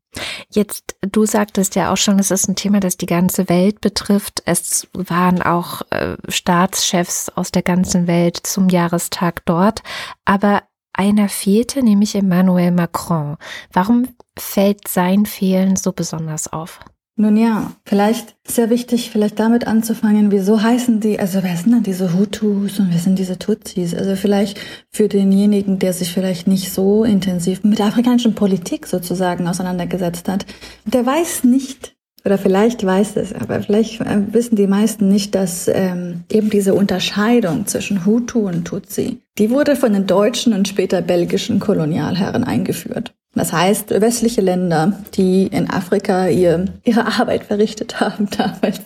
Jetzt, 0.51 0.97
du 1.03 1.27
sagtest 1.27 1.75
ja 1.75 1.93
auch 1.93 1.97
schon, 1.97 2.19
es 2.19 2.31
ist 2.31 2.49
ein 2.49 2.57
Thema, 2.57 2.81
das 2.81 2.97
die 2.97 3.07
ganze 3.07 3.49
Welt 3.49 3.81
betrifft. 3.81 4.43
Es 4.47 4.89
waren 4.95 5.43
auch 5.43 5.83
äh, 5.91 6.17
Staatschefs 6.29 7.29
aus 7.29 7.53
der 7.53 7.63
ganzen 7.63 8.07
Welt 8.07 8.39
zum 8.43 8.69
Jahrestag 8.69 9.45
dort. 9.45 9.83
Aber 10.25 10.63
einer 10.99 11.29
fehlte, 11.29 11.83
nämlich 11.83 12.15
Emmanuel 12.15 12.73
Macron. 12.73 13.37
Warum 13.73 14.09
fällt 14.39 14.89
sein 14.89 15.25
Fehlen 15.27 15.77
so 15.77 15.93
besonders 15.93 16.53
auf? 16.53 16.81
Nun 17.21 17.37
ja, 17.37 17.73
vielleicht 17.85 18.37
sehr 18.47 18.71
wichtig, 18.71 19.11
vielleicht 19.11 19.41
damit 19.41 19.67
anzufangen, 19.67 20.31
wieso 20.31 20.63
heißen 20.63 21.01
die, 21.01 21.19
also 21.19 21.43
wer 21.43 21.57
sind 21.57 21.73
denn 21.73 21.83
diese 21.83 22.17
Hutus 22.17 22.79
und 22.79 22.93
wer 22.93 23.01
sind 23.01 23.19
diese 23.19 23.39
Tutsis? 23.39 23.93
Also 23.93 24.15
vielleicht 24.15 24.61
für 24.93 25.09
denjenigen, 25.09 25.81
der 25.81 25.93
sich 25.93 26.13
vielleicht 26.13 26.47
nicht 26.47 26.73
so 26.73 27.03
intensiv 27.03 27.65
mit 27.65 27.81
der 27.81 27.87
afrikanischen 27.87 28.37
Politik 28.37 28.87
sozusagen 28.87 29.49
auseinandergesetzt 29.49 30.29
hat, 30.29 30.47
der 30.85 31.05
weiß 31.05 31.43
nicht, 31.43 31.98
oder 32.25 32.39
vielleicht 32.39 32.85
weiß 32.85 33.17
es, 33.17 33.33
aber 33.33 33.61
vielleicht 33.63 34.01
äh, 34.01 34.21
wissen 34.33 34.57
die 34.57 34.67
meisten 34.67 35.09
nicht, 35.09 35.35
dass 35.35 35.69
ähm, 35.69 36.25
eben 36.31 36.51
diese 36.51 36.75
Unterscheidung 36.75 37.67
zwischen 37.67 38.05
Hutu 38.05 38.47
und 38.49 38.65
Tutsi, 38.65 39.19
die 39.39 39.51
wurde 39.51 39.77
von 39.77 39.93
den 39.93 40.07
deutschen 40.07 40.53
und 40.53 40.69
später 40.69 41.01
belgischen 41.01 41.61
Kolonialherren 41.61 42.45
eingeführt. 42.45 43.15
Das 43.35 43.53
heißt, 43.53 43.91
westliche 44.01 44.41
Länder, 44.41 44.95
die 45.15 45.47
in 45.47 45.71
Afrika 45.71 46.29
ihr, 46.29 46.65
ihre 46.85 47.07
Arbeit 47.07 47.45
verrichtet 47.45 48.01
haben 48.01 48.29
damals, 48.37 48.81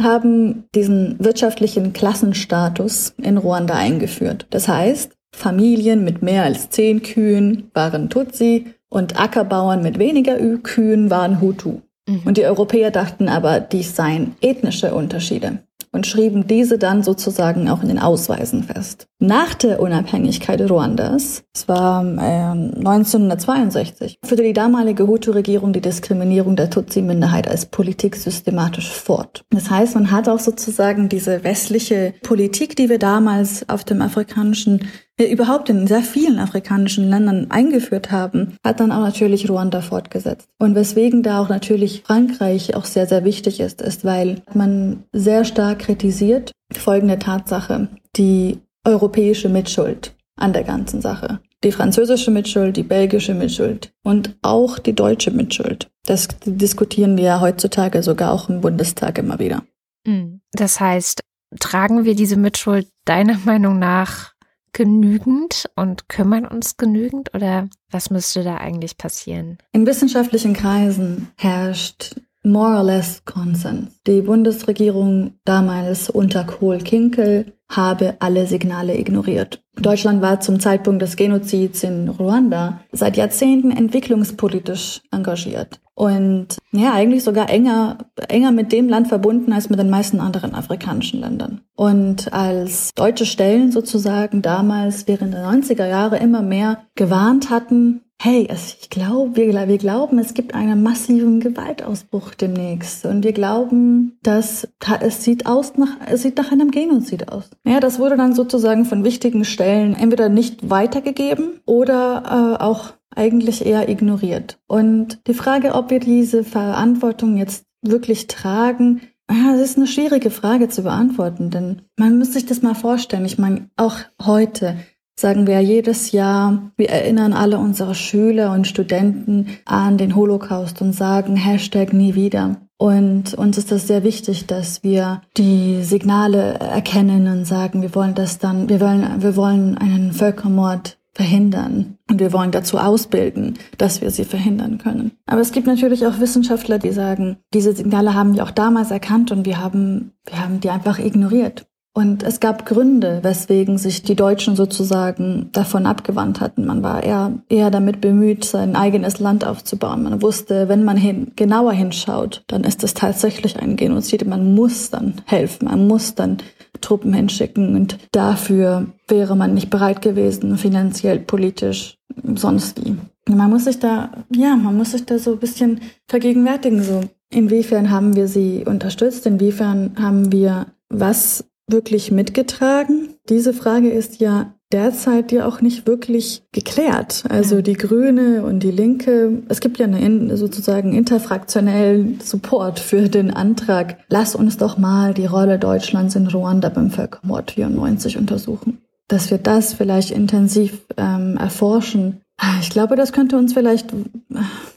haben 0.00 0.64
diesen 0.74 1.16
wirtschaftlichen 1.18 1.92
Klassenstatus 1.92 3.14
in 3.20 3.36
Ruanda 3.36 3.74
eingeführt. 3.74 4.46
Das 4.50 4.68
heißt, 4.68 5.12
Familien 5.32 6.02
mit 6.04 6.22
mehr 6.22 6.44
als 6.44 6.70
zehn 6.70 7.02
Kühen 7.02 7.70
waren 7.74 8.08
Tutsi 8.08 8.66
und 8.88 9.20
Ackerbauern 9.20 9.82
mit 9.82 9.98
weniger 9.98 10.36
Kühen 10.62 11.10
waren 11.10 11.40
Hutu. 11.40 11.82
Mhm. 12.08 12.22
Und 12.24 12.36
die 12.36 12.44
Europäer 12.44 12.90
dachten 12.90 13.28
aber, 13.28 13.60
dies 13.60 13.94
seien 13.94 14.34
ethnische 14.40 14.94
Unterschiede 14.94 15.60
und 15.92 16.06
schrieben 16.06 16.46
diese 16.46 16.78
dann 16.78 17.02
sozusagen 17.02 17.68
auch 17.68 17.82
in 17.82 17.88
den 17.88 17.98
Ausweisen 17.98 18.64
fest. 18.64 19.06
Nach 19.18 19.54
der 19.54 19.80
Unabhängigkeit 19.80 20.60
Ruandas, 20.70 21.44
es 21.54 21.68
war 21.68 22.04
äh, 22.04 22.50
1962, 22.78 24.18
führte 24.24 24.42
die 24.42 24.52
damalige 24.52 25.06
Hutu-Regierung 25.06 25.72
die 25.72 25.80
Diskriminierung 25.80 26.56
der 26.56 26.70
Tutsi-Minderheit 26.70 27.48
als 27.48 27.66
Politik 27.66 28.16
systematisch 28.16 28.92
fort. 28.92 29.44
Das 29.50 29.70
heißt, 29.70 29.94
man 29.94 30.10
hat 30.10 30.28
auch 30.28 30.40
sozusagen 30.40 31.08
diese 31.08 31.42
westliche 31.44 32.14
Politik, 32.22 32.76
die 32.76 32.88
wir 32.88 32.98
damals 32.98 33.68
auf 33.68 33.84
dem 33.84 34.02
afrikanischen 34.02 34.88
überhaupt 35.26 35.68
in 35.68 35.86
sehr 35.86 36.02
vielen 36.02 36.38
afrikanischen 36.38 37.08
Ländern 37.08 37.50
eingeführt 37.50 38.10
haben, 38.10 38.56
hat 38.64 38.80
dann 38.80 38.92
auch 38.92 39.00
natürlich 39.00 39.48
Ruanda 39.48 39.80
fortgesetzt. 39.80 40.48
Und 40.58 40.74
weswegen 40.74 41.22
da 41.22 41.40
auch 41.40 41.48
natürlich 41.48 42.02
Frankreich 42.06 42.76
auch 42.76 42.84
sehr, 42.84 43.06
sehr 43.06 43.24
wichtig 43.24 43.60
ist, 43.60 43.82
ist, 43.82 44.04
weil 44.04 44.42
man 44.54 45.04
sehr 45.12 45.44
stark 45.44 45.80
kritisiert 45.80 46.52
folgende 46.72 47.18
Tatsache, 47.18 47.88
die 48.16 48.58
europäische 48.84 49.48
Mitschuld 49.48 50.14
an 50.36 50.52
der 50.52 50.64
ganzen 50.64 51.00
Sache. 51.00 51.40
Die 51.64 51.72
französische 51.72 52.30
Mitschuld, 52.30 52.76
die 52.76 52.84
belgische 52.84 53.34
Mitschuld 53.34 53.92
und 54.04 54.36
auch 54.42 54.78
die 54.78 54.94
deutsche 54.94 55.32
Mitschuld. 55.32 55.90
Das 56.06 56.28
diskutieren 56.44 57.16
wir 57.16 57.24
ja 57.24 57.40
heutzutage 57.40 58.02
sogar 58.02 58.32
auch 58.32 58.48
im 58.48 58.60
Bundestag 58.60 59.18
immer 59.18 59.40
wieder. 59.40 59.64
Hm. 60.06 60.40
Das 60.52 60.78
heißt, 60.78 61.20
tragen 61.58 62.04
wir 62.04 62.14
diese 62.14 62.36
Mitschuld 62.36 62.86
deiner 63.04 63.38
Meinung 63.44 63.78
nach 63.78 64.34
genügend 64.72 65.68
und 65.76 66.08
kümmern 66.08 66.46
uns 66.46 66.76
genügend 66.76 67.34
oder 67.34 67.68
was 67.90 68.10
müsste 68.10 68.44
da 68.44 68.56
eigentlich 68.56 68.96
passieren? 68.96 69.58
In 69.72 69.86
wissenschaftlichen 69.86 70.54
Kreisen 70.54 71.28
herrscht 71.36 72.16
more 72.50 72.78
or 72.78 72.82
less 72.82 73.24
Konsens. 73.24 74.00
Die 74.06 74.22
Bundesregierung 74.22 75.34
damals 75.44 76.10
unter 76.10 76.44
Kohl-Kinkel 76.44 77.52
habe 77.68 78.16
alle 78.20 78.46
Signale 78.46 78.98
ignoriert. 78.98 79.62
Deutschland 79.76 80.22
war 80.22 80.40
zum 80.40 80.58
Zeitpunkt 80.58 81.02
des 81.02 81.16
Genozids 81.16 81.82
in 81.82 82.08
Ruanda 82.08 82.80
seit 82.92 83.16
Jahrzehnten 83.16 83.70
entwicklungspolitisch 83.70 85.02
engagiert 85.10 85.80
und 85.98 86.58
ja, 86.70 86.92
eigentlich 86.92 87.24
sogar 87.24 87.50
enger, 87.50 87.98
enger 88.28 88.52
mit 88.52 88.70
dem 88.70 88.88
Land 88.88 89.08
verbunden 89.08 89.52
als 89.52 89.68
mit 89.68 89.80
den 89.80 89.90
meisten 89.90 90.20
anderen 90.20 90.54
afrikanischen 90.54 91.18
Ländern. 91.18 91.62
Und 91.74 92.32
als 92.32 92.94
deutsche 92.94 93.26
Stellen 93.26 93.72
sozusagen 93.72 94.40
damals 94.40 95.08
während 95.08 95.34
der 95.34 95.44
90er 95.44 95.88
Jahre 95.88 96.18
immer 96.18 96.40
mehr 96.40 96.84
gewarnt 96.94 97.50
hatten, 97.50 98.02
hey, 98.20 98.48
ich 98.52 98.90
glaube, 98.90 99.36
wir, 99.36 99.68
wir 99.68 99.78
glauben, 99.78 100.18
es 100.18 100.34
gibt 100.34 100.54
einen 100.54 100.82
massiven 100.82 101.38
Gewaltausbruch 101.38 102.34
demnächst. 102.34 103.06
Und 103.06 103.24
wir 103.24 103.32
glauben, 103.32 104.18
dass 104.22 104.68
es 105.00 105.22
sieht 105.22 105.46
aus 105.46 105.76
nach, 105.76 105.96
es 106.06 106.22
sieht 106.22 106.36
nach 106.36 106.50
einem 106.50 106.70
Genozid 106.70 107.30
aus. 107.30 107.48
Ja, 107.64 107.78
das 107.78 107.98
wurde 107.98 108.16
dann 108.16 108.34
sozusagen 108.34 108.84
von 108.84 109.04
wichtigen 109.04 109.44
Stellen 109.44 109.94
entweder 109.94 110.28
nicht 110.28 110.68
weitergegeben 110.68 111.60
oder 111.64 112.58
äh, 112.58 112.62
auch 112.62 112.92
eigentlich 113.14 113.64
eher 113.64 113.88
ignoriert. 113.88 114.58
Und 114.66 115.20
die 115.28 115.34
Frage, 115.34 115.74
ob 115.74 115.90
wir 115.90 116.00
diese 116.00 116.42
Verantwortung 116.42 117.36
jetzt 117.36 117.64
wirklich 117.82 118.26
tragen, 118.26 119.00
ja, 119.30 119.52
das 119.52 119.60
ist 119.60 119.76
eine 119.76 119.86
schwierige 119.86 120.30
Frage 120.30 120.68
zu 120.68 120.82
beantworten, 120.82 121.50
denn 121.50 121.82
man 121.96 122.18
muss 122.18 122.32
sich 122.32 122.46
das 122.46 122.62
mal 122.62 122.74
vorstellen. 122.74 123.26
Ich 123.26 123.38
meine, 123.38 123.68
auch 123.76 123.96
heute 124.24 124.76
sagen 125.18 125.48
wir 125.48 125.60
jedes 125.60 126.12
Jahr, 126.12 126.70
wir 126.76 126.90
erinnern 126.90 127.32
alle 127.32 127.58
unsere 127.58 127.94
Schüler 127.94 128.52
und 128.52 128.68
Studenten 128.68 129.48
an 129.64 129.98
den 129.98 130.14
Holocaust 130.14 130.80
und 130.80 130.92
sagen 130.92 131.34
Hashtag 131.34 131.92
nie 131.92 132.14
wieder. 132.14 132.56
Und 132.76 133.34
uns 133.34 133.58
ist 133.58 133.72
das 133.72 133.88
sehr 133.88 134.04
wichtig, 134.04 134.46
dass 134.46 134.84
wir 134.84 135.22
die 135.36 135.82
Signale 135.82 136.54
erkennen 136.60 137.26
und 137.26 137.44
sagen, 137.44 137.82
wir 137.82 137.92
wollen 137.96 138.14
das 138.14 138.38
dann, 138.38 138.68
wir 138.68 138.80
wollen, 138.80 139.20
wir 139.20 139.34
wollen 139.34 139.76
einen 139.76 140.12
Völkermord 140.12 140.98
verhindern. 141.12 141.98
Und 142.08 142.20
wir 142.20 142.32
wollen 142.32 142.52
dazu 142.52 142.78
ausbilden, 142.78 143.58
dass 143.76 144.00
wir 144.00 144.12
sie 144.12 144.24
verhindern 144.24 144.78
können. 144.78 145.10
Aber 145.26 145.40
es 145.40 145.50
gibt 145.50 145.66
natürlich 145.66 146.06
auch 146.06 146.20
Wissenschaftler, 146.20 146.78
die 146.78 146.92
sagen, 146.92 147.38
diese 147.52 147.72
Signale 147.72 148.14
haben 148.14 148.36
wir 148.36 148.44
auch 148.44 148.52
damals 148.52 148.92
erkannt 148.92 149.32
und 149.32 149.44
wir 149.44 149.60
haben, 149.60 150.12
wir 150.24 150.40
haben 150.40 150.60
die 150.60 150.70
einfach 150.70 151.00
ignoriert. 151.00 151.66
Und 151.98 152.22
es 152.22 152.38
gab 152.38 152.64
Gründe, 152.64 153.18
weswegen 153.24 153.76
sich 153.76 154.04
die 154.04 154.14
Deutschen 154.14 154.54
sozusagen 154.54 155.48
davon 155.50 155.84
abgewandt 155.84 156.40
hatten. 156.40 156.64
Man 156.64 156.84
war 156.84 157.02
eher, 157.02 157.32
eher 157.48 157.72
damit 157.72 158.00
bemüht, 158.00 158.44
sein 158.44 158.76
eigenes 158.76 159.18
Land 159.18 159.44
aufzubauen. 159.44 160.04
Man 160.04 160.22
wusste, 160.22 160.68
wenn 160.68 160.84
man 160.84 160.96
hin, 160.96 161.32
genauer 161.34 161.72
hinschaut, 161.72 162.44
dann 162.46 162.62
ist 162.62 162.84
es 162.84 162.94
tatsächlich 162.94 163.58
ein 163.58 163.74
Genozid. 163.74 164.24
Man 164.28 164.54
muss 164.54 164.90
dann 164.90 165.14
helfen, 165.24 165.64
man 165.64 165.88
muss 165.88 166.14
dann 166.14 166.36
Truppen 166.80 167.12
hinschicken 167.12 167.74
und 167.74 167.98
dafür 168.12 168.86
wäre 169.08 169.34
man 169.34 169.54
nicht 169.54 169.68
bereit 169.68 170.00
gewesen, 170.00 170.56
finanziell, 170.56 171.18
politisch, 171.18 171.98
sonst 172.36 172.84
wie. 172.84 172.96
Man 173.28 173.50
muss 173.50 173.64
sich 173.64 173.80
da, 173.80 174.10
ja, 174.30 174.54
man 174.54 174.76
muss 174.76 174.92
sich 174.92 175.04
da 175.04 175.18
so 175.18 175.32
ein 175.32 175.38
bisschen 175.40 175.80
vergegenwärtigen, 176.06 176.80
so. 176.80 177.00
Inwiefern 177.30 177.90
haben 177.90 178.14
wir 178.14 178.28
sie 178.28 178.64
unterstützt? 178.64 179.26
Inwiefern 179.26 179.96
haben 179.98 180.30
wir 180.30 180.66
was 180.90 181.44
wirklich 181.68 182.10
mitgetragen? 182.10 183.14
Diese 183.28 183.52
Frage 183.52 183.90
ist 183.90 184.20
ja 184.20 184.54
derzeit 184.72 185.32
ja 185.32 185.46
auch 185.46 185.60
nicht 185.60 185.86
wirklich 185.86 186.42
geklärt. 186.52 187.24
Also 187.28 187.62
die 187.62 187.74
Grüne 187.74 188.44
und 188.44 188.62
die 188.62 188.70
Linke, 188.70 189.42
es 189.48 189.60
gibt 189.60 189.78
ja 189.78 189.86
eine 189.86 190.36
sozusagen 190.36 190.92
interfraktionellen 190.92 192.20
Support 192.20 192.78
für 192.78 193.08
den 193.08 193.32
Antrag, 193.32 193.98
lass 194.08 194.34
uns 194.34 194.56
doch 194.58 194.76
mal 194.76 195.14
die 195.14 195.26
Rolle 195.26 195.58
Deutschlands 195.58 196.16
in 196.16 196.26
Ruanda 196.26 196.68
beim 196.68 196.90
Völkermord 196.90 197.52
94 197.52 198.18
untersuchen. 198.18 198.82
Dass 199.08 199.30
wir 199.30 199.38
das 199.38 199.72
vielleicht 199.72 200.10
intensiv 200.10 200.82
ähm, 200.98 201.38
erforschen. 201.38 202.20
Ich 202.60 202.68
glaube, 202.68 202.94
das 202.94 203.12
könnte 203.12 203.38
uns 203.38 203.54
vielleicht 203.54 203.90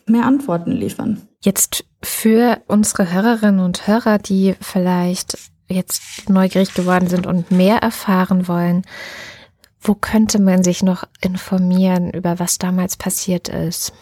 mehr 0.06 0.25
Antworten 0.25 0.71
liefern. 0.71 1.21
Jetzt 1.43 1.84
für 2.01 2.60
unsere 2.67 3.12
Hörerinnen 3.12 3.60
und 3.60 3.88
Hörer, 3.88 4.19
die 4.19 4.56
vielleicht 4.62 5.50
jetzt 5.71 6.29
neugierig 6.29 6.73
geworden 6.73 7.07
sind 7.07 7.25
und 7.25 7.51
mehr 7.51 7.77
erfahren 7.77 8.47
wollen, 8.47 8.84
wo 9.81 9.95
könnte 9.95 10.39
man 10.39 10.63
sich 10.63 10.84
noch 10.84 11.05
informieren, 11.21 12.12
über 12.12 12.39
was 12.39 12.60
damals 12.60 12.97
passiert 12.97 13.49
ist? 13.49 13.93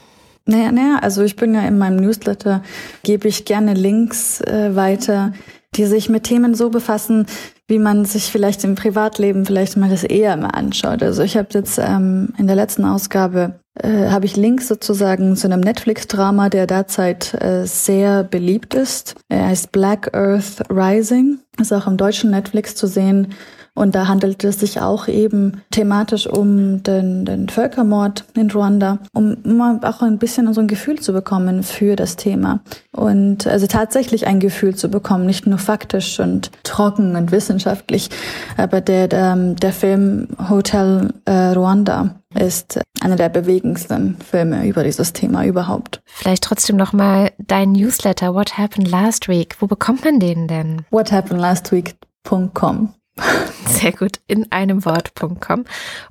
Naja, 0.45 0.71
naja, 0.71 0.99
also 1.01 1.23
ich 1.23 1.35
bin 1.35 1.53
ja 1.53 1.61
in 1.61 1.77
meinem 1.77 1.97
Newsletter, 1.97 2.63
gebe 3.03 3.27
ich 3.27 3.45
gerne 3.45 3.73
Links 3.73 4.41
äh, 4.41 4.75
weiter, 4.75 5.33
die 5.75 5.85
sich 5.85 6.09
mit 6.09 6.23
Themen 6.23 6.55
so 6.55 6.69
befassen, 6.69 7.27
wie 7.69 7.79
man 7.79 8.03
sich 8.03 8.31
vielleicht 8.31 8.63
im 8.63 8.75
Privatleben 8.75 9.45
vielleicht 9.45 9.77
mal 9.77 9.89
das 9.89 10.03
eher 10.03 10.35
mal 10.35 10.47
anschaut. 10.47 11.03
Also 11.03 11.21
ich 11.21 11.37
habe 11.37 11.49
jetzt 11.53 11.77
ähm, 11.77 12.33
in 12.37 12.47
der 12.47 12.55
letzten 12.55 12.83
Ausgabe 12.83 13.59
äh, 13.75 14.09
habe 14.09 14.25
ich 14.25 14.35
Links 14.35 14.67
sozusagen 14.67 15.35
zu 15.35 15.47
einem 15.47 15.61
Netflix-Drama, 15.61 16.49
der 16.49 16.67
derzeit 16.67 17.33
äh, 17.41 17.65
sehr 17.65 18.23
beliebt 18.23 18.73
ist. 18.73 19.15
Er 19.29 19.47
heißt 19.47 19.71
Black 19.71 20.15
Earth 20.15 20.63
Rising, 20.69 21.39
ist 21.59 21.71
auch 21.71 21.87
im 21.87 21.97
deutschen 21.97 22.31
Netflix 22.31 22.75
zu 22.75 22.87
sehen. 22.87 23.35
Und 23.79 23.95
da 23.95 24.09
handelt 24.09 24.43
es 24.43 24.59
sich 24.59 24.81
auch 24.81 25.07
eben 25.07 25.61
thematisch 25.71 26.27
um 26.27 26.83
den, 26.83 27.23
den 27.23 27.47
Völkermord 27.47 28.25
in 28.35 28.51
Ruanda, 28.51 28.97
um 29.13 29.37
mal 29.45 29.79
auch 29.83 30.01
ein 30.01 30.17
bisschen 30.17 30.53
so 30.53 30.59
ein 30.59 30.67
Gefühl 30.67 30.99
zu 30.99 31.13
bekommen 31.13 31.63
für 31.63 31.95
das 31.95 32.17
Thema. 32.17 32.59
Und 32.91 33.47
also 33.47 33.67
tatsächlich 33.67 34.27
ein 34.27 34.41
Gefühl 34.41 34.75
zu 34.75 34.89
bekommen, 34.89 35.25
nicht 35.25 35.47
nur 35.47 35.59
faktisch 35.59 36.19
und 36.19 36.51
trocken 36.63 37.15
und 37.15 37.31
wissenschaftlich. 37.31 38.09
Aber 38.57 38.81
der, 38.81 39.07
der, 39.07 39.37
der 39.37 39.71
Film 39.71 40.27
Hotel 40.49 41.13
äh, 41.23 41.53
Ruanda 41.53 42.15
ist 42.35 42.81
einer 42.99 43.15
der 43.15 43.29
bewegendsten 43.29 44.17
Filme 44.17 44.67
über 44.67 44.83
dieses 44.83 45.13
Thema 45.13 45.45
überhaupt. 45.45 46.01
Vielleicht 46.03 46.43
trotzdem 46.43 46.75
noch 46.75 46.91
mal 46.91 47.31
dein 47.37 47.71
Newsletter 47.71 48.33
What 48.33 48.57
Happened 48.57 48.91
Last 48.91 49.29
Week. 49.29 49.55
Wo 49.61 49.67
bekommt 49.67 50.03
man 50.03 50.19
den 50.19 50.49
denn? 50.49 50.81
Whathappenedlastweek.com. 50.91 52.93
Sehr 53.69 53.91
gut, 53.91 54.19
in 54.27 54.51
einem 54.51 54.85
Wort.com. 54.85 55.65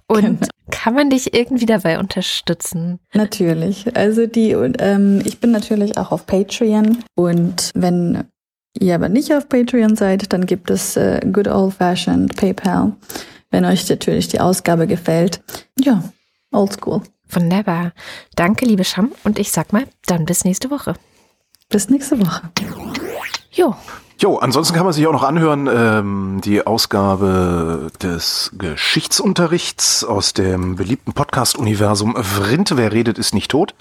Und 0.06 0.22
genau. 0.22 0.46
kann 0.70 0.94
man 0.94 1.10
dich 1.10 1.34
irgendwie 1.34 1.66
dabei 1.66 1.98
unterstützen? 1.98 3.00
Natürlich. 3.14 3.96
Also 3.96 4.26
die, 4.26 4.50
ähm, 4.52 5.22
ich 5.24 5.40
bin 5.40 5.50
natürlich 5.50 5.96
auch 5.98 6.12
auf 6.12 6.26
Patreon 6.26 7.04
und 7.14 7.70
wenn 7.74 8.24
ihr 8.78 8.94
aber 8.94 9.08
nicht 9.08 9.32
auf 9.34 9.48
Patreon 9.48 9.96
seid, 9.96 10.32
dann 10.32 10.46
gibt 10.46 10.70
es 10.70 10.96
äh, 10.96 11.20
Good 11.32 11.48
Old 11.48 11.74
Fashioned 11.74 12.36
PayPal, 12.36 12.92
wenn 13.50 13.64
euch 13.64 13.88
natürlich 13.88 14.28
die 14.28 14.40
Ausgabe 14.40 14.86
gefällt. 14.86 15.40
Ja, 15.78 16.02
oldschool. 16.52 17.02
Wunderbar. 17.30 17.92
Danke, 18.36 18.64
liebe 18.64 18.84
Scham. 18.84 19.12
Und 19.24 19.38
ich 19.38 19.52
sag 19.52 19.72
mal, 19.72 19.86
dann 20.06 20.24
bis 20.24 20.44
nächste 20.44 20.70
Woche. 20.70 20.94
Bis 21.68 21.90
nächste 21.90 22.18
Woche. 22.18 22.50
Jo. 23.52 23.74
Jo, 24.20 24.36
ansonsten 24.36 24.74
kann 24.74 24.84
man 24.84 24.92
sich 24.92 25.06
auch 25.06 25.12
noch 25.12 25.22
anhören, 25.22 25.68
ähm, 25.72 26.40
die 26.42 26.66
Ausgabe 26.66 27.92
des 28.02 28.50
Geschichtsunterrichts 28.58 30.02
aus 30.02 30.32
dem 30.32 30.74
beliebten 30.74 31.12
Podcast-Universum 31.12 32.16
Vrinte, 32.16 32.76
wer 32.76 32.90
redet, 32.90 33.16
ist 33.16 33.32
nicht 33.32 33.48
tot, 33.48 33.76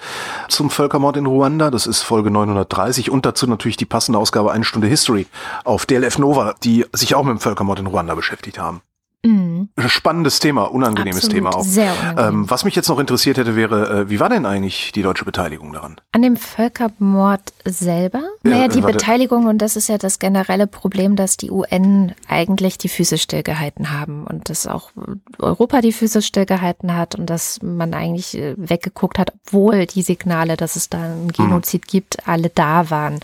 zum 0.48 0.70
Völkermord 0.70 1.18
in 1.18 1.26
Ruanda. 1.26 1.72
Das 1.72 1.88
ist 1.88 2.04
Folge 2.04 2.30
930 2.30 3.10
und 3.10 3.26
dazu 3.26 3.48
natürlich 3.48 3.78
die 3.78 3.86
passende 3.86 4.20
Ausgabe 4.20 4.52
Eine 4.52 4.64
Stunde 4.64 4.86
History 4.86 5.26
auf 5.64 5.88
DLF 5.88 6.20
Nova, 6.20 6.54
die 6.64 6.86
sich 6.94 7.16
auch 7.16 7.24
mit 7.24 7.32
dem 7.32 7.40
Völkermord 7.40 7.80
in 7.80 7.88
Ruanda 7.88 8.14
beschäftigt 8.14 8.60
haben. 8.60 8.82
Mhm. 9.28 9.70
Spannendes 9.88 10.40
Thema, 10.40 10.64
unangenehmes 10.64 11.26
Absolut, 11.26 11.36
Thema 11.36 11.56
auch. 11.56 11.64
Sehr 11.64 11.92
unangenehm. 11.92 12.42
Ähm, 12.42 12.50
was 12.50 12.64
mich 12.64 12.76
jetzt 12.76 12.88
noch 12.88 13.00
interessiert 13.00 13.38
hätte, 13.38 13.56
wäre, 13.56 14.02
äh, 14.02 14.10
wie 14.10 14.20
war 14.20 14.30
denn 14.30 14.46
eigentlich 14.46 14.94
die 14.94 15.02
deutsche 15.02 15.26
Beteiligung 15.26 15.74
daran? 15.74 15.98
An 16.14 16.22
dem 16.22 16.38
Völkermord 16.38 17.42
selber? 17.66 18.22
Ja, 18.44 18.52
naja, 18.52 18.68
die 18.70 18.82
Beteiligung, 18.82 19.48
und 19.48 19.58
das 19.58 19.76
ist 19.76 19.90
ja 19.90 19.98
das 19.98 20.20
generelle 20.20 20.66
Problem, 20.66 21.18
dass 21.18 21.36
die 21.36 21.52
UN 21.52 22.14
eigentlich 22.30 22.78
die 22.78 22.90
Füße 22.90 23.18
stillgehalten 23.18 23.92
haben 23.92 24.24
und 24.24 24.50
dass 24.50 24.66
auch 24.66 24.92
Europa 25.40 25.82
die 25.82 25.92
Füße 25.92 26.22
stillgehalten 26.22 26.96
hat 26.96 27.16
und 27.16 27.30
dass 27.30 27.62
man 27.62 27.94
eigentlich 27.94 28.38
äh, 28.38 28.56
weggeguckt 28.58 29.20
hat, 29.20 29.34
obwohl 29.46 29.88
die 29.88 30.04
Signale, 30.04 30.56
dass 30.56 30.78
es 30.78 30.90
da 30.90 31.02
einen 31.02 31.34
Genozid 31.34 31.84
mhm. 31.84 31.88
gibt, 31.88 32.28
alle 32.28 32.50
da 32.50 32.90
waren 32.90 33.20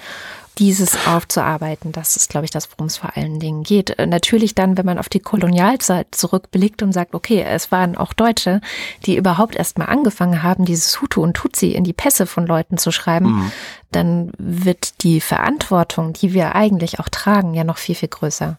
dieses 0.59 1.07
aufzuarbeiten. 1.07 1.91
Das 1.91 2.15
ist, 2.15 2.29
glaube 2.29 2.45
ich, 2.45 2.51
das, 2.51 2.69
worum 2.71 2.87
es 2.87 2.97
vor 2.97 3.15
allen 3.15 3.39
Dingen 3.39 3.63
geht. 3.63 3.97
Äh, 3.97 4.07
natürlich 4.07 4.55
dann, 4.55 4.77
wenn 4.77 4.85
man 4.85 4.97
auf 4.97 5.09
die 5.09 5.19
Kolonialzeit 5.19 6.07
zurückblickt 6.11 6.83
und 6.83 6.91
sagt, 6.91 7.13
okay, 7.15 7.41
es 7.41 7.71
waren 7.71 7.97
auch 7.97 8.13
Deutsche, 8.13 8.61
die 9.05 9.17
überhaupt 9.17 9.55
erst 9.55 9.77
mal 9.77 9.85
angefangen 9.85 10.43
haben, 10.43 10.65
dieses 10.65 11.01
Hutu 11.01 11.21
und 11.21 11.33
Tutsi 11.33 11.71
in 11.71 11.83
die 11.83 11.93
Pässe 11.93 12.25
von 12.25 12.45
Leuten 12.45 12.77
zu 12.77 12.91
schreiben, 12.91 13.33
mhm. 13.33 13.51
dann 13.91 14.31
wird 14.37 15.03
die 15.03 15.21
Verantwortung, 15.21 16.13
die 16.13 16.33
wir 16.33 16.55
eigentlich 16.55 16.99
auch 16.99 17.09
tragen, 17.09 17.53
ja 17.53 17.63
noch 17.63 17.77
viel, 17.77 17.95
viel 17.95 18.09
größer. 18.09 18.57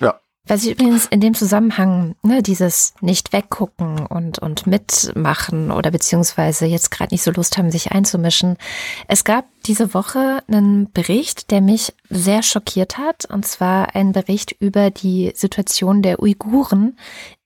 Ja, 0.00 0.20
was 0.46 0.64
ich 0.64 0.72
übrigens 0.72 1.06
in 1.06 1.20
dem 1.20 1.34
Zusammenhang, 1.34 2.16
ne, 2.22 2.42
dieses 2.42 2.94
nicht 3.00 3.32
weggucken 3.32 4.06
und, 4.06 4.38
und 4.38 4.66
mitmachen 4.66 5.70
oder 5.70 5.90
beziehungsweise 5.90 6.66
jetzt 6.66 6.90
gerade 6.90 7.14
nicht 7.14 7.22
so 7.22 7.30
Lust 7.30 7.56
haben, 7.56 7.70
sich 7.70 7.92
einzumischen. 7.92 8.58
Es 9.08 9.24
gab 9.24 9.46
diese 9.64 9.94
Woche 9.94 10.42
einen 10.46 10.92
Bericht, 10.92 11.50
der 11.50 11.62
mich 11.62 11.94
sehr 12.10 12.42
schockiert 12.42 12.98
hat, 12.98 13.24
und 13.24 13.46
zwar 13.46 13.94
ein 13.94 14.12
Bericht 14.12 14.52
über 14.58 14.90
die 14.90 15.32
Situation 15.34 16.02
der 16.02 16.20
Uiguren 16.20 16.98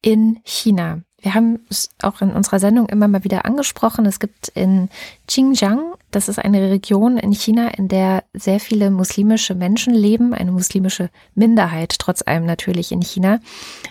in 0.02 0.40
China. 0.42 1.02
Wir 1.20 1.34
haben 1.34 1.60
es 1.68 1.90
auch 2.02 2.20
in 2.20 2.30
unserer 2.30 2.60
Sendung 2.60 2.88
immer 2.88 3.08
mal 3.08 3.24
wieder 3.24 3.44
angesprochen. 3.44 4.06
Es 4.06 4.20
gibt 4.20 4.48
in 4.48 4.88
Xinjiang, 5.26 5.94
das 6.10 6.28
ist 6.28 6.38
eine 6.38 6.70
Region 6.70 7.18
in 7.18 7.32
China, 7.32 7.68
in 7.68 7.88
der 7.88 8.24
sehr 8.32 8.60
viele 8.60 8.90
muslimische 8.90 9.54
Menschen 9.54 9.94
leben, 9.94 10.32
eine 10.32 10.52
muslimische 10.52 11.10
Minderheit, 11.34 11.96
trotz 11.98 12.22
allem 12.22 12.46
natürlich 12.46 12.92
in 12.92 13.02
China, 13.02 13.40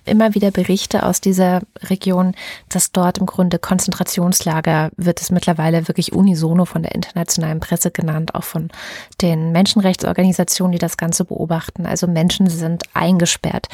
immer 0.05 0.33
wieder 0.33 0.51
Berichte 0.51 1.03
aus 1.03 1.21
dieser 1.21 1.61
Region, 1.83 2.33
dass 2.69 2.91
dort 2.91 3.19
im 3.19 3.25
Grunde 3.25 3.59
Konzentrationslager 3.59 4.91
wird 4.97 5.21
es 5.21 5.29
mittlerweile 5.29 5.87
wirklich 5.87 6.13
unisono 6.13 6.65
von 6.65 6.81
der 6.81 6.95
internationalen 6.95 7.59
Presse 7.59 7.91
genannt, 7.91 8.33
auch 8.33 8.43
von 8.43 8.69
den 9.21 9.51
Menschenrechtsorganisationen, 9.51 10.71
die 10.71 10.79
das 10.79 10.97
Ganze 10.97 11.23
beobachten. 11.23 11.85
Also 11.85 12.07
Menschen 12.07 12.49
sind 12.49 12.83
eingesperrt. 12.93 13.67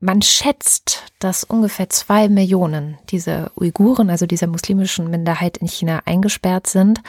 Man 0.00 0.22
schätzt, 0.22 1.02
dass 1.18 1.42
ungefähr 1.42 1.88
zwei 1.88 2.28
Millionen 2.28 2.98
dieser 3.10 3.50
Uiguren, 3.56 4.10
also 4.10 4.26
dieser 4.26 4.46
muslimischen 4.46 5.10
Minderheit 5.10 5.56
in 5.56 5.66
China, 5.66 6.02
eingesperrt 6.04 6.68
sind. 6.68 7.02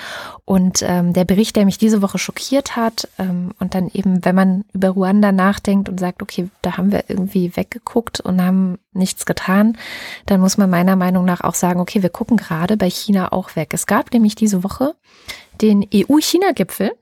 Und 0.43 0.81
ähm, 0.81 1.13
der 1.13 1.23
Bericht, 1.23 1.55
der 1.55 1.65
mich 1.65 1.77
diese 1.77 2.01
Woche 2.01 2.17
schockiert 2.17 2.75
hat, 2.75 3.07
ähm, 3.19 3.51
und 3.59 3.75
dann 3.75 3.91
eben, 3.93 4.25
wenn 4.25 4.33
man 4.33 4.65
über 4.73 4.89
Ruanda 4.89 5.31
nachdenkt 5.31 5.87
und 5.87 5.99
sagt, 5.99 6.23
okay, 6.23 6.49
da 6.63 6.77
haben 6.77 6.91
wir 6.91 7.03
irgendwie 7.09 7.55
weggeguckt 7.55 8.21
und 8.21 8.41
haben 8.41 8.79
nichts 8.91 9.27
getan, 9.27 9.77
dann 10.25 10.41
muss 10.41 10.57
man 10.57 10.71
meiner 10.71 10.95
Meinung 10.95 11.25
nach 11.25 11.41
auch 11.41 11.55
sagen, 11.55 11.79
okay, 11.81 12.01
wir 12.01 12.09
gucken 12.09 12.37
gerade 12.37 12.75
bei 12.75 12.89
China 12.89 13.31
auch 13.31 13.55
weg. 13.55 13.69
Es 13.75 13.85
gab 13.85 14.11
nämlich 14.11 14.33
diese 14.33 14.63
Woche 14.63 14.95
den 15.61 15.85
EU-China-Gipfel. 15.93 16.93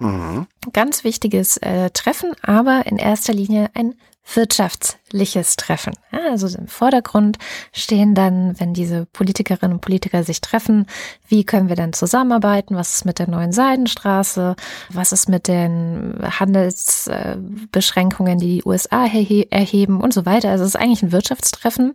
Mhm. 0.00 0.48
Ganz 0.72 1.04
wichtiges 1.04 1.58
äh, 1.58 1.90
Treffen, 1.90 2.32
aber 2.42 2.86
in 2.86 2.96
erster 2.96 3.32
Linie 3.32 3.70
ein 3.74 3.94
wirtschaftliches 4.34 5.56
Treffen. 5.56 5.94
Ja, 6.12 6.30
also 6.30 6.46
im 6.58 6.68
Vordergrund 6.68 7.38
stehen 7.72 8.14
dann, 8.14 8.58
wenn 8.60 8.74
diese 8.74 9.06
Politikerinnen 9.06 9.72
und 9.74 9.80
Politiker 9.80 10.24
sich 10.24 10.40
treffen, 10.40 10.86
wie 11.28 11.44
können 11.44 11.68
wir 11.68 11.76
dann 11.76 11.92
zusammenarbeiten? 11.92 12.74
Was 12.76 12.94
ist 12.94 13.04
mit 13.04 13.18
der 13.18 13.28
neuen 13.28 13.52
Seidenstraße? 13.52 14.56
Was 14.90 15.12
ist 15.12 15.28
mit 15.28 15.48
den 15.48 16.18
Handelsbeschränkungen, 16.22 18.38
die 18.38 18.58
die 18.58 18.64
USA 18.64 19.06
erheben 19.06 20.00
und 20.00 20.12
so 20.12 20.26
weiter? 20.26 20.50
Also 20.50 20.64
es 20.64 20.70
ist 20.70 20.80
eigentlich 20.80 21.02
ein 21.02 21.12
Wirtschaftstreffen 21.12 21.94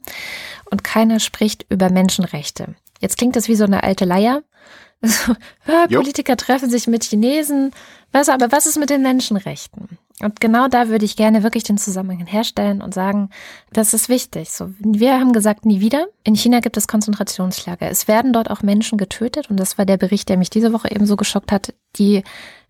und 0.69 0.83
keiner 0.83 1.19
spricht 1.19 1.65
über 1.69 1.89
Menschenrechte. 1.89 2.75
Jetzt 2.99 3.17
klingt 3.17 3.35
das 3.35 3.47
wie 3.47 3.55
so 3.55 3.65
eine 3.65 3.83
alte 3.83 4.05
Leier. 4.05 4.43
Politiker 5.89 6.37
treffen 6.37 6.69
sich 6.69 6.87
mit 6.87 7.03
Chinesen. 7.03 7.71
Was, 8.11 8.29
aber 8.29 8.51
was 8.51 8.65
ist 8.65 8.77
mit 8.77 8.89
den 8.89 9.01
Menschenrechten? 9.01 9.97
Und 10.23 10.39
genau 10.39 10.67
da 10.67 10.89
würde 10.89 11.05
ich 11.05 11.15
gerne 11.15 11.43
wirklich 11.43 11.63
den 11.63 11.77
Zusammenhang 11.77 12.25
herstellen 12.25 12.81
und 12.81 12.93
sagen, 12.93 13.29
das 13.71 13.93
ist 13.93 14.09
wichtig. 14.09 14.51
So, 14.51 14.69
wir 14.79 15.19
haben 15.19 15.33
gesagt, 15.33 15.65
nie 15.65 15.81
wieder. 15.81 16.07
In 16.23 16.35
China 16.35 16.59
gibt 16.59 16.77
es 16.77 16.87
Konzentrationslager. 16.87 17.89
Es 17.89 18.07
werden 18.07 18.33
dort 18.33 18.49
auch 18.49 18.61
Menschen 18.61 18.97
getötet. 18.97 19.49
Und 19.49 19.59
das 19.59 19.77
war 19.77 19.85
der 19.85 19.97
Bericht, 19.97 20.29
der 20.29 20.37
mich 20.37 20.49
diese 20.49 20.73
Woche 20.73 20.91
eben 20.91 21.05
so 21.05 21.15
geschockt 21.15 21.51
hat. 21.51 21.73
Die 21.97 22.23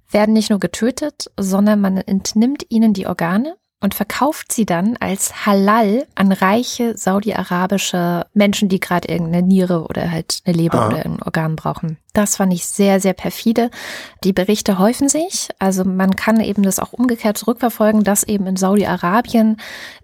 werden 0.10 0.34
nicht 0.34 0.50
nur 0.50 0.60
getötet, 0.60 1.32
sondern 1.40 1.82
man 1.82 1.98
entnimmt 1.98 2.66
ihnen 2.70 2.94
die 2.94 3.08
Organe 3.08 3.56
und 3.84 3.94
verkauft 3.94 4.54
sie 4.54 4.66
dann 4.66 4.96
als 5.02 5.46
Halal 5.46 6.08
an 6.16 6.32
reiche 6.32 6.98
saudi-arabische 6.98 8.26
Menschen, 8.34 8.70
die 8.70 8.80
gerade 8.80 9.10
irgendeine 9.10 9.46
Niere 9.46 9.84
oder 9.84 10.10
halt 10.10 10.40
eine 10.46 10.56
Leber 10.56 10.84
ah. 10.84 10.88
oder 10.88 11.06
ein 11.06 11.22
Organ 11.22 11.58
brauchen. 11.58 11.98
Das 12.14 12.38
fand 12.38 12.54
ich 12.54 12.66
sehr, 12.66 13.02
sehr 13.02 13.14
perfide. 13.14 13.70
Die 14.24 14.32
Berichte 14.32 14.80
häufen 14.80 15.10
sich. 15.10 15.50
Also 15.60 15.84
man 15.84 16.16
kann 16.16 16.40
eben 16.40 16.64
das 16.64 16.80
auch 16.80 16.94
umgekehrt 16.94 17.38
zurückverfolgen, 17.38 18.06
dass 18.06 18.24
eben 18.24 18.48
in 18.48 18.56
Saudi-Arabien 18.56 19.58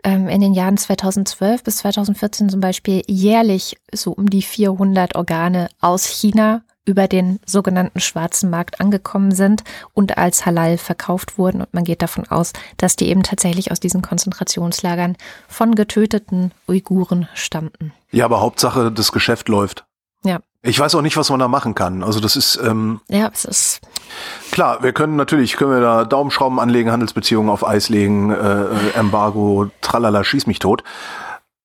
ähm, 0.03 0.27
in 0.27 0.41
den 0.41 0.53
Jahren 0.53 0.75
2012 0.75 1.63
bis 1.63 1.77
2014 1.77 2.49
zum 2.49 2.59
Beispiel 2.59 3.03
jährlich 3.07 3.77
so 3.93 4.11
um 4.11 4.29
die 4.29 4.41
400 4.41 5.15
Organe 5.15 5.69
aus 5.79 6.05
China 6.05 6.63
über 6.85 7.07
den 7.07 7.39
sogenannten 7.45 7.99
schwarzen 7.99 8.49
Markt 8.49 8.81
angekommen 8.81 9.31
sind 9.31 9.63
und 9.93 10.17
als 10.17 10.45
Halal 10.45 10.77
verkauft 10.77 11.37
wurden. 11.37 11.61
Und 11.61 11.73
man 11.73 11.83
geht 11.83 12.01
davon 12.01 12.27
aus, 12.27 12.53
dass 12.77 12.95
die 12.95 13.09
eben 13.09 13.23
tatsächlich 13.23 13.71
aus 13.71 13.79
diesen 13.79 14.01
Konzentrationslagern 14.01 15.15
von 15.47 15.75
getöteten 15.75 16.51
Uiguren 16.67 17.27
stammten. 17.33 17.93
Ja, 18.11 18.25
aber 18.25 18.41
Hauptsache, 18.41 18.91
das 18.91 19.11
Geschäft 19.11 19.49
läuft. 19.49 19.85
Ja. 20.23 20.39
Ich 20.61 20.77
weiß 20.77 20.95
auch 20.95 21.01
nicht, 21.01 21.15
was 21.15 21.29
man 21.29 21.39
da 21.39 21.47
machen 21.47 21.73
kann. 21.73 22.03
Also 22.03 22.19
das 22.19 22.35
ist 22.35 22.59
ähm, 22.61 22.99
ja, 23.07 23.29
es 23.33 23.45
ist 23.45 23.81
klar. 24.51 24.83
Wir 24.83 24.91
können 24.91 25.15
natürlich 25.15 25.55
können 25.55 25.71
wir 25.71 25.79
da 25.79 26.03
Daumenschrauben 26.03 26.59
anlegen, 26.59 26.91
Handelsbeziehungen 26.91 27.49
auf 27.49 27.65
Eis 27.65 27.87
legen, 27.87 28.31
äh, 28.31 28.63
äh 28.63 28.91
Embargo, 28.95 29.71
tralala, 29.79 30.23
schieß 30.23 30.47
mich 30.47 30.59
tot. 30.59 30.83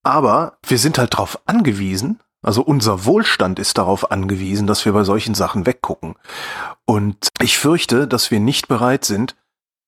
Aber 0.04 0.58
wir 0.64 0.78
sind 0.78 0.98
halt 0.98 1.14
darauf 1.14 1.40
angewiesen, 1.46 2.20
also 2.44 2.62
unser 2.62 3.04
Wohlstand 3.04 3.58
ist 3.58 3.78
darauf 3.78 4.10
angewiesen, 4.10 4.66
dass 4.66 4.84
wir 4.84 4.92
bei 4.92 5.04
solchen 5.04 5.34
Sachen 5.34 5.66
weggucken. 5.66 6.14
Und 6.84 7.28
ich 7.40 7.58
fürchte, 7.58 8.06
dass 8.06 8.30
wir 8.30 8.40
nicht 8.40 8.68
bereit 8.68 9.04
sind, 9.04 9.34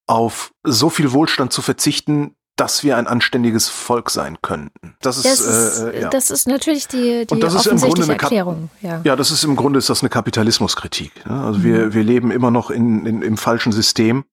auf 0.07 0.53
so 0.63 0.89
viel 0.89 1.13
Wohlstand 1.13 1.53
zu 1.53 1.63
verzichten, 1.63 2.35
dass 2.57 2.83
wir 2.83 2.97
ein 2.97 3.07
anständiges 3.07 3.69
Volk 3.69 4.11
sein 4.11 4.39
könnten. 4.41 4.97
Das 5.03 5.19
ist, 5.19 5.27
das 5.27 5.41
ist, 5.41 5.81
äh, 5.81 6.01
ja. 6.03 6.09
das 6.09 6.31
ist 6.31 6.49
natürlich 6.49 6.89
die, 6.89 7.27
die 7.27 7.35
Und 7.35 7.43
das 7.43 7.55
ist 7.55 7.67
im 7.67 7.79
Grunde 7.79 8.05
eine 8.05 8.13
Erklärung. 8.15 8.71
Ja. 8.81 9.03
ja, 9.05 9.15
das 9.15 9.31
ist 9.31 9.45
im 9.45 9.57
Grunde 9.57 9.79
ist 9.79 9.91
das 9.91 10.01
eine 10.01 10.09
Kapitalismuskritik. 10.09 11.27
Ne? 11.27 11.45
Also 11.45 11.59
mhm. 11.59 11.65
wir, 11.65 11.95
wir 11.95 12.03
leben 12.03 12.31
immer 12.31 12.51
noch 12.51 12.71
in, 12.71 13.05
in, 13.05 13.21
im 13.21 13.37
falschen 13.37 13.73
System, 13.73 14.25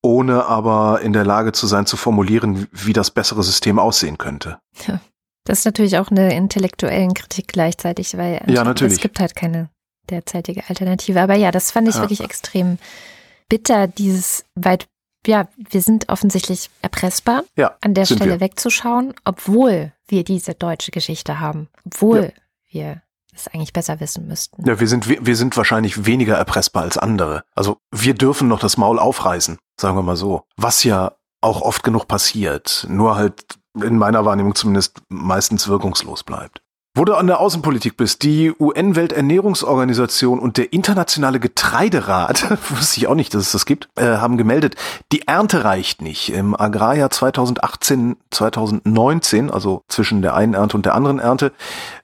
ohne 0.00 0.46
aber 0.46 1.02
in 1.02 1.12
der 1.12 1.24
Lage 1.24 1.52
zu 1.52 1.66
sein, 1.66 1.84
zu 1.84 1.98
formulieren, 1.98 2.68
wie 2.72 2.94
das 2.94 3.10
bessere 3.10 3.42
System 3.42 3.78
aussehen 3.78 4.16
könnte. 4.16 4.58
Ja. 4.88 5.00
Das 5.44 5.60
ist 5.60 5.64
natürlich 5.64 5.98
auch 5.98 6.10
eine 6.10 6.34
intellektuellen 6.34 7.14
Kritik 7.14 7.48
gleichzeitig, 7.48 8.16
weil 8.16 8.42
ja, 8.46 8.70
es 8.70 8.98
gibt 8.98 9.18
halt 9.18 9.34
keine 9.34 9.70
derzeitige 10.08 10.62
Alternative. 10.68 11.20
Aber 11.20 11.34
ja, 11.34 11.50
das 11.50 11.70
fand 11.70 11.88
ich 11.88 11.96
ja. 11.96 12.02
wirklich 12.02 12.20
extrem 12.20 12.78
bitter, 13.48 13.86
dieses 13.86 14.44
weit, 14.54 14.86
ja, 15.26 15.48
wir 15.56 15.82
sind 15.82 16.08
offensichtlich 16.08 16.70
erpressbar, 16.80 17.44
ja, 17.56 17.76
an 17.80 17.94
der 17.94 18.06
Stelle 18.06 18.26
wir. 18.26 18.40
wegzuschauen, 18.40 19.14
obwohl 19.24 19.92
wir 20.08 20.24
diese 20.24 20.54
deutsche 20.54 20.90
Geschichte 20.90 21.40
haben, 21.40 21.68
obwohl 21.84 22.32
wir 22.70 23.02
es 23.34 23.48
eigentlich 23.48 23.72
besser 23.72 23.98
wissen 24.00 24.26
müssten. 24.28 24.66
Ja, 24.66 24.78
wir 24.78 24.86
sind, 24.86 25.08
wir, 25.08 25.24
wir 25.24 25.36
sind 25.36 25.56
wahrscheinlich 25.56 26.04
weniger 26.06 26.36
erpressbar 26.36 26.82
als 26.82 26.98
andere. 26.98 27.44
Also 27.54 27.78
wir 27.90 28.14
dürfen 28.14 28.48
noch 28.48 28.60
das 28.60 28.76
Maul 28.76 28.98
aufreißen, 28.98 29.58
sagen 29.80 29.96
wir 29.96 30.02
mal 30.02 30.16
so. 30.16 30.42
Was 30.56 30.84
ja 30.84 31.12
auch 31.40 31.62
oft 31.62 31.82
genug 31.82 32.08
passiert, 32.08 32.86
nur 32.88 33.16
halt 33.16 33.58
in 33.74 33.98
meiner 33.98 34.24
Wahrnehmung 34.24 34.54
zumindest 34.54 35.02
meistens 35.08 35.68
wirkungslos 35.68 36.22
bleibt. 36.24 36.62
Wo 36.94 37.06
du 37.06 37.14
an 37.14 37.26
der 37.26 37.40
Außenpolitik 37.40 37.96
bist, 37.96 38.22
die 38.22 38.52
UN-Welternährungsorganisation 38.60 40.38
und 40.38 40.58
der 40.58 40.74
Internationale 40.74 41.40
Getreiderat, 41.40 42.50
wusste 42.70 43.00
ich 43.00 43.06
auch 43.06 43.14
nicht, 43.14 43.32
dass 43.32 43.46
es 43.46 43.52
das 43.52 43.64
gibt, 43.64 43.88
äh, 43.96 44.18
haben 44.18 44.36
gemeldet, 44.36 44.76
die 45.10 45.26
Ernte 45.26 45.64
reicht 45.64 46.02
nicht. 46.02 46.34
Im 46.34 46.54
Agrarjahr 46.54 47.08
2018, 47.08 48.18
2019, 48.30 49.50
also 49.50 49.84
zwischen 49.88 50.20
der 50.20 50.34
einen 50.34 50.52
Ernte 50.52 50.76
und 50.76 50.84
der 50.84 50.94
anderen 50.94 51.18
Ernte, 51.18 51.52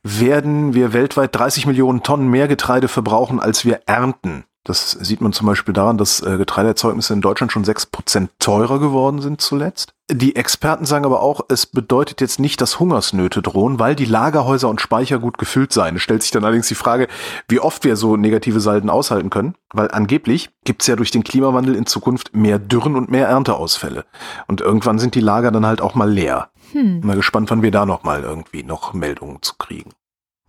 werden 0.02 0.72
wir 0.72 0.94
weltweit 0.94 1.36
30 1.36 1.66
Millionen 1.66 2.02
Tonnen 2.02 2.28
mehr 2.28 2.48
Getreide 2.48 2.88
verbrauchen, 2.88 3.40
als 3.40 3.66
wir 3.66 3.82
ernten. 3.84 4.44
Das 4.64 4.90
sieht 4.90 5.20
man 5.20 5.32
zum 5.32 5.46
Beispiel 5.46 5.72
daran, 5.72 5.96
dass 5.96 6.20
äh, 6.20 6.36
Getreideerzeugnisse 6.36 7.14
in 7.14 7.20
Deutschland 7.20 7.52
schon 7.52 7.64
sechs 7.64 7.86
Prozent 7.86 8.30
teurer 8.38 8.78
geworden 8.78 9.22
sind 9.22 9.40
zuletzt. 9.40 9.94
Die 10.10 10.36
Experten 10.36 10.86
sagen 10.86 11.04
aber 11.04 11.22
auch, 11.22 11.42
es 11.48 11.66
bedeutet 11.66 12.20
jetzt 12.20 12.40
nicht, 12.40 12.60
dass 12.60 12.80
Hungersnöte 12.80 13.42
drohen, 13.42 13.78
weil 13.78 13.94
die 13.94 14.06
Lagerhäuser 14.06 14.68
und 14.68 14.80
Speicher 14.80 15.18
gut 15.18 15.36
gefüllt 15.36 15.72
seien. 15.72 15.96
Es 15.96 16.02
stellt 16.02 16.22
sich 16.22 16.30
dann 16.30 16.44
allerdings 16.44 16.68
die 16.68 16.74
Frage, 16.74 17.08
wie 17.46 17.60
oft 17.60 17.84
wir 17.84 17.96
so 17.96 18.16
negative 18.16 18.60
Salden 18.60 18.88
aushalten 18.88 19.28
können, 19.28 19.54
weil 19.72 19.90
angeblich 19.90 20.50
gibt 20.64 20.82
es 20.82 20.88
ja 20.88 20.96
durch 20.96 21.10
den 21.10 21.24
Klimawandel 21.24 21.74
in 21.74 21.86
Zukunft 21.86 22.34
mehr 22.34 22.58
Dürren 22.58 22.96
und 22.96 23.10
mehr 23.10 23.28
Ernteausfälle. 23.28 24.06
Und 24.46 24.62
irgendwann 24.62 24.98
sind 24.98 25.14
die 25.14 25.20
Lager 25.20 25.50
dann 25.50 25.66
halt 25.66 25.82
auch 25.82 25.94
mal 25.94 26.10
leer. 26.10 26.50
Hm. 26.72 27.00
Mal 27.00 27.16
gespannt, 27.16 27.50
wann 27.50 27.62
wir 27.62 27.70
da 27.70 27.86
noch 27.86 28.02
mal 28.02 28.22
irgendwie 28.22 28.62
noch 28.62 28.94
Meldungen 28.94 29.42
zu 29.42 29.54
kriegen. 29.56 29.90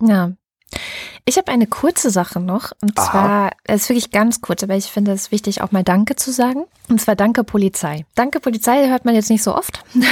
Ja, 0.02 0.32
ich 1.24 1.36
habe 1.36 1.50
eine 1.52 1.66
kurze 1.66 2.10
Sache 2.10 2.40
noch. 2.40 2.72
Und 2.80 2.98
Aha. 2.98 3.10
zwar, 3.10 3.50
es 3.64 3.82
ist 3.82 3.88
wirklich 3.88 4.10
ganz 4.10 4.40
kurz, 4.40 4.62
aber 4.62 4.76
ich 4.76 4.86
finde 4.86 5.12
es 5.12 5.30
wichtig, 5.30 5.62
auch 5.62 5.72
mal 5.72 5.84
Danke 5.84 6.16
zu 6.16 6.32
sagen. 6.32 6.64
Und 6.88 7.00
zwar 7.00 7.16
Danke 7.16 7.44
Polizei. 7.44 8.04
Danke 8.14 8.40
Polizei 8.40 8.88
hört 8.88 9.04
man 9.04 9.14
jetzt 9.14 9.30
nicht 9.30 9.42
so 9.42 9.54
oft. 9.54 9.84
Nee, 9.94 10.06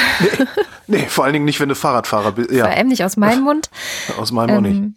nee 0.86 1.06
vor 1.06 1.24
allen 1.24 1.32
Dingen 1.32 1.44
nicht, 1.44 1.60
wenn 1.60 1.68
du 1.68 1.74
Fahrradfahrer 1.74 2.32
bist. 2.32 2.50
Ja. 2.50 2.64
Vor 2.64 2.74
allem 2.74 2.88
nicht 2.88 3.04
aus 3.04 3.16
meinem 3.16 3.44
Mund. 3.44 3.70
Aus 4.18 4.32
meinem 4.32 4.50
ähm, 4.50 4.56
auch 4.56 4.60
nicht. 4.60 4.76
Ähm, 4.78 4.96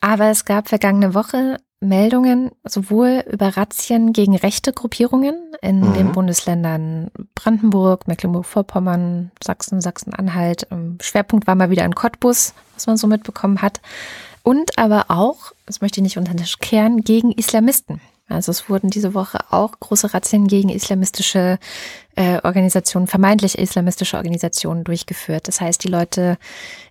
aber 0.00 0.28
es 0.30 0.44
gab 0.44 0.68
vergangene 0.68 1.14
Woche 1.14 1.58
Meldungen 1.80 2.50
sowohl 2.64 3.24
über 3.30 3.56
Razzien 3.56 4.12
gegen 4.12 4.36
rechte 4.36 4.72
Gruppierungen 4.72 5.36
in 5.60 5.80
mhm. 5.80 5.94
den 5.94 6.12
Bundesländern 6.12 7.10
Brandenburg, 7.34 8.08
Mecklenburg-Vorpommern, 8.08 9.30
Sachsen, 9.42 9.80
Sachsen-Anhalt. 9.80 10.66
Ähm, 10.70 10.98
Schwerpunkt 11.00 11.46
war 11.46 11.54
mal 11.54 11.70
wieder 11.70 11.84
in 11.84 11.94
Cottbus, 11.94 12.54
was 12.74 12.86
man 12.86 12.96
so 12.96 13.06
mitbekommen 13.06 13.60
hat 13.62 13.80
und 14.44 14.78
aber 14.78 15.06
auch, 15.08 15.52
das 15.66 15.80
möchte 15.80 15.98
ich 15.98 16.02
nicht 16.02 16.18
unter 16.18 16.32
den 16.32 16.38
Tisch 16.38 16.58
kehren, 16.58 17.00
gegen 17.00 17.32
Islamisten. 17.32 18.00
Also 18.28 18.52
es 18.52 18.68
wurden 18.68 18.90
diese 18.90 19.14
Woche 19.14 19.38
auch 19.50 19.72
große 19.80 20.12
Razzien 20.12 20.46
gegen 20.46 20.68
islamistische 20.68 21.58
äh, 22.14 22.40
Organisationen, 22.42 23.06
vermeintlich 23.06 23.58
islamistische 23.58 24.18
Organisationen 24.18 24.84
durchgeführt. 24.84 25.48
Das 25.48 25.60
heißt, 25.60 25.82
die 25.82 25.88
Leute, 25.88 26.36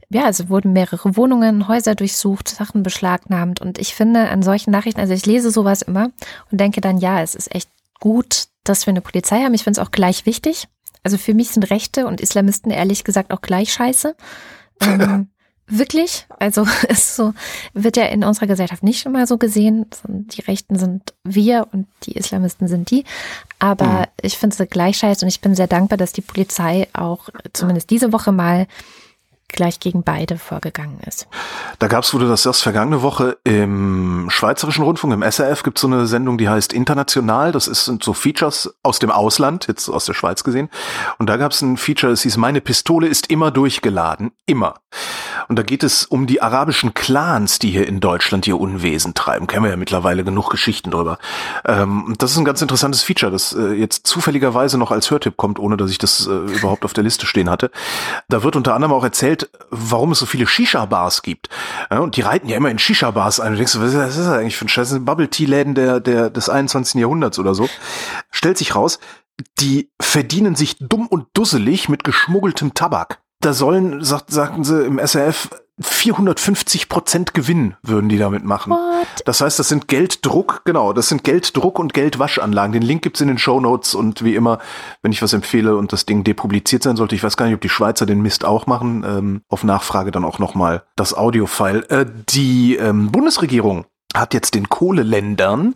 ja, 0.09 0.25
also 0.25 0.49
wurden 0.49 0.73
mehrere 0.73 1.15
Wohnungen, 1.15 1.67
Häuser 1.67 1.93
durchsucht, 1.93 2.49
Sachen 2.49 2.81
beschlagnahmt. 2.81 3.61
Und 3.61 3.77
ich 3.77 3.93
finde 3.93 4.29
an 4.29 4.41
solchen 4.41 4.71
Nachrichten, 4.71 4.99
also 4.99 5.13
ich 5.13 5.25
lese 5.25 5.51
sowas 5.51 5.83
immer 5.83 6.09
und 6.51 6.59
denke 6.59 6.81
dann, 6.81 6.97
ja, 6.97 7.21
es 7.21 7.35
ist 7.35 7.53
echt 7.53 7.69
gut, 7.99 8.45
dass 8.63 8.87
wir 8.87 8.91
eine 8.91 9.01
Polizei 9.01 9.43
haben. 9.43 9.53
Ich 9.53 9.63
finde 9.63 9.79
es 9.79 9.87
auch 9.87 9.91
gleich 9.91 10.25
wichtig. 10.25 10.67
Also 11.03 11.17
für 11.19 11.35
mich 11.35 11.49
sind 11.49 11.69
Rechte 11.69 12.07
und 12.07 12.19
Islamisten 12.19 12.71
ehrlich 12.71 13.03
gesagt 13.03 13.31
auch 13.31 13.41
gleich 13.41 13.71
scheiße. 13.71 14.15
Ähm, 14.81 15.29
Wirklich? 15.67 16.27
Also 16.39 16.65
ist 16.89 17.15
so, 17.15 17.33
wird 17.73 17.97
ja 17.97 18.05
in 18.05 18.23
unserer 18.23 18.47
Gesellschaft 18.47 18.83
nicht 18.83 19.05
immer 19.05 19.27
so 19.27 19.37
gesehen. 19.37 19.85
Die 20.07 20.41
Rechten 20.41 20.77
sind 20.77 21.13
wir 21.23 21.67
und 21.71 21.87
die 22.03 22.13
Islamisten 22.13 22.67
sind 22.67 22.91
die. 22.91 23.05
Aber 23.59 23.85
mhm. 23.85 24.05
ich 24.21 24.37
finde 24.37 24.55
es 24.57 24.69
gleich 24.69 24.97
scheiße 24.97 25.25
und 25.25 25.29
ich 25.29 25.41
bin 25.41 25.55
sehr 25.55 25.67
dankbar, 25.67 25.97
dass 25.97 26.13
die 26.13 26.21
Polizei 26.21 26.87
auch 26.93 27.29
zumindest 27.53 27.89
diese 27.89 28.11
Woche 28.11 28.31
mal 28.31 28.67
gleich 29.53 29.79
gegen 29.79 30.03
beide 30.03 30.37
vorgegangen 30.37 30.99
ist. 31.07 31.27
Da 31.79 31.87
gab 31.87 32.03
es, 32.03 32.11
du 32.11 32.19
das 32.19 32.45
erst 32.45 32.63
vergangene 32.63 33.01
Woche 33.01 33.37
im 33.43 34.27
Schweizerischen 34.29 34.83
Rundfunk, 34.83 35.13
im 35.13 35.23
SRF, 35.23 35.63
gibt 35.63 35.77
es 35.77 35.81
so 35.81 35.87
eine 35.87 36.05
Sendung, 36.05 36.37
die 36.37 36.49
heißt 36.49 36.73
International. 36.73 37.51
Das 37.51 37.67
ist, 37.67 37.85
sind 37.85 38.03
so 38.03 38.13
Features 38.13 38.75
aus 38.83 38.99
dem 38.99 39.11
Ausland, 39.11 39.67
jetzt 39.67 39.89
aus 39.89 40.05
der 40.05 40.13
Schweiz 40.13 40.43
gesehen. 40.43 40.69
Und 41.17 41.29
da 41.29 41.37
gab 41.37 41.51
es 41.51 41.61
ein 41.61 41.77
Feature, 41.77 42.11
das 42.11 42.23
hieß, 42.23 42.37
meine 42.37 42.61
Pistole 42.61 43.07
ist 43.07 43.27
immer 43.27 43.51
durchgeladen. 43.51 44.31
Immer. 44.45 44.75
Und 45.47 45.57
da 45.57 45.63
geht 45.63 45.83
es 45.83 46.05
um 46.05 46.27
die 46.27 46.41
arabischen 46.41 46.93
Clans, 46.93 47.59
die 47.59 47.71
hier 47.71 47.87
in 47.87 47.99
Deutschland 47.99 48.47
ihr 48.47 48.59
Unwesen 48.59 49.13
treiben. 49.13 49.47
Kennen 49.47 49.63
wir 49.63 49.71
ja 49.71 49.77
mittlerweile 49.77 50.23
genug 50.23 50.49
Geschichten 50.49 50.91
drüber. 50.91 51.17
Ähm, 51.65 52.15
das 52.17 52.31
ist 52.31 52.37
ein 52.37 52.45
ganz 52.45 52.61
interessantes 52.61 53.03
Feature, 53.03 53.31
das 53.31 53.53
äh, 53.53 53.73
jetzt 53.73 54.07
zufälligerweise 54.07 54.77
noch 54.77 54.91
als 54.91 55.11
Hörtipp 55.11 55.37
kommt, 55.37 55.59
ohne 55.59 55.77
dass 55.77 55.91
ich 55.91 55.97
das 55.97 56.27
äh, 56.27 56.31
überhaupt 56.31 56.85
auf 56.85 56.93
der 56.93 57.03
Liste 57.03 57.25
stehen 57.25 57.49
hatte. 57.49 57.71
Da 58.29 58.43
wird 58.43 58.55
unter 58.55 58.73
anderem 58.73 58.93
auch 58.93 59.03
erzählt, 59.03 59.42
warum 59.69 60.11
es 60.11 60.19
so 60.19 60.25
viele 60.25 60.47
Shisha-Bars 60.47 61.21
gibt. 61.21 61.49
Ja, 61.91 61.99
und 61.99 62.17
die 62.17 62.21
reiten 62.21 62.47
ja 62.47 62.57
immer 62.57 62.69
in 62.69 62.79
Shisha-Bars 62.79 63.39
ein. 63.39 63.53
Du 63.53 63.57
denkst, 63.57 63.77
was 63.79 63.93
ist 63.93 64.17
das 64.17 64.27
eigentlich 64.27 64.57
für 64.57 64.65
ein 64.65 64.69
Scheiß? 64.69 64.97
Bubble-Tea-Läden 64.99 65.75
der, 65.75 65.99
der, 65.99 66.29
des 66.29 66.49
21. 66.49 67.01
Jahrhunderts 67.01 67.39
oder 67.39 67.55
so. 67.55 67.69
Stellt 68.31 68.57
sich 68.57 68.75
raus, 68.75 68.99
die 69.59 69.89
verdienen 69.99 70.55
sich 70.55 70.77
dumm 70.79 71.07
und 71.07 71.27
dusselig 71.33 71.89
mit 71.89 72.03
geschmuggeltem 72.03 72.73
Tabak. 72.73 73.21
Da 73.39 73.53
sollen, 73.53 74.03
sagt, 74.03 74.31
sagten 74.31 74.63
sie 74.63 74.85
im 74.85 74.99
SRF, 74.99 75.49
450 75.79 76.87
Prozent 76.87 77.33
Gewinn 77.33 77.75
würden 77.81 78.07
die 78.07 78.17
damit 78.17 78.43
machen. 78.43 78.73
What? 78.73 79.07
Das 79.25 79.41
heißt, 79.41 79.57
das 79.57 79.69
sind 79.69 79.87
Gelddruck, 79.87 80.61
genau, 80.65 80.93
das 80.93 81.09
sind 81.09 81.23
Gelddruck 81.23 81.79
und 81.79 81.93
Geldwaschanlagen. 81.93 82.73
Den 82.73 82.83
Link 82.83 83.01
gibt's 83.01 83.21
in 83.21 83.27
den 83.27 83.39
Show 83.39 83.59
Notes 83.59 83.95
und 83.95 84.23
wie 84.23 84.35
immer, 84.35 84.59
wenn 85.01 85.11
ich 85.11 85.21
was 85.21 85.33
empfehle 85.33 85.75
und 85.75 85.91
das 85.91 86.05
Ding 86.05 86.23
depubliziert 86.23 86.83
sein 86.83 86.95
sollte, 86.95 87.15
ich 87.15 87.23
weiß 87.23 87.37
gar 87.37 87.47
nicht, 87.47 87.55
ob 87.55 87.61
die 87.61 87.69
Schweizer 87.69 88.05
den 88.05 88.21
Mist 88.21 88.45
auch 88.45 88.67
machen, 88.67 89.03
ähm, 89.05 89.41
auf 89.49 89.63
Nachfrage 89.63 90.11
dann 90.11 90.25
auch 90.25 90.37
nochmal 90.37 90.83
das 90.95 91.15
Audiofile. 91.15 91.89
Äh, 91.89 92.05
die 92.29 92.75
ähm, 92.75 93.11
Bundesregierung 93.11 93.85
hat 94.13 94.33
jetzt 94.33 94.55
den 94.55 94.69
Kohleländern 94.69 95.75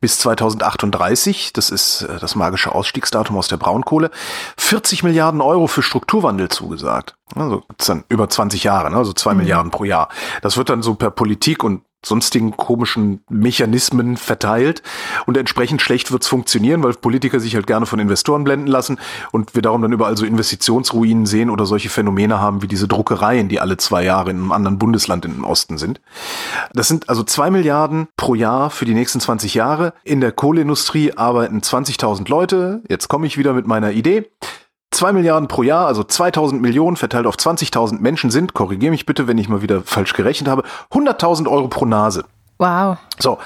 bis 0.00 0.18
2038, 0.18 1.52
das 1.52 1.70
ist 1.70 2.02
äh, 2.02 2.18
das 2.18 2.34
magische 2.34 2.74
Ausstiegsdatum 2.74 3.36
aus 3.36 3.48
der 3.48 3.56
Braunkohle, 3.56 4.10
40 4.56 5.02
Milliarden 5.02 5.40
Euro 5.40 5.66
für 5.66 5.82
Strukturwandel 5.82 6.48
zugesagt. 6.48 7.16
Also 7.34 7.62
dann 7.86 8.04
über 8.08 8.28
20 8.28 8.64
Jahre, 8.64 8.90
ne? 8.90 8.96
also 8.96 9.12
zwei 9.12 9.32
mhm. 9.32 9.38
Milliarden 9.38 9.70
pro 9.70 9.84
Jahr. 9.84 10.08
Das 10.42 10.56
wird 10.56 10.68
dann 10.68 10.82
so 10.82 10.94
per 10.94 11.10
Politik 11.10 11.64
und 11.64 11.82
sonstigen 12.04 12.56
komischen 12.56 13.20
Mechanismen 13.28 14.16
verteilt 14.16 14.82
und 15.26 15.36
entsprechend 15.36 15.82
schlecht 15.82 16.12
wird's 16.12 16.28
funktionieren, 16.28 16.82
weil 16.82 16.92
Politiker 16.94 17.40
sich 17.40 17.54
halt 17.54 17.66
gerne 17.66 17.86
von 17.86 17.98
Investoren 17.98 18.44
blenden 18.44 18.68
lassen 18.68 18.98
und 19.32 19.54
wir 19.54 19.62
darum 19.62 19.82
dann 19.82 19.92
überall 19.92 20.16
so 20.16 20.24
Investitionsruinen 20.24 21.26
sehen 21.26 21.50
oder 21.50 21.66
solche 21.66 21.88
Phänomene 21.88 22.40
haben 22.40 22.62
wie 22.62 22.68
diese 22.68 22.88
Druckereien, 22.88 23.48
die 23.48 23.60
alle 23.60 23.76
zwei 23.76 24.04
Jahre 24.04 24.30
in 24.30 24.36
einem 24.36 24.52
anderen 24.52 24.78
Bundesland 24.78 25.24
im 25.24 25.44
Osten 25.44 25.78
sind. 25.78 26.00
Das 26.72 26.88
sind 26.88 27.08
also 27.08 27.22
zwei 27.22 27.50
Milliarden 27.50 28.08
pro 28.16 28.34
Jahr 28.34 28.70
für 28.70 28.84
die 28.84 28.94
nächsten 28.94 29.20
20 29.20 29.54
Jahre. 29.54 29.92
In 30.04 30.20
der 30.20 30.32
Kohleindustrie 30.32 31.12
arbeiten 31.16 31.60
20.000 31.60 32.28
Leute. 32.28 32.82
Jetzt 32.88 33.08
komme 33.08 33.26
ich 33.26 33.38
wieder 33.38 33.52
mit 33.52 33.66
meiner 33.66 33.92
Idee. 33.92 34.30
2 34.96 35.12
Milliarden 35.12 35.46
pro 35.46 35.62
Jahr, 35.62 35.86
also 35.86 36.02
2000 36.02 36.60
Millionen 36.62 36.96
verteilt 36.96 37.26
auf 37.26 37.36
20.000 37.36 38.00
Menschen 38.00 38.30
sind, 38.30 38.54
korrigiere 38.54 38.90
mich 38.90 39.06
bitte, 39.06 39.28
wenn 39.28 39.38
ich 39.38 39.48
mal 39.48 39.62
wieder 39.62 39.82
falsch 39.82 40.14
gerechnet 40.14 40.48
habe, 40.48 40.64
100.000 40.90 41.50
Euro 41.50 41.68
pro 41.68 41.84
Nase. 41.84 42.24
Wow. 42.58 42.96
So, 43.18 43.38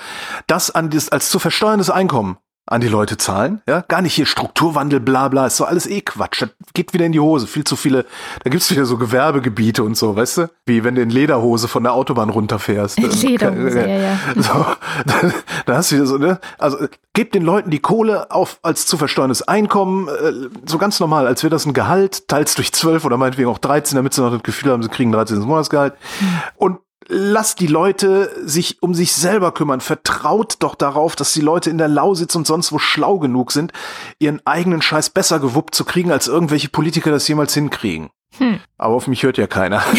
das 0.46 0.70
an 0.70 0.90
das, 0.90 1.08
als 1.08 1.28
zu 1.28 1.40
versteuerndes 1.40 1.90
Einkommen 1.90 2.38
an 2.70 2.80
die 2.80 2.88
Leute 2.88 3.18
zahlen. 3.18 3.60
Ja, 3.68 3.84
gar 3.88 4.00
nicht 4.00 4.14
hier 4.14 4.26
Strukturwandel, 4.26 5.00
bla 5.00 5.28
bla, 5.28 5.46
ist 5.48 5.56
so 5.56 5.64
alles 5.64 5.88
eh 5.88 6.00
Quatsch. 6.00 6.42
Das 6.42 6.50
geht 6.72 6.94
wieder 6.94 7.04
in 7.04 7.12
die 7.12 7.20
Hose. 7.20 7.48
Viel 7.48 7.64
zu 7.64 7.74
viele, 7.74 8.06
da 8.44 8.50
gibt's 8.50 8.70
wieder 8.70 8.86
so 8.86 8.96
Gewerbegebiete 8.96 9.82
und 9.82 9.96
so, 9.96 10.14
weißt 10.14 10.38
du? 10.38 10.50
Wie 10.66 10.84
wenn 10.84 10.94
du 10.94 11.02
in 11.02 11.10
Lederhose 11.10 11.66
von 11.66 11.82
der 11.82 11.92
Autobahn 11.92 12.30
runterfährst. 12.30 12.98
Lederhose, 13.22 13.80
ja, 13.80 13.96
ja. 13.96 14.18
So, 14.36 14.66
dann, 15.04 15.34
dann 15.66 15.76
hast 15.76 15.90
du 15.90 15.96
wieder 15.96 16.06
so, 16.06 16.16
ne? 16.16 16.38
Also 16.58 16.78
gebt 17.12 17.34
den 17.34 17.42
Leuten 17.42 17.70
die 17.70 17.80
Kohle 17.80 18.30
auf 18.30 18.60
als 18.62 18.86
zu 18.86 18.96
versteuerndes 18.96 19.42
Einkommen, 19.42 20.06
äh, 20.06 20.48
so 20.64 20.78
ganz 20.78 21.00
normal, 21.00 21.26
als 21.26 21.42
wäre 21.42 21.50
das 21.50 21.66
ein 21.66 21.74
Gehalt, 21.74 22.28
teils 22.28 22.54
durch 22.54 22.72
zwölf 22.72 23.04
oder 23.04 23.16
meinetwegen 23.16 23.48
auch 23.48 23.58
13, 23.58 23.96
damit 23.96 24.14
sie 24.14 24.22
noch 24.22 24.30
das 24.30 24.44
Gefühl 24.44 24.70
haben, 24.70 24.82
sie 24.84 24.88
kriegen 24.88 25.10
13. 25.10 25.40
Monatsgehalt. 25.40 25.94
Hm. 26.20 26.28
Und 26.56 26.78
lasst 27.10 27.60
die 27.60 27.66
Leute 27.66 28.30
sich 28.42 28.82
um 28.82 28.94
sich 28.94 29.12
selber 29.12 29.52
kümmern. 29.52 29.80
Vertraut 29.80 30.56
doch 30.60 30.74
darauf, 30.74 31.16
dass 31.16 31.32
die 31.32 31.40
Leute 31.40 31.68
in 31.68 31.78
der 31.78 31.88
Lausitz 31.88 32.34
und 32.34 32.46
sonst 32.46 32.72
wo 32.72 32.78
schlau 32.78 33.18
genug 33.18 33.52
sind, 33.52 33.72
ihren 34.18 34.40
eigenen 34.46 34.80
Scheiß 34.80 35.10
besser 35.10 35.40
gewuppt 35.40 35.74
zu 35.74 35.84
kriegen, 35.84 36.12
als 36.12 36.28
irgendwelche 36.28 36.68
Politiker 36.68 37.10
das 37.10 37.28
jemals 37.28 37.52
hinkriegen. 37.52 38.10
Hm. 38.38 38.60
Aber 38.78 38.94
auf 38.94 39.06
mich 39.08 39.22
hört 39.24 39.38
ja 39.38 39.46
keiner. 39.46 39.82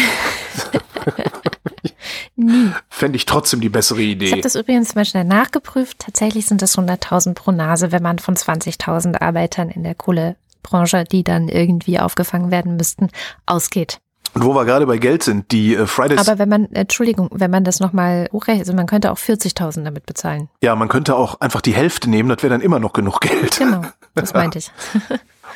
Nie. 2.36 2.70
Fände 2.88 3.16
ich 3.16 3.26
trotzdem 3.26 3.60
die 3.60 3.68
bessere 3.68 4.02
Idee. 4.02 4.26
Ich 4.26 4.32
habe 4.32 4.42
das 4.42 4.54
übrigens 4.54 4.94
mal 4.94 5.04
schnell 5.04 5.24
nachgeprüft. 5.24 5.98
Tatsächlich 5.98 6.46
sind 6.46 6.62
das 6.62 6.78
100.000 6.78 7.34
pro 7.34 7.52
Nase, 7.52 7.92
wenn 7.92 8.02
man 8.02 8.18
von 8.18 8.36
20.000 8.36 9.20
Arbeitern 9.20 9.68
in 9.68 9.82
der 9.82 9.94
Kohlebranche, 9.94 11.04
die 11.04 11.24
dann 11.24 11.48
irgendwie 11.48 11.98
aufgefangen 11.98 12.50
werden 12.50 12.76
müssten, 12.76 13.10
ausgeht. 13.46 14.00
Und 14.34 14.44
wo 14.44 14.54
wir 14.54 14.64
gerade 14.64 14.86
bei 14.86 14.98
Geld 14.98 15.22
sind, 15.22 15.52
die 15.52 15.74
äh, 15.74 15.86
Fridays. 15.86 16.26
Aber 16.26 16.38
wenn 16.38 16.48
man, 16.48 16.72
Entschuldigung, 16.72 17.28
wenn 17.32 17.50
man 17.50 17.64
das 17.64 17.80
nochmal 17.80 18.28
hochrechnet, 18.32 18.66
also 18.66 18.74
man 18.74 18.86
könnte 18.86 19.12
auch 19.12 19.18
40.000 19.18 19.84
damit 19.84 20.06
bezahlen. 20.06 20.48
Ja, 20.62 20.74
man 20.74 20.88
könnte 20.88 21.16
auch 21.16 21.40
einfach 21.40 21.60
die 21.60 21.74
Hälfte 21.74 22.08
nehmen, 22.08 22.28
das 22.28 22.42
wäre 22.42 22.52
dann 22.52 22.62
immer 22.62 22.78
noch 22.78 22.92
genug 22.92 23.20
Geld. 23.20 23.58
Genau, 23.58 23.82
das 24.14 24.32
meinte 24.34 24.58
ich. 24.58 24.70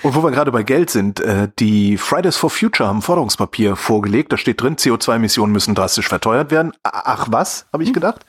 Und 0.03 0.15
wo 0.15 0.23
wir 0.23 0.31
gerade 0.31 0.53
bei 0.53 0.63
Geld 0.63 0.91
sind, 0.91 1.21
äh, 1.21 1.49
die 1.59 1.97
Fridays 1.97 2.37
for 2.37 2.51
Future 2.51 2.89
haben 2.89 3.01
Forderungspapier 3.01 3.77
vorgelegt. 3.77 4.33
Da 4.33 4.37
steht 4.37 4.61
drin, 4.61 4.77
CO2-Emissionen 4.77 5.53
müssen 5.53 5.75
drastisch 5.75 6.09
verteuert 6.09 6.51
werden. 6.51 6.73
Ach 6.83 7.29
was, 7.31 7.67
habe 7.73 7.83
ich 7.83 7.93
gedacht. 7.93 8.27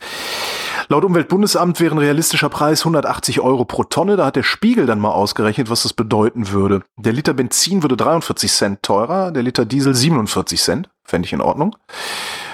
Laut 0.89 1.03
Umweltbundesamt 1.03 1.79
wäre 1.81 1.95
ein 1.95 1.99
realistischer 1.99 2.47
Preis 2.47 2.81
180 2.81 3.41
Euro 3.41 3.65
pro 3.65 3.83
Tonne. 3.83 4.15
Da 4.15 4.25
hat 4.25 4.37
der 4.37 4.43
Spiegel 4.43 4.85
dann 4.85 4.99
mal 4.99 5.11
ausgerechnet, 5.11 5.69
was 5.69 5.83
das 5.83 5.91
bedeuten 5.93 6.51
würde. 6.51 6.81
Der 6.95 7.11
Liter 7.11 7.33
Benzin 7.33 7.83
würde 7.83 7.97
43 7.97 8.51
Cent 8.51 8.83
teurer, 8.83 9.31
der 9.31 9.43
Liter 9.43 9.65
Diesel 9.65 9.93
47 9.93 10.61
Cent. 10.61 10.89
Fände 11.03 11.25
ich 11.25 11.33
in 11.33 11.41
Ordnung. 11.41 11.75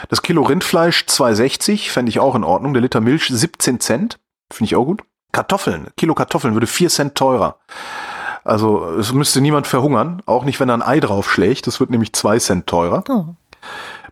Das 0.10 0.22
Kilo 0.22 0.42
Rindfleisch 0.44 1.06
2,60 1.08 1.92
fände 1.92 2.10
ich 2.10 2.20
auch 2.20 2.36
in 2.36 2.44
Ordnung. 2.44 2.74
Der 2.74 2.82
Liter 2.82 3.02
Milch 3.02 3.28
17 3.28 3.80
Cent. 3.80 4.20
Finde 4.52 4.66
ich 4.66 4.76
auch 4.76 4.86
gut. 4.86 5.04
Kartoffeln, 5.32 5.88
Kilo 5.98 6.14
Kartoffeln 6.14 6.54
würde 6.54 6.68
4 6.68 6.90
Cent 6.90 7.16
teurer. 7.16 7.58
Also 8.44 8.86
es 9.00 9.14
müsste 9.14 9.42
niemand 9.42 9.68
verhungern, 9.68 10.22
auch 10.26 10.44
nicht, 10.44 10.60
wenn 10.60 10.70
er 10.70 10.76
ein 10.76 10.82
Ei 10.82 11.00
draufschlägt. 11.00 11.66
Das 11.66 11.80
wird 11.80 11.90
nämlich 11.90 12.14
zwei 12.14 12.40
Cent 12.40 12.68
teurer. 12.68 13.04
Oh. 13.10 13.26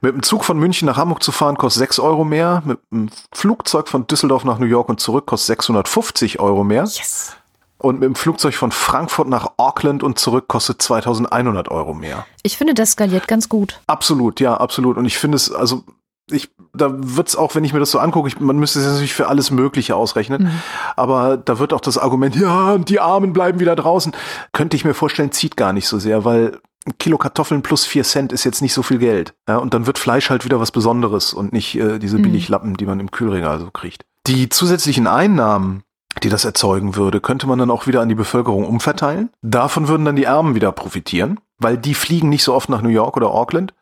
Mit 0.04 0.16
dem 0.16 0.24
Zug 0.24 0.43
von 0.43 0.58
München 0.58 0.88
nach 0.88 0.97
Hamburg 0.97 1.22
zu 1.22 1.32
fahren 1.32 1.58
kostet 1.58 1.82
6 1.82 1.99
Euro 1.99 2.24
mehr. 2.24 2.64
Mit 2.66 2.80
dem 2.91 3.10
Flugzeug 3.32 3.88
von 3.88 4.08
Düsseldorf 4.08 4.43
nach 4.43 4.58
New 4.58 4.66
York 4.66 4.89
und 4.89 4.99
zurück 4.99 5.28
kostet 5.28 5.60
650 5.60 6.39
Euro 6.39 6.64
mehr. 6.64 6.84
Yes. 6.84 7.36
Und 7.78 7.99
mit 7.99 8.08
dem 8.08 8.16
Flugzeug 8.16 8.56
von 8.56 8.72
Frankfurt 8.72 9.28
nach 9.28 9.54
Auckland 9.58 10.02
und 10.02 10.18
zurück 10.18 10.47
kostet 10.47 10.82
2100 10.82 11.70
Euro 11.70 11.93
mehr. 11.93 12.26
Ich 12.41 12.58
finde, 12.58 12.74
das 12.74 12.91
skaliert 12.91 13.28
ganz 13.28 13.47
gut. 13.47 13.80
Absolut, 13.86 14.39
ja, 14.39 14.56
absolut. 14.58 14.97
Und 14.97 15.06
ich 15.06 15.20
finde 15.20 15.36
es, 15.36 15.52
also 15.52 15.84
ich, 16.32 16.49
da 16.74 16.89
wird's 16.91 17.36
auch, 17.36 17.54
wenn 17.54 17.64
ich 17.64 17.74
mir 17.74 17.80
das 17.80 17.91
so 17.91 17.99
angucke, 17.99 18.28
ich, 18.28 18.39
man 18.39 18.58
müsste 18.58 18.80
es 18.80 18.86
natürlich 18.86 19.14
für 19.14 19.28
alles 19.28 19.52
Mögliche 19.52 19.95
ausrechnen, 19.95 20.43
mhm. 20.43 20.62
aber 20.95 21.38
da 21.38 21.60
wird 21.60 21.74
auch 21.74 21.82
das 21.82 21.97
Argument, 21.97 22.36
ja, 22.39 22.78
die 22.78 22.99
Armen 22.99 23.34
bleiben 23.34 23.60
wieder 23.60 23.76
draußen, 23.76 24.14
könnte 24.54 24.78
ich 24.78 24.86
mir 24.86 24.93
vorstellen, 24.93 25.32
zieht 25.32 25.58
gar 25.58 25.74
nicht 25.74 25.88
so 25.88 25.99
sehr, 25.99 26.24
weil 26.24 26.60
ein 26.86 26.98
Kilo 26.98 27.18
Kartoffeln 27.18 27.62
plus 27.62 27.86
vier 27.86 28.04
Cent 28.04 28.32
ist 28.32 28.44
jetzt 28.44 28.62
nicht 28.62 28.74
so 28.74 28.84
viel 28.84 28.98
Geld. 28.98 29.34
Ja, 29.48 29.58
und 29.58 29.74
dann 29.74 29.86
wird 29.86 30.00
Fleisch 30.00 30.30
halt 30.30 30.46
wieder 30.46 30.60
was 30.60 30.72
Besonderes 30.72 31.34
und 31.34 31.54
nicht 31.54 31.76
äh, 31.76 32.00
diese 32.00 32.18
mhm. 32.18 32.24
Billiglappen, 32.24 32.76
die 32.76 32.86
man 32.86 33.00
im 33.00 33.12
Kühlregal 33.12 33.60
so 33.60 33.70
kriegt. 33.70 34.06
Die 34.28 34.50
zusätzlichen 34.50 35.08
Einnahmen, 35.08 35.84
die 36.24 36.30
das 36.30 36.46
erzeugen 36.46 36.96
würde, 36.96 37.22
könnte 37.22 37.48
man 37.48 37.60
dann 37.60 37.72
auch 37.72 37.88
wieder 37.88 38.02
an 38.02 38.10
die 38.10 38.16
Bevölkerung 38.16 38.66
umverteilen. 38.66 39.30
Davon 39.42 39.88
würden 39.88 40.06
dann 40.06 40.16
die 40.16 40.28
Armen 40.28 40.56
wieder 40.56 40.72
profitieren, 40.72 41.40
weil 41.62 41.78
die 41.78 41.93
fliegen 41.93 42.30
nicht 42.30 42.43
so 42.43 42.53
oft 42.53 42.70
nach 42.70 42.82
New 42.82 42.89
York 42.89 43.18
oder 43.18 43.32
Auckland, 43.32 43.74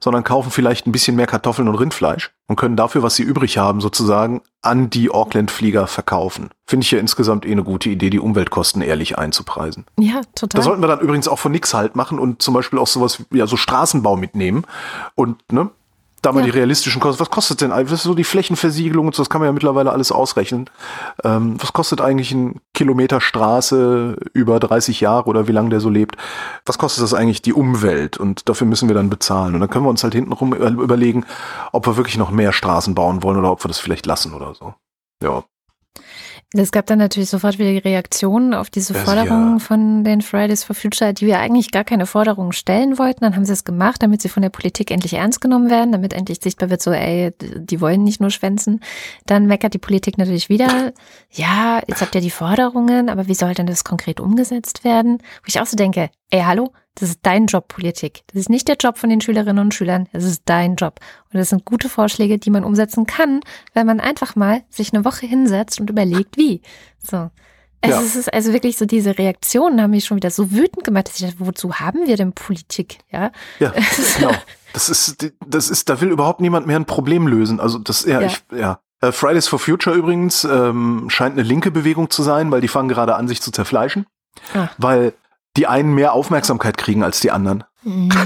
sondern 0.00 0.24
kaufen 0.24 0.50
vielleicht 0.50 0.86
ein 0.86 0.92
bisschen 0.92 1.16
mehr 1.16 1.26
Kartoffeln 1.26 1.68
und 1.68 1.74
Rindfleisch 1.76 2.32
und 2.46 2.56
können 2.56 2.76
dafür, 2.76 3.02
was 3.02 3.16
sie 3.16 3.22
übrig 3.22 3.58
haben, 3.58 3.80
sozusagen 3.80 4.42
an 4.62 4.90
die 4.90 5.10
Auckland-Flieger 5.10 5.86
verkaufen. 5.86 6.50
Finde 6.66 6.84
ich 6.84 6.90
ja 6.90 6.98
insgesamt 6.98 7.46
eh 7.46 7.52
eine 7.52 7.64
gute 7.64 7.90
Idee, 7.90 8.10
die 8.10 8.20
Umweltkosten 8.20 8.82
ehrlich 8.82 9.18
einzupreisen. 9.18 9.86
Ja, 9.98 10.20
total. 10.34 10.58
Da 10.58 10.62
sollten 10.62 10.82
wir 10.82 10.88
dann 10.88 11.00
übrigens 11.00 11.28
auch 11.28 11.38
von 11.38 11.52
nix 11.52 11.74
halt 11.74 11.96
machen 11.96 12.18
und 12.18 12.42
zum 12.42 12.54
Beispiel 12.54 12.78
auch 12.78 12.86
sowas, 12.86 13.22
ja, 13.32 13.46
so 13.46 13.56
Straßenbau 13.56 14.16
mitnehmen 14.16 14.64
und, 15.14 15.40
ne, 15.52 15.70
da 16.24 16.32
mal 16.32 16.40
ja. 16.40 16.46
die 16.46 16.50
realistischen 16.50 17.00
Kosten. 17.00 17.20
Was 17.20 17.30
kostet 17.30 17.60
denn 17.60 17.72
eigentlich? 17.72 17.92
Ist 17.92 18.02
so 18.02 18.14
die 18.14 18.24
Flächenversiegelung 18.24 19.06
und 19.06 19.14
so, 19.14 19.22
das 19.22 19.30
kann 19.30 19.40
man 19.40 19.48
ja 19.48 19.52
mittlerweile 19.52 19.92
alles 19.92 20.12
ausrechnen. 20.12 20.70
Ähm, 21.22 21.56
was 21.60 21.72
kostet 21.72 22.00
eigentlich 22.00 22.32
ein 22.32 22.60
Kilometer 22.72 23.20
Straße 23.20 24.16
über 24.32 24.60
30 24.60 25.00
Jahre 25.00 25.28
oder 25.28 25.48
wie 25.48 25.52
lange 25.52 25.70
der 25.70 25.80
so 25.80 25.90
lebt? 25.90 26.16
Was 26.66 26.78
kostet 26.78 27.02
das 27.02 27.14
eigentlich 27.14 27.42
die 27.42 27.52
Umwelt? 27.52 28.16
Und 28.16 28.48
dafür 28.48 28.66
müssen 28.66 28.88
wir 28.88 28.94
dann 28.94 29.10
bezahlen. 29.10 29.54
Und 29.54 29.60
dann 29.60 29.70
können 29.70 29.84
wir 29.84 29.90
uns 29.90 30.02
halt 30.02 30.14
hintenrum 30.14 30.54
überlegen, 30.54 31.24
ob 31.72 31.86
wir 31.86 31.96
wirklich 31.96 32.16
noch 32.16 32.30
mehr 32.30 32.52
Straßen 32.52 32.94
bauen 32.94 33.22
wollen 33.22 33.38
oder 33.38 33.52
ob 33.52 33.64
wir 33.64 33.68
das 33.68 33.78
vielleicht 33.78 34.06
lassen 34.06 34.34
oder 34.34 34.54
so. 34.54 34.74
Ja. 35.22 35.44
Es 36.52 36.70
gab 36.70 36.86
dann 36.86 36.98
natürlich 36.98 37.30
sofort 37.30 37.58
wieder 37.58 37.70
die 37.70 37.78
Reaktionen 37.78 38.54
auf 38.54 38.70
diese 38.70 38.94
Forderungen 38.94 39.54
ja. 39.54 39.58
von 39.58 40.04
den 40.04 40.22
Fridays 40.22 40.62
for 40.62 40.76
Future, 40.76 41.12
die 41.12 41.26
wir 41.26 41.40
eigentlich 41.40 41.72
gar 41.72 41.82
keine 41.82 42.06
Forderungen 42.06 42.52
stellen 42.52 42.96
wollten. 42.96 43.22
Dann 43.22 43.34
haben 43.34 43.44
sie 43.44 43.52
es 43.52 43.64
gemacht, 43.64 44.02
damit 44.02 44.22
sie 44.22 44.28
von 44.28 44.42
der 44.42 44.50
Politik 44.50 44.92
endlich 44.92 45.14
ernst 45.14 45.40
genommen 45.40 45.68
werden, 45.68 45.90
damit 45.90 46.12
endlich 46.12 46.38
sichtbar 46.40 46.70
wird, 46.70 46.80
so, 46.80 46.92
ey, 46.92 47.32
die 47.40 47.80
wollen 47.80 48.04
nicht 48.04 48.20
nur 48.20 48.30
schwänzen. 48.30 48.80
Dann 49.26 49.46
meckert 49.46 49.74
die 49.74 49.78
Politik 49.78 50.16
natürlich 50.16 50.48
wieder, 50.48 50.92
ja, 51.30 51.82
jetzt 51.88 52.00
habt 52.00 52.14
ihr 52.14 52.20
die 52.20 52.30
Forderungen, 52.30 53.08
aber 53.08 53.26
wie 53.26 53.34
soll 53.34 53.54
denn 53.54 53.66
das 53.66 53.82
konkret 53.82 54.20
umgesetzt 54.20 54.84
werden? 54.84 55.18
Wo 55.18 55.46
ich 55.46 55.60
auch 55.60 55.66
so 55.66 55.76
denke, 55.76 56.10
ey, 56.34 56.42
hallo, 56.42 56.72
das 56.96 57.10
ist 57.10 57.20
dein 57.22 57.46
Job, 57.46 57.68
Politik. 57.68 58.24
Das 58.26 58.40
ist 58.40 58.50
nicht 58.50 58.66
der 58.66 58.74
Job 58.74 58.98
von 58.98 59.08
den 59.08 59.20
Schülerinnen 59.20 59.64
und 59.64 59.72
Schülern. 59.72 60.08
Das 60.12 60.24
ist 60.24 60.42
dein 60.46 60.74
Job. 60.74 60.98
Und 61.32 61.38
das 61.38 61.50
sind 61.50 61.64
gute 61.64 61.88
Vorschläge, 61.88 62.38
die 62.38 62.50
man 62.50 62.64
umsetzen 62.64 63.06
kann, 63.06 63.40
wenn 63.72 63.86
man 63.86 64.00
einfach 64.00 64.34
mal 64.34 64.62
sich 64.68 64.92
eine 64.92 65.04
Woche 65.04 65.26
hinsetzt 65.26 65.78
und 65.80 65.90
überlegt, 65.90 66.36
wie. 66.36 66.60
So. 66.98 67.30
Es 67.80 67.90
ja. 67.90 68.00
ist 68.00 68.34
also 68.34 68.52
wirklich 68.52 68.76
so, 68.76 68.84
diese 68.84 69.16
Reaktionen 69.16 69.80
haben 69.80 69.92
mich 69.92 70.06
schon 70.06 70.16
wieder 70.16 70.30
so 70.30 70.50
wütend 70.50 70.82
gemacht, 70.82 71.06
dass 71.06 71.20
ich 71.20 71.26
dachte, 71.26 71.36
wozu 71.38 71.74
haben 71.76 72.06
wir 72.06 72.16
denn 72.16 72.32
Politik? 72.32 72.98
Ja, 73.12 73.30
ja 73.60 73.72
genau. 74.18 74.32
Das 74.72 74.88
ist, 74.88 75.32
das 75.46 75.70
ist, 75.70 75.88
da 75.88 76.00
will 76.00 76.08
überhaupt 76.08 76.40
niemand 76.40 76.66
mehr 76.66 76.80
ein 76.80 76.86
Problem 76.86 77.28
lösen. 77.28 77.60
Also 77.60 77.78
das, 77.78 78.06
ja, 78.06 78.20
ja. 78.20 78.26
ich, 78.26 78.42
ja. 78.50 78.80
Äh, 79.00 79.12
Fridays 79.12 79.46
for 79.46 79.60
Future 79.60 79.94
übrigens 79.94 80.42
ähm, 80.42 81.04
scheint 81.10 81.34
eine 81.34 81.46
linke 81.46 81.70
Bewegung 81.70 82.10
zu 82.10 82.24
sein, 82.24 82.50
weil 82.50 82.60
die 82.60 82.68
fangen 82.68 82.88
gerade 82.88 83.14
an, 83.14 83.28
sich 83.28 83.40
zu 83.40 83.52
zerfleischen. 83.52 84.06
Ah. 84.52 84.68
Weil 84.78 85.14
die 85.56 85.66
einen 85.66 85.94
mehr 85.94 86.12
Aufmerksamkeit 86.12 86.76
kriegen 86.76 87.02
als 87.04 87.20
die 87.20 87.30
anderen. 87.30 87.64
Mhm. 87.82 88.10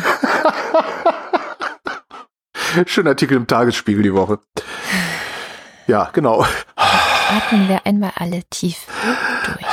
Schöner 2.86 3.10
Artikel 3.10 3.36
im 3.36 3.46
Tagesspiegel 3.46 4.02
die 4.02 4.14
Woche. 4.14 4.40
Ja, 5.86 6.10
genau. 6.12 6.44
Atmen 6.76 7.68
wir 7.68 7.86
einmal 7.86 8.10
alle 8.16 8.42
tief 8.50 8.86
durch. 9.44 9.67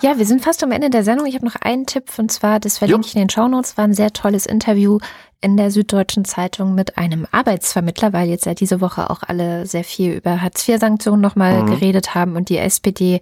Ja, 0.00 0.18
wir 0.18 0.26
sind 0.26 0.42
fast 0.42 0.62
am 0.62 0.72
Ende 0.72 0.90
der 0.90 1.04
Sendung. 1.04 1.26
Ich 1.26 1.34
habe 1.34 1.44
noch 1.44 1.56
einen 1.56 1.86
Tipp 1.86 2.04
und 2.18 2.30
zwar, 2.30 2.60
das 2.60 2.78
verlinke 2.78 3.02
jo. 3.02 3.08
ich 3.08 3.14
in 3.14 3.22
den 3.22 3.30
Shownotes, 3.30 3.76
war 3.76 3.84
ein 3.84 3.94
sehr 3.94 4.12
tolles 4.12 4.46
Interview 4.46 4.98
in 5.40 5.56
der 5.56 5.70
Süddeutschen 5.70 6.24
Zeitung 6.24 6.74
mit 6.74 6.98
einem 6.98 7.26
Arbeitsvermittler, 7.30 8.12
weil 8.12 8.28
jetzt 8.28 8.46
ja 8.46 8.54
diese 8.54 8.80
Woche 8.80 9.08
auch 9.08 9.22
alle 9.22 9.66
sehr 9.66 9.84
viel 9.84 10.14
über 10.14 10.42
Hartz-IV-Sanktionen 10.42 11.20
nochmal 11.20 11.62
mhm. 11.62 11.66
geredet 11.66 12.14
haben 12.14 12.34
und 12.34 12.48
die 12.48 12.58
SPD 12.58 13.20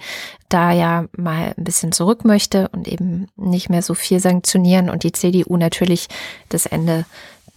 da 0.48 0.72
ja 0.72 1.06
mal 1.16 1.54
ein 1.56 1.64
bisschen 1.64 1.92
zurück 1.92 2.24
möchte 2.24 2.68
und 2.68 2.88
eben 2.88 3.26
nicht 3.36 3.68
mehr 3.68 3.82
so 3.82 3.92
viel 3.94 4.20
sanktionieren 4.20 4.88
und 4.88 5.02
die 5.02 5.12
CDU 5.12 5.56
natürlich 5.56 6.08
das 6.48 6.64
Ende 6.64 7.04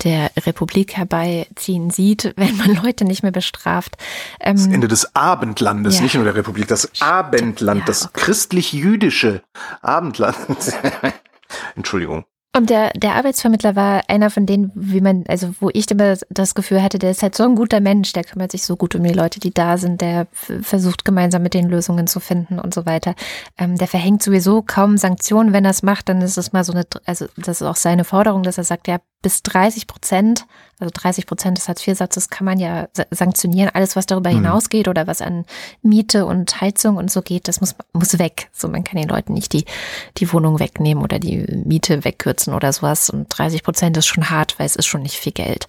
der 0.04 0.32
Republik 0.46 0.98
herbeiziehen 0.98 1.90
sieht, 1.90 2.34
wenn 2.38 2.58
man 2.58 2.76
Leute 2.84 3.06
nicht 3.06 3.24
mehr 3.24 3.32
bestraft. 3.32 3.98
Ähm, 4.40 4.56
das 4.56 4.68
Ende 4.68 4.88
des 4.88 5.16
Abendlandes, 5.16 5.98
ja. 5.98 6.02
nicht 6.04 6.16
nur 6.16 6.24
der 6.24 6.36
Republik, 6.36 6.68
das 6.68 6.90
Abendland, 7.02 7.82
ja, 7.82 7.86
das 7.86 8.06
okay. 8.06 8.22
christlich-jüdische 8.22 9.42
Abendland. 9.82 10.38
Entschuldigung. 11.76 12.26
Und 12.58 12.72
der, 12.72 12.92
der 12.94 13.14
Arbeitsvermittler 13.14 13.76
war 13.76 14.02
einer 14.08 14.32
von 14.32 14.48
denen, 14.48 14.72
wie 14.74 15.02
man, 15.02 15.24
also 15.28 15.54
wo 15.60 15.70
ich 15.72 15.90
immer 15.92 16.18
das 16.32 16.56
Gefühl 16.56 16.82
hatte, 16.82 16.98
der 16.98 17.12
ist 17.12 17.22
halt 17.22 17.36
so 17.36 17.44
ein 17.44 17.54
guter 17.54 17.80
Mensch, 17.80 18.12
der 18.12 18.24
kümmert 18.24 18.52
sich 18.52 18.64
so 18.64 18.76
gut 18.76 18.96
um 18.96 19.04
die 19.04 19.14
Leute, 19.14 19.40
die 19.40 19.54
da 19.54 19.78
sind, 19.78 20.02
der 20.02 20.26
versucht 20.34 21.06
gemeinsam 21.06 21.44
mit 21.44 21.54
den 21.54 21.70
Lösungen 21.70 22.08
zu 22.08 22.20
finden 22.20 22.58
und 22.58 22.74
so 22.74 22.88
weiter. 22.88 23.14
Ähm, 23.60 23.78
der 23.78 23.88
verhängt 23.88 24.24
sowieso 24.24 24.64
kaum 24.64 24.98
Sanktionen, 24.98 25.54
wenn 25.54 25.64
er 25.64 25.72
es 25.72 25.84
macht, 25.84 26.10
dann 26.10 26.22
ist 26.22 26.38
es 26.38 26.52
mal 26.52 26.64
so 26.64 26.74
eine, 26.74 26.86
also 27.06 27.28
das 27.38 27.62
ist 27.62 27.68
auch 27.68 27.76
seine 27.76 28.04
Forderung, 28.04 28.42
dass 28.42 28.58
er 28.58 28.64
sagt, 28.64 28.88
ja, 28.88 28.98
bis 29.22 29.44
30 29.44 29.88
Prozent 29.88 30.46
also 30.80 30.92
30 30.94 31.26
Prozent 31.26 31.58
des 31.58 31.68
Hartz-IV-Satzes 31.68 32.30
kann 32.30 32.46
man 32.46 32.58
ja 32.58 32.88
sanktionieren. 33.12 33.70
Alles, 33.74 33.96
was 33.96 34.06
darüber 34.06 34.30
mhm. 34.30 34.36
hinausgeht 34.36 34.88
oder 34.88 35.08
was 35.08 35.22
an 35.22 35.46
Miete 35.82 36.26
und 36.26 36.62
Heizung 36.62 36.96
und 36.96 37.12
so 37.12 37.22
geht, 37.22 37.50
das 37.50 37.60
muss, 37.60 37.76
muss 37.92 38.18
weg. 38.18 38.50
So, 38.54 38.70
man 38.70 38.86
kann 38.86 39.00
den 39.00 39.10
Leuten 39.10 39.34
nicht 39.34 39.52
die, 39.52 39.66
die 40.18 40.32
Wohnung 40.32 40.60
wegnehmen 40.60 41.04
oder 41.04 41.20
die 41.20 41.46
Miete 41.66 42.06
wegkürzen 42.06 42.54
oder 42.54 42.72
sowas. 42.72 43.10
Und 43.10 43.28
30 43.30 43.64
Prozent 43.64 43.98
ist 43.98 44.08
schon 44.08 44.30
hart, 44.30 44.58
weil 44.58 44.66
es 44.66 44.78
ist 44.78 44.86
schon 44.86 45.02
nicht 45.02 45.18
viel 45.18 45.34
Geld. 45.34 45.68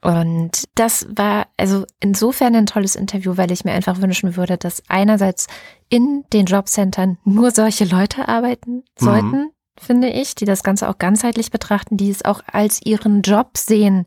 Und 0.00 0.64
das 0.74 1.06
war 1.14 1.48
also 1.58 1.84
insofern 2.00 2.56
ein 2.56 2.66
tolles 2.66 2.96
Interview, 2.96 3.36
weil 3.36 3.50
ich 3.50 3.64
mir 3.64 3.72
einfach 3.72 4.00
wünschen 4.00 4.36
würde, 4.36 4.56
dass 4.56 4.82
einerseits 4.88 5.48
in 5.90 6.24
den 6.32 6.46
Jobcentern 6.46 7.18
nur 7.24 7.50
solche 7.50 7.84
Leute 7.84 8.26
arbeiten 8.26 8.84
sollten, 8.98 9.26
mhm 9.26 9.50
finde 9.78 10.08
ich, 10.08 10.34
die 10.34 10.44
das 10.44 10.62
Ganze 10.62 10.88
auch 10.88 10.98
ganzheitlich 10.98 11.50
betrachten, 11.50 11.96
die 11.96 12.10
es 12.10 12.24
auch 12.24 12.40
als 12.50 12.80
ihren 12.84 13.22
Job 13.22 13.56
sehen, 13.56 14.06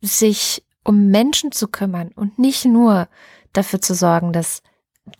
sich 0.00 0.64
um 0.84 1.08
Menschen 1.08 1.52
zu 1.52 1.68
kümmern 1.68 2.10
und 2.14 2.38
nicht 2.38 2.64
nur 2.64 3.08
dafür 3.52 3.80
zu 3.80 3.94
sorgen, 3.94 4.32
dass 4.32 4.62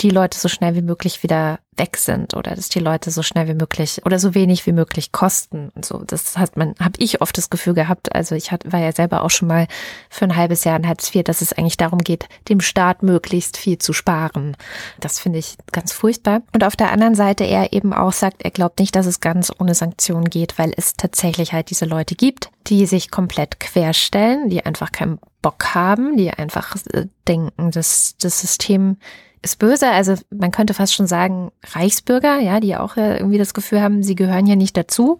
die 0.00 0.10
Leute 0.10 0.38
so 0.38 0.48
schnell 0.48 0.74
wie 0.74 0.82
möglich 0.82 1.22
wieder 1.22 1.58
weg 1.76 1.96
sind 1.96 2.34
oder 2.34 2.54
dass 2.54 2.68
die 2.68 2.78
Leute 2.78 3.10
so 3.10 3.22
schnell 3.22 3.48
wie 3.48 3.54
möglich 3.54 4.02
oder 4.04 4.18
so 4.18 4.34
wenig 4.34 4.66
wie 4.66 4.72
möglich 4.72 5.12
kosten 5.12 5.70
und 5.74 5.84
so. 5.84 6.02
Das 6.06 6.36
hat 6.36 6.56
man, 6.56 6.74
habe 6.78 6.92
ich 6.98 7.22
oft 7.22 7.36
das 7.36 7.50
Gefühl 7.50 7.74
gehabt. 7.74 8.14
Also 8.14 8.34
ich 8.34 8.52
hat, 8.52 8.70
war 8.70 8.80
ja 8.80 8.92
selber 8.92 9.22
auch 9.22 9.30
schon 9.30 9.48
mal 9.48 9.66
für 10.10 10.26
ein 10.26 10.36
halbes 10.36 10.64
Jahr 10.64 10.76
in 10.76 10.86
Hartz 10.86 11.12
IV, 11.12 11.24
dass 11.24 11.40
es 11.40 11.52
eigentlich 11.52 11.78
darum 11.78 12.00
geht, 12.00 12.28
dem 12.48 12.60
Staat 12.60 13.02
möglichst 13.02 13.56
viel 13.56 13.78
zu 13.78 13.92
sparen. 13.92 14.56
Das 15.00 15.18
finde 15.18 15.38
ich 15.38 15.56
ganz 15.72 15.92
furchtbar. 15.92 16.42
Und 16.54 16.64
auf 16.64 16.76
der 16.76 16.92
anderen 16.92 17.14
Seite 17.14 17.44
er 17.44 17.72
eben 17.72 17.92
auch 17.92 18.12
sagt, 18.12 18.42
er 18.42 18.50
glaubt 18.50 18.78
nicht, 18.78 18.94
dass 18.94 19.06
es 19.06 19.20
ganz 19.20 19.50
ohne 19.58 19.74
Sanktionen 19.74 20.28
geht, 20.28 20.58
weil 20.58 20.72
es 20.76 20.94
tatsächlich 20.94 21.52
halt 21.52 21.70
diese 21.70 21.86
Leute 21.86 22.14
gibt, 22.14 22.50
die 22.66 22.86
sich 22.86 23.10
komplett 23.10 23.58
querstellen, 23.58 24.50
die 24.50 24.64
einfach 24.64 24.92
keinen 24.92 25.18
Bock 25.42 25.74
haben, 25.74 26.16
die 26.16 26.30
einfach 26.30 26.76
äh, 26.92 27.06
denken, 27.26 27.70
dass 27.70 28.16
das 28.20 28.40
System 28.40 28.98
ist 29.42 29.58
böse. 29.58 29.88
Also 29.88 30.14
man 30.30 30.50
könnte 30.50 30.74
fast 30.74 30.94
schon 30.94 31.06
sagen, 31.06 31.50
Reichsbürger, 31.64 32.38
ja, 32.38 32.60
die 32.60 32.76
auch 32.76 32.96
irgendwie 32.96 33.38
das 33.38 33.54
Gefühl 33.54 33.80
haben, 33.80 34.02
sie 34.02 34.14
gehören 34.14 34.46
hier 34.46 34.56
nicht 34.56 34.76
dazu 34.76 35.18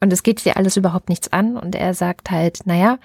und 0.00 0.12
es 0.12 0.22
geht 0.22 0.40
sie 0.40 0.52
alles 0.52 0.76
überhaupt 0.76 1.08
nichts 1.08 1.32
an. 1.32 1.56
Und 1.56 1.74
er 1.74 1.94
sagt 1.94 2.30
halt, 2.30 2.60
naja, 2.66 2.98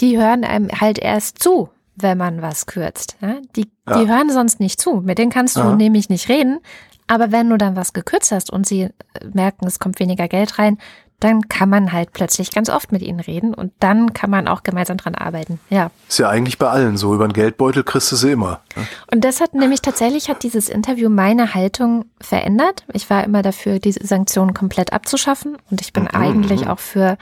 die 0.00 0.18
hören 0.18 0.44
einem 0.44 0.68
halt 0.80 0.98
erst 0.98 1.42
zu, 1.42 1.68
wenn 1.96 2.18
man 2.18 2.42
was 2.42 2.66
kürzt. 2.66 3.16
Ja? 3.20 3.36
Die, 3.56 3.70
ja. 3.88 3.98
die 3.98 4.08
hören 4.08 4.30
sonst 4.30 4.60
nicht 4.60 4.80
zu. 4.80 5.02
Mit 5.02 5.18
denen 5.18 5.30
kannst 5.30 5.56
du 5.56 5.60
ja. 5.60 5.74
nämlich 5.76 6.08
nicht 6.08 6.28
reden. 6.28 6.60
Aber 7.06 7.32
wenn 7.32 7.50
du 7.50 7.58
dann 7.58 7.76
was 7.76 7.92
gekürzt 7.92 8.32
hast 8.32 8.50
und 8.50 8.66
sie 8.66 8.88
merken, 9.32 9.66
es 9.66 9.78
kommt 9.78 10.00
weniger 10.00 10.28
Geld 10.28 10.58
rein, 10.58 10.78
dann 11.22 11.48
kann 11.48 11.68
man 11.68 11.92
halt 11.92 12.12
plötzlich 12.12 12.50
ganz 12.50 12.68
oft 12.68 12.90
mit 12.90 13.00
ihnen 13.00 13.20
reden 13.20 13.54
und 13.54 13.72
dann 13.78 14.12
kann 14.12 14.28
man 14.28 14.48
auch 14.48 14.64
gemeinsam 14.64 14.96
dran 14.96 15.14
arbeiten. 15.14 15.60
Ja. 15.70 15.90
Ist 16.08 16.18
ja 16.18 16.28
eigentlich 16.28 16.58
bei 16.58 16.68
allen 16.68 16.96
so. 16.96 17.14
Über 17.14 17.28
den 17.28 17.32
Geldbeutel 17.32 17.84
kriegst 17.84 18.10
du 18.10 18.16
sie 18.16 18.32
immer. 18.32 18.60
Ne? 18.74 18.86
Und 19.12 19.24
das 19.24 19.40
hat 19.40 19.54
nämlich 19.54 19.82
tatsächlich 19.82 20.28
hat 20.28 20.42
dieses 20.42 20.68
Interview 20.68 21.08
meine 21.08 21.54
Haltung 21.54 22.06
verändert. 22.20 22.84
Ich 22.92 23.08
war 23.08 23.22
immer 23.22 23.42
dafür, 23.42 23.78
diese 23.78 24.04
Sanktionen 24.04 24.52
komplett 24.52 24.92
abzuschaffen 24.92 25.56
und 25.70 25.80
ich 25.80 25.92
bin 25.92 26.04
mhm. 26.04 26.10
eigentlich 26.12 26.66
auch 26.66 26.80
für 26.80 27.16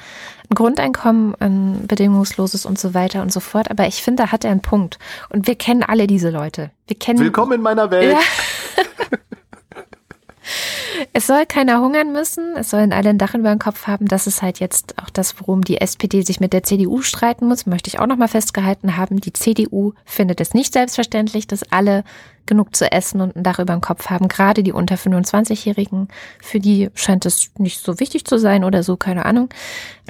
ein 0.51 0.55
Grundeinkommen, 0.55 1.35
ein 1.39 1.87
bedingungsloses 1.87 2.65
und 2.67 2.79
so 2.79 2.95
weiter 2.95 3.23
und 3.23 3.33
so 3.33 3.41
fort. 3.41 3.71
Aber 3.71 3.87
ich 3.87 4.03
finde, 4.03 4.25
da 4.25 4.33
hat 4.33 4.45
er 4.45 4.51
einen 4.51 4.63
Punkt. 4.63 4.99
Und 5.29 5.47
wir 5.47 5.55
kennen 5.55 5.83
alle 5.83 6.07
diese 6.07 6.31
Leute. 6.31 6.71
Wir 6.87 6.99
kennen. 6.99 7.21
Willkommen 7.21 7.53
in 7.53 7.63
meiner 7.63 7.91
Welt. 7.91 8.13
Ja. 8.13 8.19
Es 11.13 11.27
soll 11.27 11.47
keiner 11.47 11.81
hungern 11.81 12.13
müssen, 12.13 12.57
es 12.57 12.71
sollen 12.71 12.93
alle 12.93 13.11
ein 13.11 13.19
Dach 13.19 13.35
über 13.35 13.51
dem 13.51 13.59
Kopf 13.59 13.87
haben. 13.87 14.07
Das 14.07 14.27
ist 14.27 14.43
halt 14.43 14.61
jetzt 14.61 14.99
auch 14.99 15.11
das, 15.11 15.41
worum 15.41 15.63
die 15.63 15.81
SPD 15.81 16.23
sich 16.23 16.41
mit 16.41 16.53
der 16.53 16.63
CDU 16.63 17.03
streiten 17.03 17.47
muss, 17.47 17.67
möchte 17.67 17.89
ich 17.89 17.99
auch 17.99 18.07
nochmal 18.07 18.29
festgehalten 18.29 18.97
haben. 18.97 19.21
Die 19.21 19.33
CDU 19.33 19.93
findet 20.05 20.41
es 20.41 20.55
nicht 20.55 20.73
selbstverständlich, 20.73 21.47
dass 21.47 21.71
alle 21.73 22.05
genug 22.51 22.75
zu 22.75 22.91
essen 22.91 23.21
und 23.21 23.37
ein 23.37 23.45
Dach 23.45 23.61
über 23.61 23.73
dem 23.73 23.81
Kopf 23.81 24.11
haben. 24.11 24.27
Gerade 24.27 24.65
die 24.65 24.73
unter 24.73 24.97
25-Jährigen, 24.97 26.09
für 26.43 26.59
die 26.59 26.91
scheint 26.95 27.25
es 27.25 27.53
nicht 27.59 27.83
so 27.83 28.01
wichtig 28.01 28.25
zu 28.25 28.39
sein 28.39 28.65
oder 28.65 28.83
so, 28.83 28.97
keine 28.97 29.25
Ahnung. 29.25 29.49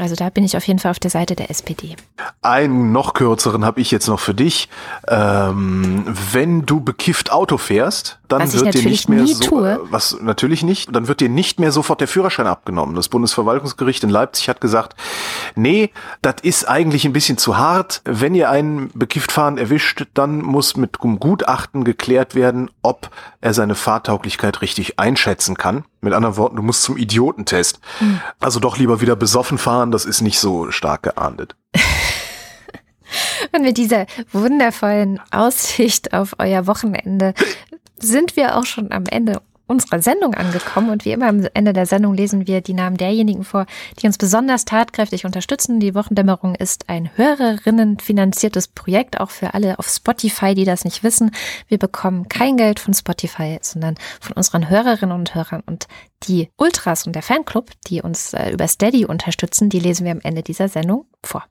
Also 0.01 0.15
da 0.15 0.31
bin 0.31 0.43
ich 0.45 0.57
auf 0.57 0.67
jeden 0.67 0.79
Fall 0.79 0.91
auf 0.91 0.99
der 0.99 1.11
Seite 1.11 1.37
der 1.37 1.51
SPD. 1.51 1.95
Einen 2.41 2.91
noch 2.91 3.13
kürzeren 3.13 3.67
habe 3.67 3.81
ich 3.81 3.91
jetzt 3.91 4.09
noch 4.09 4.19
für 4.19 4.35
dich. 4.35 4.71
Ähm, 5.07 6.05
wenn 6.33 6.65
du 6.65 6.81
bekifft 6.81 7.31
Auto 7.31 7.59
fährst, 7.59 8.19
dann 8.29 8.43
was 8.43 8.55
wird 8.55 8.75
dir 8.75 8.89
nicht 8.89 9.09
mehr 9.09 9.27
so, 9.27 9.43
tue. 9.43 9.81
was 9.91 10.19
natürlich 10.23 10.63
nicht, 10.63 10.95
dann 10.95 11.09
wird 11.09 11.21
dir 11.21 11.29
nicht 11.29 11.61
mehr 11.61 11.73
sofort 11.73 12.01
der 12.01 12.09
Führerschein 12.09 12.47
abgenommen. 12.47 12.95
Das 12.95 13.09
Bundesverwaltungsgericht 13.09 14.03
in 14.05 14.11
Leipzig 14.11 14.49
hat 14.49 14.61
gesagt, 14.61 14.95
nee, 15.57 15.91
das 16.23 16.37
ist 16.43 16.67
eigentlich 16.67 17.05
ein 17.05 17.13
bisschen 17.13 17.37
zu 17.37 17.59
hart. 17.59 18.01
Wenn 18.05 18.35
ihr 18.35 18.49
einen 18.49 18.91
bekifft 18.95 19.33
fahren 19.33 19.59
erwischt, 19.59 20.07
dann 20.15 20.43
muss 20.43 20.77
mit 20.77 20.99
Gutachten 20.99 21.85
geklärt 21.85 22.30
werden, 22.35 22.71
ob 22.83 23.11
er 23.41 23.55
seine 23.55 23.75
Fahrtauglichkeit 23.75 24.63
richtig 24.63 24.99
einschätzen 24.99 25.57
kann. 25.57 25.85
Mit 26.01 26.13
anderen 26.13 26.37
Worten, 26.37 26.57
du 26.57 26.63
musst 26.63 26.83
zum 26.83 26.97
Idiotentest. 26.97 27.81
Mhm. 28.01 28.21
Also 28.39 28.61
doch 28.61 28.79
lieber 28.79 29.01
wieder 29.01 29.17
besoffen 29.17 29.59
fahren, 29.59 29.91
das 29.91 30.05
ist 30.05 30.21
nicht 30.21 30.39
so 30.39 30.71
stark 30.71 31.03
geahndet. 31.03 31.57
Und 33.53 33.63
mit 33.63 33.77
dieser 33.77 34.07
wundervollen 34.33 35.21
Aussicht 35.31 36.13
auf 36.13 36.37
euer 36.39 36.67
Wochenende 36.67 37.35
sind 37.99 38.37
wir 38.37 38.57
auch 38.57 38.65
schon 38.65 38.93
am 38.93 39.07
Ende 39.07 39.41
unserer 39.71 40.03
Sendung 40.03 40.35
angekommen 40.35 40.91
und 40.91 41.05
wie 41.05 41.13
immer 41.13 41.29
am 41.29 41.47
Ende 41.55 41.73
der 41.73 41.87
Sendung 41.87 42.15
lesen 42.15 42.47
wir 42.47 42.61
die 42.61 42.75
Namen 42.75 42.97
derjenigen 42.97 43.45
vor, 43.45 43.67
die 44.01 44.07
uns 44.07 44.19
besonders 44.19 44.65
tatkräftig 44.65 45.25
unterstützen. 45.25 45.79
Die 45.79 45.95
Wochendämmerung 45.95 46.57
ist 46.57 46.89
ein 46.89 47.09
Hörerinnen 47.15 47.99
finanziertes 48.01 48.67
Projekt, 48.69 49.21
auch 49.21 49.31
für 49.31 49.55
alle 49.55 49.79
auf 49.79 49.89
Spotify, 49.89 50.55
die 50.55 50.65
das 50.65 50.85
nicht 50.85 51.05
wissen. 51.05 51.31
Wir 51.69 51.79
bekommen 51.79 52.29
kein 52.29 52.57
Geld 52.57 52.81
von 52.81 52.93
Spotify, 52.93 53.59
sondern 53.63 53.95
von 54.21 54.33
unseren 54.33 54.69
Hörerinnen 54.69 55.17
und 55.17 55.35
Hörern 55.35 55.63
und 55.65 55.87
die 56.25 56.51
Ultras 56.57 57.07
und 57.07 57.15
der 57.15 57.23
Fanclub, 57.23 57.71
die 57.87 58.03
uns 58.03 58.35
äh, 58.35 58.51
über 58.51 58.67
Steady 58.67 59.07
unterstützen, 59.07 59.71
die 59.71 59.79
lesen 59.79 60.05
wir 60.05 60.13
am 60.13 60.21
Ende 60.23 60.43
dieser 60.43 60.69
Sendung 60.69 61.07
vor. 61.25 61.45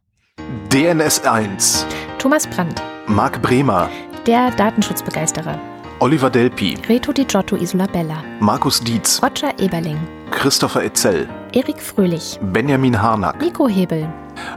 DNS 0.73 1.25
1 1.25 1.85
Thomas 2.17 2.45
Brandt 2.47 2.81
Marc 3.07 3.41
Bremer 3.41 3.89
der 4.27 4.51
Datenschutzbegeisterer 4.51 5.59
Oliver 6.01 6.29
Delpi, 6.29 6.77
Reto 6.87 7.11
Di 7.11 7.25
Giotto 7.25 7.57
Isola 7.57 7.85
Bella, 7.85 8.23
Markus 8.39 8.79
Dietz, 8.79 9.19
Roger 9.21 9.53
Eberling, 9.59 9.97
Christopher 10.31 10.83
Etzel, 10.83 11.27
Erik 11.53 11.77
Fröhlich, 11.81 12.39
Benjamin 12.53 12.93
Harnack, 12.93 13.41
Nico 13.41 13.67
Hebel, 13.67 14.07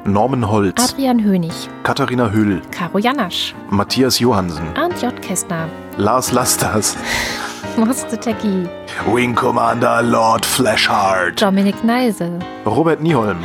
Norman 0.04 0.48
Holz, 0.48 0.80
Adrian 0.80 1.18
Hönig, 1.18 1.52
Katharina 1.82 2.30
Hüll, 2.32 2.62
Caro 2.70 2.98
Janasch, 2.98 3.54
Matthias 3.70 4.20
Johansen, 4.20 4.68
Arndt 4.76 5.02
J. 5.02 5.20
Kästner, 5.20 5.66
Lars 5.96 6.30
Lasters, 6.30 6.96
Moste 7.76 8.16
Tecki, 8.20 8.68
Wing 9.12 9.34
Commander 9.34 10.00
Lord 10.00 10.44
Flashheart, 10.44 11.40
Dominik 11.42 11.82
Neise, 11.82 12.38
Robert 12.64 13.00
Nieholm, 13.00 13.38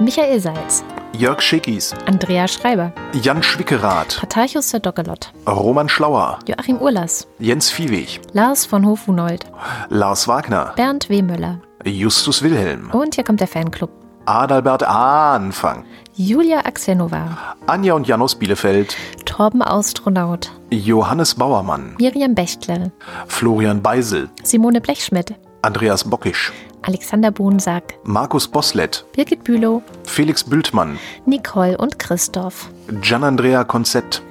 Michael 0.00 0.40
Salz, 0.40 0.82
Jörg 1.14 1.42
Schickis, 1.42 1.94
Andrea 2.06 2.48
Schreiber, 2.48 2.92
Jan 3.12 3.42
Schwickerath, 3.42 4.18
Patarchus 4.20 4.70
Verdockelott, 4.70 5.32
Roman 5.46 5.88
Schlauer, 5.88 6.38
Joachim 6.48 6.78
Urlas, 6.78 7.26
Jens 7.38 7.70
Viehweg, 7.70 8.20
Lars 8.32 8.64
von 8.64 8.86
Hofunold, 8.86 9.44
Lars 9.90 10.26
Wagner, 10.26 10.72
Bernd 10.74 11.10
W. 11.10 11.20
Müller, 11.22 11.60
Justus 11.84 12.42
Wilhelm. 12.42 12.90
Und 12.90 13.14
hier 13.14 13.24
kommt 13.24 13.40
der 13.40 13.48
Fanclub. 13.48 13.90
Adalbert 14.24 14.84
Anfang. 14.84 15.84
Julia 16.14 16.60
Axenova. 16.60 17.56
Anja 17.66 17.94
und 17.94 18.06
Janos 18.06 18.36
Bielefeld. 18.36 18.96
Torben 19.24 19.62
Astronaut. 19.62 20.52
Johannes 20.70 21.34
Bauermann. 21.34 21.96
Miriam 21.98 22.34
Bechtle. 22.34 22.92
Florian 23.26 23.82
Beisel. 23.82 24.30
Simone 24.44 24.80
Blechschmidt. 24.80 25.34
Andreas 25.62 26.04
Bockisch. 26.04 26.52
Alexander 26.82 27.30
Bohnsack, 27.30 27.94
Markus 28.04 28.48
Boslett, 28.48 29.04
Birgit 29.14 29.44
Bülow, 29.44 29.82
Felix 30.04 30.44
Bültmann, 30.44 30.98
Nicole 31.26 31.78
und 31.78 31.98
Christoph, 31.98 32.68
Gian-Andrea 33.00 33.64
Konzett, 33.64 34.22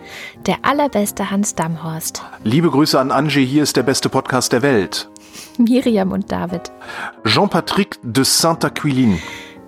der 0.46 0.58
allerbeste 0.64 1.32
Hans 1.32 1.56
Damhorst. 1.56 2.22
Liebe 2.44 2.70
Grüße 2.70 3.00
an 3.00 3.12
Angie, 3.12 3.46
hier 3.46 3.64
ist 3.64 3.78
der 3.78 3.84
beste 3.84 4.10
Podcast 4.10 4.52
der 4.52 4.62
Welt. 4.62 5.10
Miriam 5.58 6.12
und 6.12 6.32
David. 6.32 6.72
Jean-Patrick 7.26 7.98
de 8.04 8.24
Saint-Aquilin. 8.24 9.20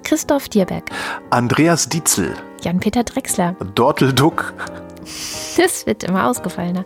Christoph 0.03 0.49
Dierberg. 0.49 0.84
Andreas 1.29 1.88
Dietzel. 1.88 2.34
Jan-Peter 2.61 3.03
Drexler. 3.03 3.55
Dortel 3.75 4.13
Duck. 4.13 4.53
Das 5.57 5.86
wird 5.86 6.03
immer 6.03 6.27
ausgefallener. 6.27 6.84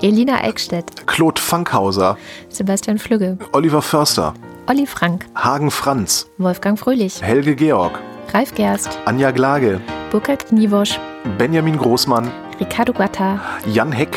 Elina 0.00 0.42
Eickstedt. 0.42 1.06
Claude 1.06 1.40
Fankhauser. 1.40 2.16
Sebastian 2.48 2.98
Flügge. 2.98 3.38
Oliver 3.52 3.82
Förster. 3.82 4.34
Olli 4.66 4.86
Frank, 4.86 5.26
Hagen 5.34 5.70
Franz, 5.70 6.26
Wolfgang 6.38 6.78
Fröhlich, 6.78 7.20
Helge 7.20 7.54
Georg, 7.54 8.00
Ralf 8.32 8.54
Gerst, 8.54 8.98
Anja 9.04 9.30
Glage, 9.30 9.78
Burkhard 10.10 10.46
Kniewosch, 10.46 10.98
Benjamin 11.36 11.76
Großmann, 11.76 12.30
Ricardo 12.58 12.94
Gatta, 12.94 13.38
Jan 13.66 13.92
Heck, 13.92 14.16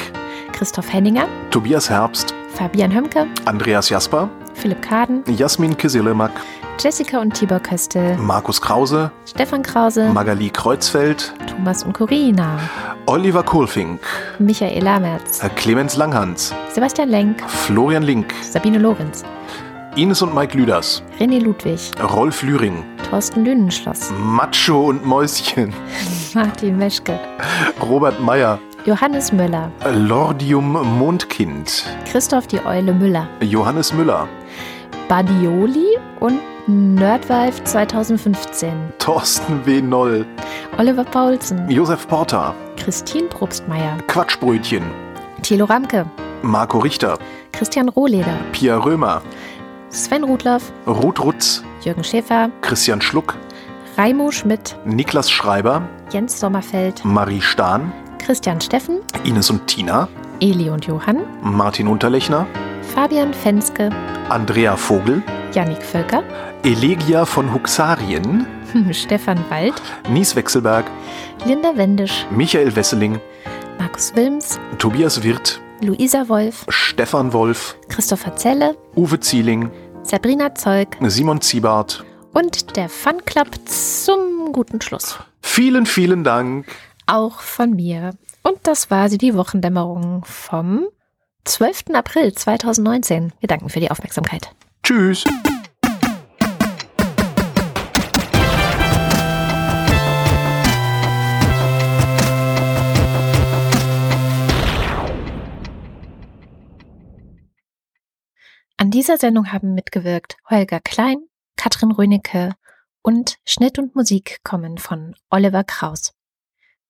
Christoph 0.53 0.93
Henninger, 0.93 1.27
Tobias 1.51 1.89
Herbst, 1.89 2.33
Fabian 2.53 2.93
Hömke, 2.93 3.27
Andreas 3.43 3.89
Jasper, 3.89 4.29
Philipp 4.53 4.81
Kaden, 4.81 5.21
Jasmin 5.27 5.75
Kiselemak, 5.75 6.31
Jessica 6.79 7.19
und 7.19 7.33
Tibor 7.33 7.59
Köstel, 7.59 8.15
Markus 8.15 8.61
Krause, 8.61 9.11
Stefan 9.25 9.63
Krause, 9.63 10.09
Magali 10.13 10.49
Kreuzfeld, 10.49 11.33
Thomas 11.45 11.83
und 11.83 11.91
Corina, 11.91 12.57
Oliver 13.05 13.43
Kohlfink, 13.43 13.99
Michael 14.39 14.81
Lamertz, 14.81 15.41
Clemens 15.57 15.97
Langhans, 15.97 16.53
Sebastian 16.71 17.09
Lenk, 17.09 17.41
Florian 17.49 18.03
Link, 18.03 18.33
Sabine 18.41 18.77
Lorenz, 18.77 19.25
Ines 19.97 20.21
und 20.21 20.35
Mike 20.35 20.55
Lüders. 20.55 21.01
René 21.19 21.39
Ludwig. 21.39 21.79
Rolf 22.15 22.43
Lühring. 22.43 22.83
Thorsten 23.09 23.43
Lünenschloss. 23.43 24.11
Macho 24.19 24.89
und 24.89 25.03
Mäuschen. 25.03 25.73
Martin 26.35 26.77
Meschke. 26.77 27.19
Robert 27.81 28.19
Meyer. 28.19 28.59
Johannes 28.85 29.31
Müller. 29.31 29.71
Lordium 29.91 30.73
Mondkind. 30.99 31.83
Christoph 32.11 32.45
die 32.45 32.63
Eule 32.63 32.93
Müller. 32.93 33.27
Johannes 33.41 33.91
Müller. 33.91 34.27
Badioli 35.09 35.97
und 36.19 36.39
Nerdwife 36.67 37.63
2015. 37.63 38.93
Thorsten 38.99 39.65
W. 39.65 39.81
Noll. 39.81 40.27
Oliver 40.77 41.05
Paulsen. 41.05 41.67
Josef 41.71 42.07
Porter. 42.07 42.53
Christine 42.75 43.29
Probstmeier. 43.29 43.97
Quatschbrötchen. 44.05 44.83
Thilo 45.41 45.65
Ramke. 45.65 46.05
Marco 46.43 46.77
Richter, 46.77 47.17
Christian 47.51 47.89
Rohleder, 47.89 48.37
Pia 48.51 48.77
Römer, 48.77 49.21
Sven 49.89 50.23
Rudloff, 50.23 50.71
Ruth 50.85 51.19
Rutz, 51.19 51.63
Jürgen 51.81 52.03
Schäfer, 52.03 52.49
Christian 52.61 53.01
Schluck, 53.01 53.35
Raimo 53.97 54.31
Schmidt, 54.31 54.75
Niklas 54.85 55.31
Schreiber, 55.31 55.87
Jens 56.11 56.39
Sommerfeld, 56.39 57.03
Marie 57.05 57.41
Stahn, 57.41 57.91
Christian 58.19 58.59
Steffen, 58.59 58.99
Ines 59.23 59.49
und 59.49 59.65
Tina, 59.67 60.07
Eli 60.41 60.69
und 60.69 60.85
Johann, 60.85 61.23
Martin 61.41 61.87
Unterlechner, 61.87 62.45
Fabian 62.93 63.33
Fenske, 63.33 63.89
Andrea 64.29 64.75
Vogel, 64.75 65.23
Jannik 65.53 65.81
Völker, 65.81 66.23
Elegia 66.63 67.25
von 67.25 67.53
Huxarien, 67.53 68.45
Stefan 68.91 69.39
Wald, 69.49 69.81
Nies 70.09 70.35
Wechselberg, 70.35 70.85
Linda 71.45 71.75
Wendisch, 71.75 72.25
Michael 72.29 72.75
Wesseling, 72.75 73.19
Markus 73.79 74.13
Wilms, 74.15 74.59
Tobias 74.77 75.23
Wirth, 75.23 75.61
Luisa 75.81 76.27
Wolf, 76.27 76.65
Stefan 76.69 77.33
Wolf, 77.33 77.77
Christopher 77.89 78.35
Zelle, 78.35 78.75
Uwe 78.95 79.19
Zieling, 79.19 79.69
Sabrina 80.03 80.53
Zeug 80.55 80.97
Simon 81.07 81.41
Ziebart. 81.41 82.03
und 82.33 82.75
der 82.75 82.89
Fun 82.89 83.23
Club 83.25 83.47
zum 83.65 84.51
guten 84.53 84.81
Schluss. 84.81 85.19
Vielen, 85.41 85.85
vielen 85.85 86.23
Dank. 86.23 86.65
Auch 87.05 87.39
von 87.39 87.71
mir. 87.71 88.11
Und 88.43 88.57
das 88.63 88.89
war 88.91 89.09
sie, 89.09 89.17
die 89.17 89.35
Wochendämmerung 89.35 90.23
vom 90.25 90.87
12. 91.45 91.85
April 91.93 92.33
2019. 92.33 93.33
Wir 93.39 93.47
danken 93.47 93.69
für 93.69 93.79
die 93.79 93.91
Aufmerksamkeit. 93.91 94.49
Tschüss. 94.83 95.23
An 108.79 108.91
dieser 108.91 109.17
Sendung 109.17 109.51
haben 109.51 109.73
mitgewirkt 109.73 110.37
Holger 110.47 110.79
Klein, 110.79 111.17
Katrin 111.55 111.91
Rönecke 111.91 112.53
und 113.01 113.37
Schnitt 113.43 113.79
und 113.79 113.95
Musik 113.95 114.37
kommen 114.43 114.77
von 114.77 115.15
Oliver 115.31 115.63
Kraus. 115.63 116.13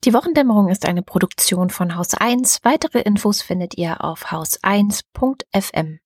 Die 0.03 0.13
Wochendämmerung 0.13 0.67
ist 0.67 0.85
eine 0.85 1.01
Produktion 1.01 1.69
von 1.69 1.95
Haus 1.95 2.13
1. 2.13 2.59
Weitere 2.63 2.99
Infos 2.99 3.41
findet 3.41 3.77
ihr 3.77 4.03
auf 4.03 4.25
haus1.fm. 4.25 5.99